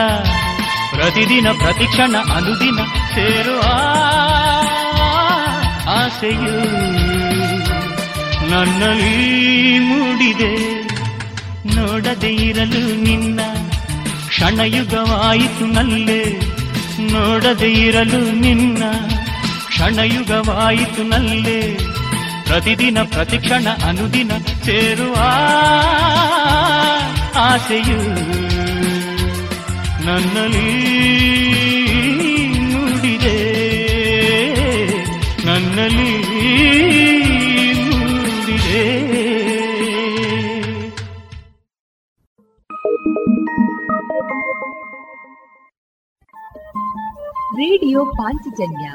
[0.92, 2.78] ಪ್ರತಿದಿನ ಪ್ರತಿಕ್ಷಣ ಅನುದಿನ
[3.14, 3.62] ಸೇರುವ
[5.90, 6.54] ಆಸೆಯು
[8.50, 9.18] ನನ್ನಲ್ಲಿ
[9.78, 10.52] ಮೂಡಿದೆ
[11.76, 13.40] ನೋಡದೆ ಇರಲು ನಿನ್ನ
[14.28, 16.22] ಕ್ಷಣಯುಗವಾಯಿತು ನಲ್ಲೇ
[17.12, 18.82] ನೋಡದೆ ಇರಲು ನಿನ್ನ
[19.68, 21.60] ಕ್ಷಣಯುಗವಾಯಿತು ನಲ್ಲೇ
[22.46, 24.32] ಪ್ರತಿದಿನ ಪ್ರತಿಕ್ಷಣ ಅನುದಿನ
[24.64, 25.16] ಸೇರುವ
[27.36, 27.96] ಆಸೆಯು
[30.06, 30.88] ನನ್ನಲ್ಲಿ
[32.58, 33.62] ಮೂಡಿದೆ
[35.46, 36.18] ನನ್ನಲ್ಲಿ
[37.82, 39.12] ಮೂಡಿದೆ
[47.52, 48.92] ರೇಡಿಯೋ ಪಾಂಚಜನ್ಯ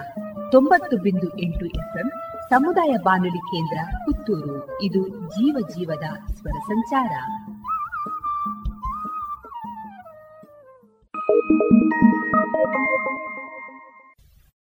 [0.51, 2.11] ತೊಂಬತ್ತು ಬಿಂದು ಎಂಟು ಎಫ್ಎಂ
[2.49, 4.81] ಸಮುದಾಯ ಬಾನುಲಿ ಕೇಂದ್ರ ಪುತ್ತೂರು.
[4.81, 7.09] ಇದು ಜೀವ ಜೀವದ ಸ್ವರ ಸಂಚಾರ.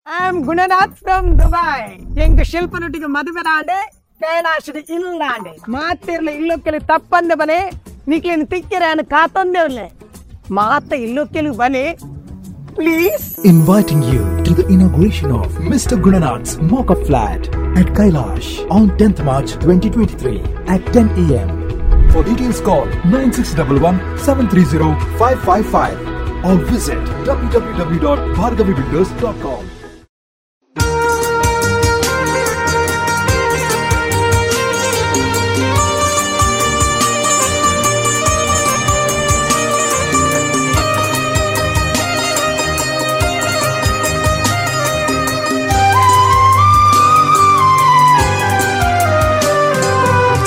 [0.06, 1.76] ಆಮ್ ಗುಣನಾಥ್ ಫ್ರಮ್ ದುಬೈ
[2.24, 3.78] ಎಂಗ್ ಶಿಲ್ಪನೊಟ್ಟಿಗೆ ಮದುವೆ ನಾಡೆ
[4.20, 7.58] ಕೈಲಾಶದ ಇಲ್ಲಾಂಡೆ ಮಾತಿರ್ಲಿ ಇಲ್ಲೊಕ್ಕೆಲಿ ತಪ್ಪಂದೆ ಬಲೆ
[8.12, 9.86] ನಿಕ್ಲಿನ ತಿಕ್ಕಿರ ಅನ್ನ ಕಾತೊಂದೇವ್ಲೆ
[10.58, 11.84] ಮಾತ ಇಲ್ಲೊಕ್ಕೆಲಿ ಬಲೆ
[12.78, 15.94] please Inviting you to the inauguration of Mr.
[16.04, 17.42] Gunanath's Mocha Flat
[17.80, 20.32] at Kailash on 10th March 2023
[20.74, 21.50] at 10 a.m.
[22.12, 26.10] For details call 9611 730 555
[26.43, 29.65] or visit www.bhargavibuilders.com.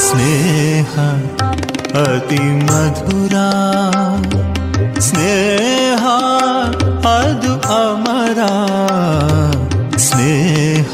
[0.06, 0.92] ಸ್ನೇಹ
[2.02, 3.34] ಅತಿ ಮಧುರ
[5.00, 5.61] ಸ್ನೇಹ
[7.72, 8.40] ಅದು ಅಮರ
[9.98, 10.92] ಸ್ನೇಹ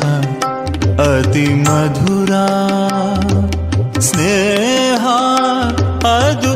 [1.07, 2.33] ಅತಿ ಮಧುರ
[4.01, 5.05] ಸ್ನೇಹ
[6.11, 6.53] ಅದು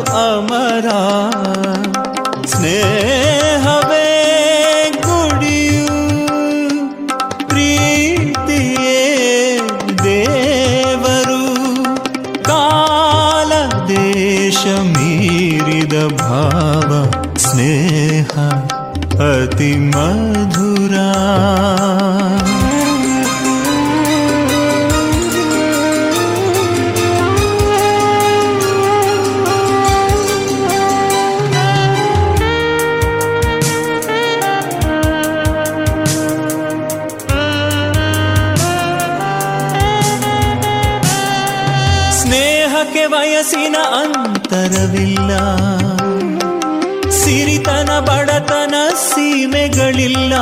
[49.52, 50.34] ಸೀಮೆಗಳಿಲ್ಲ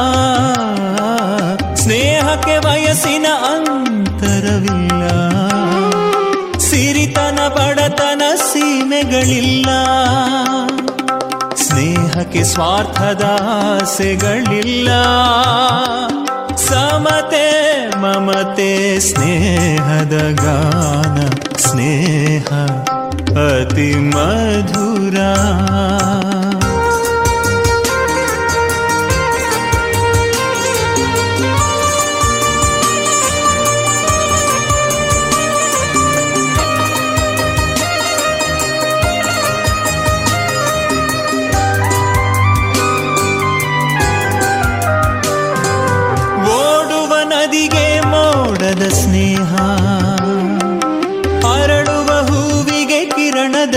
[1.74, 5.08] ಸ್ನೇಹಕ್ಕೆ ವಯಸ್ಸಿನ ಅಂತರವಿಲ್ಲ.
[6.58, 9.66] ಸಿರಿತನ, ಬಡತನ, ಸೀಮೆಗಳಿಲ್ಲ.
[11.54, 13.40] ಸ್ನೇಹಕ್ಕೆ ಸ್ವಾರ್ಥದ
[13.82, 14.88] ಆಸೆಗಳಿಲ್ಲ.
[16.56, 21.26] ಸಮತೆ, ಮಮತೆ, ಸ್ನೇಹದ ಗಾನ,
[21.56, 22.52] ಸ್ನೇಹ
[23.26, 25.18] ಅತಿ ಮಧುರ.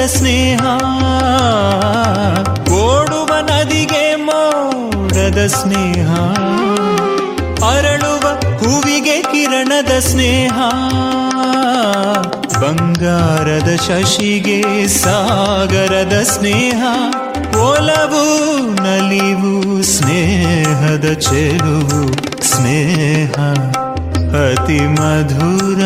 [0.05, 0.61] ಸ್ನೇಹ,
[2.73, 6.09] ಓಡುವ ನದಿಗೆ ಮೋಡದ ಸ್ನೇಹ,
[7.65, 8.25] ಅರಳುವ
[8.57, 10.53] ಹೂವಿಗೆ ಕಿರಣದ ಸ್ನೇಹ,
[12.61, 16.83] ಬಂಗಾರದ ಶಶಿಗೆ ಸಾಗರದ ಸ್ನೇಹ,
[17.57, 18.23] ಒಲವು
[18.83, 22.01] ನಲಿವು ಸ್ನೇಹದ ಚೆಲುವು
[22.43, 23.35] ಸ್ನೇಹ
[24.43, 25.81] ಅತಿ ಮಧುರ.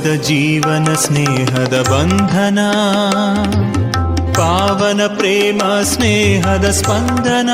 [0.00, 2.58] ಲೋಕದ ಜೀವನ ಸ್ನೇಹದ ಬಂಧನ,
[4.32, 7.50] ಪಾವನ ಪ್ರೇಮ, ಸ್ನೇಹದ ಸ್ಪಂದನ,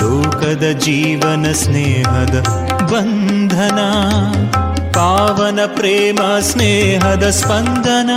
[0.00, 2.40] ಲೋಕದ ಜೀವನ ಸ್ನೇಹದ
[2.92, 3.78] ಬಂಧನ,
[4.92, 8.10] ಪಾವನ ಪ್ರೇಮ, ಸ್ನೇಹದ ಸ್ಪಂದನ.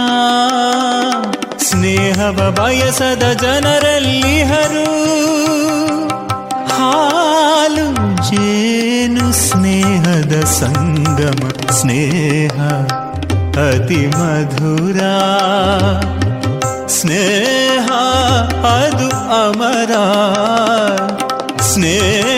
[1.57, 4.89] ಸ್ನೇಹವ ಬಯಸದ ಜನರಲ್ಲಿ ಹರು
[7.68, 7.86] ಹಾಲು
[8.28, 11.40] ಜೇನು ಸ್ನೇಹದ ಸಂಗಮ
[11.78, 12.56] ಸ್ನೇಹ
[13.64, 15.00] ಅತಿ ಮಧುರ
[16.96, 17.88] ಸ್ನೇಹ
[18.70, 19.08] ಅದು
[19.40, 19.92] ಅಮರ
[21.68, 22.37] ಸ್ನೇಹವೇ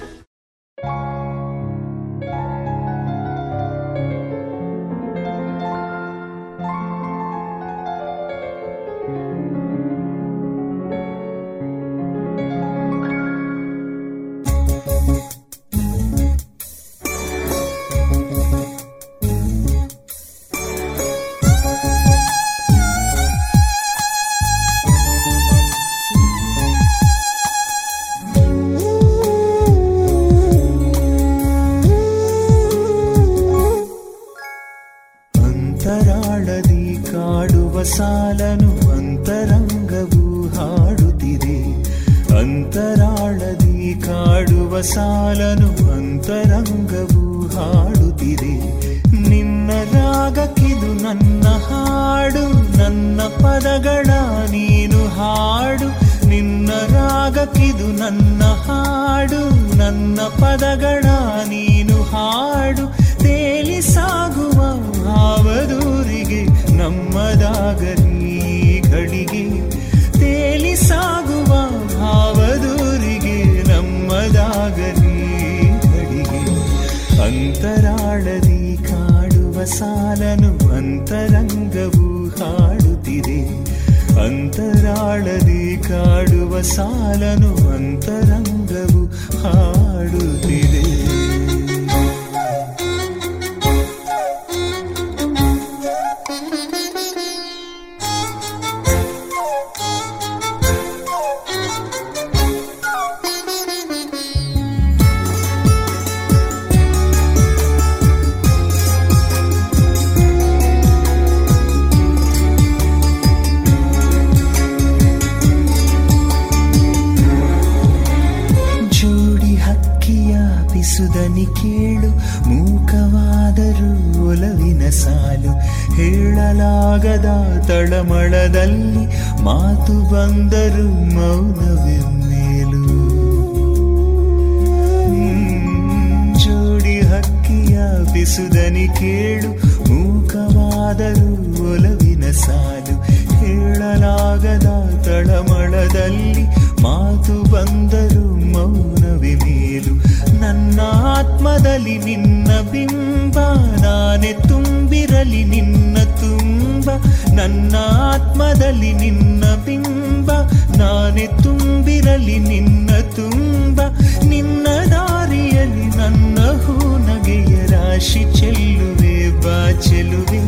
[158.69, 160.31] ಆತ್ಮದಲ್ಲಿ ನಿನ್ನ ಬಿಂಬ,
[160.77, 163.81] ನಾನೇ ತುಂಬಿರಲಿ ನಿನ್ನ ತುಂಬ.
[164.23, 170.41] ನಿನ್ನ ದಾರಿಯಲ್ಲಿ ನನ್ನ ಹೂನಗೆಯ ರಾಶಿ ಚೆಲ್ಲುವೆ, ಬಾ ಚೆಲುವೆ.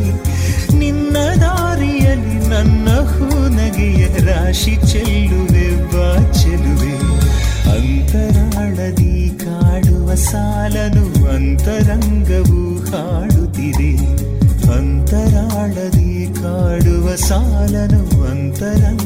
[0.78, 6.94] ನಿನ್ನ ದಾರಿಯಲ್ಲಿ ನನ್ನ ಹೂನಗೆಯ ರಾಶಿ ಚೆಲ್ಲುವೆ, ಬಾ ಚೆಲುವೆ.
[7.72, 14.22] ಅಂತರಾಳದಿ ಕಾಡುವ ಸಾಲನು ಅಂತರಂಗವು ಹಾಡುತ್ತಿದೆ.
[14.78, 18.11] ಅಂತರಾಳದಿ ಕಾಡುವ ಸಾಲನು
[18.62, 19.01] ಅಂತರಂಗವು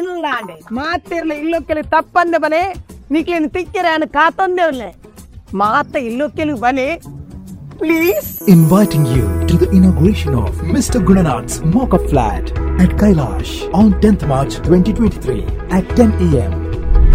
[0.00, 2.60] ಇಲ್ಲಾಂಡೆ ಮಾತಿರ್ಲಿ ಇಲ್ಲೊಕ್ಕೆಲಿ ತಪ್ಪಂದೆ ಬಲೆ
[3.14, 4.88] ನಿಕ್ಲಿನ ತಿಕ್ಕಿರ ಅನ್ನು ಕಾತೊಂದೇವ್ಲೆ
[5.62, 6.88] ಮಾತ ಇಲ್ಲೊಕ್ಕೆಲಿ ಬಲೆ
[7.80, 10.98] please Inviting you to the inauguration of Mr.
[11.08, 12.44] Gunanath's Mock-up Flat
[12.84, 15.36] at Kailash on 10th March 2023
[15.70, 16.52] at 10 a.m.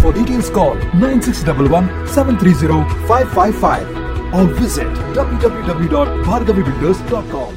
[0.00, 3.86] For details call 9611 730 555
[4.34, 4.88] or visit
[5.18, 7.52] www.bhargavibuilders.com.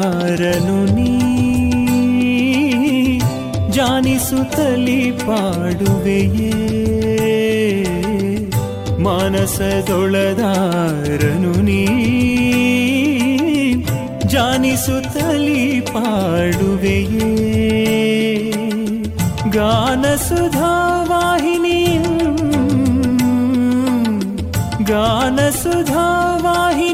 [0.00, 1.20] ಮಾನಸದೊಳದಾರನು ನೀ
[3.70, 6.52] ಜಾನಿಸುತ್ತಲಿ ಪಾಡುವೆಯೇ?
[8.98, 11.86] ಮಾನಸದೊಳದಾರನು ನೀ
[14.28, 17.50] ಜಾನಿಸುತ್ತಲಿ ಪಾಡುವೆಯೇ?
[19.48, 20.04] ಗಾನ
[25.48, 26.89] ಸುಧಾವಾಹಿನಿ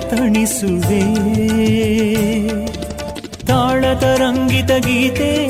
[0.00, 1.00] ತಣಿಸುವೆ.
[3.46, 5.46] ತಾಳತರಂಗಿತ ಗೀತೆ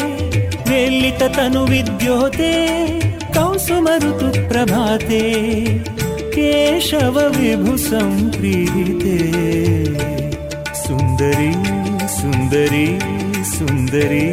[0.71, 2.87] ವೇಲಿತ ತನು ವಿದ್ಯೋತೆ
[3.35, 5.33] ಕೌಸುಮರುತು ಪ್ರಭಾತೆ
[6.33, 9.19] ಕೇಶವ ವಿಭು ಸಂಪ್ರೀತೆ.
[10.87, 11.53] ಸುಂದರಿ
[12.21, 13.01] ಸುಂದರಿ
[13.59, 14.33] ಸುಂದರಿ.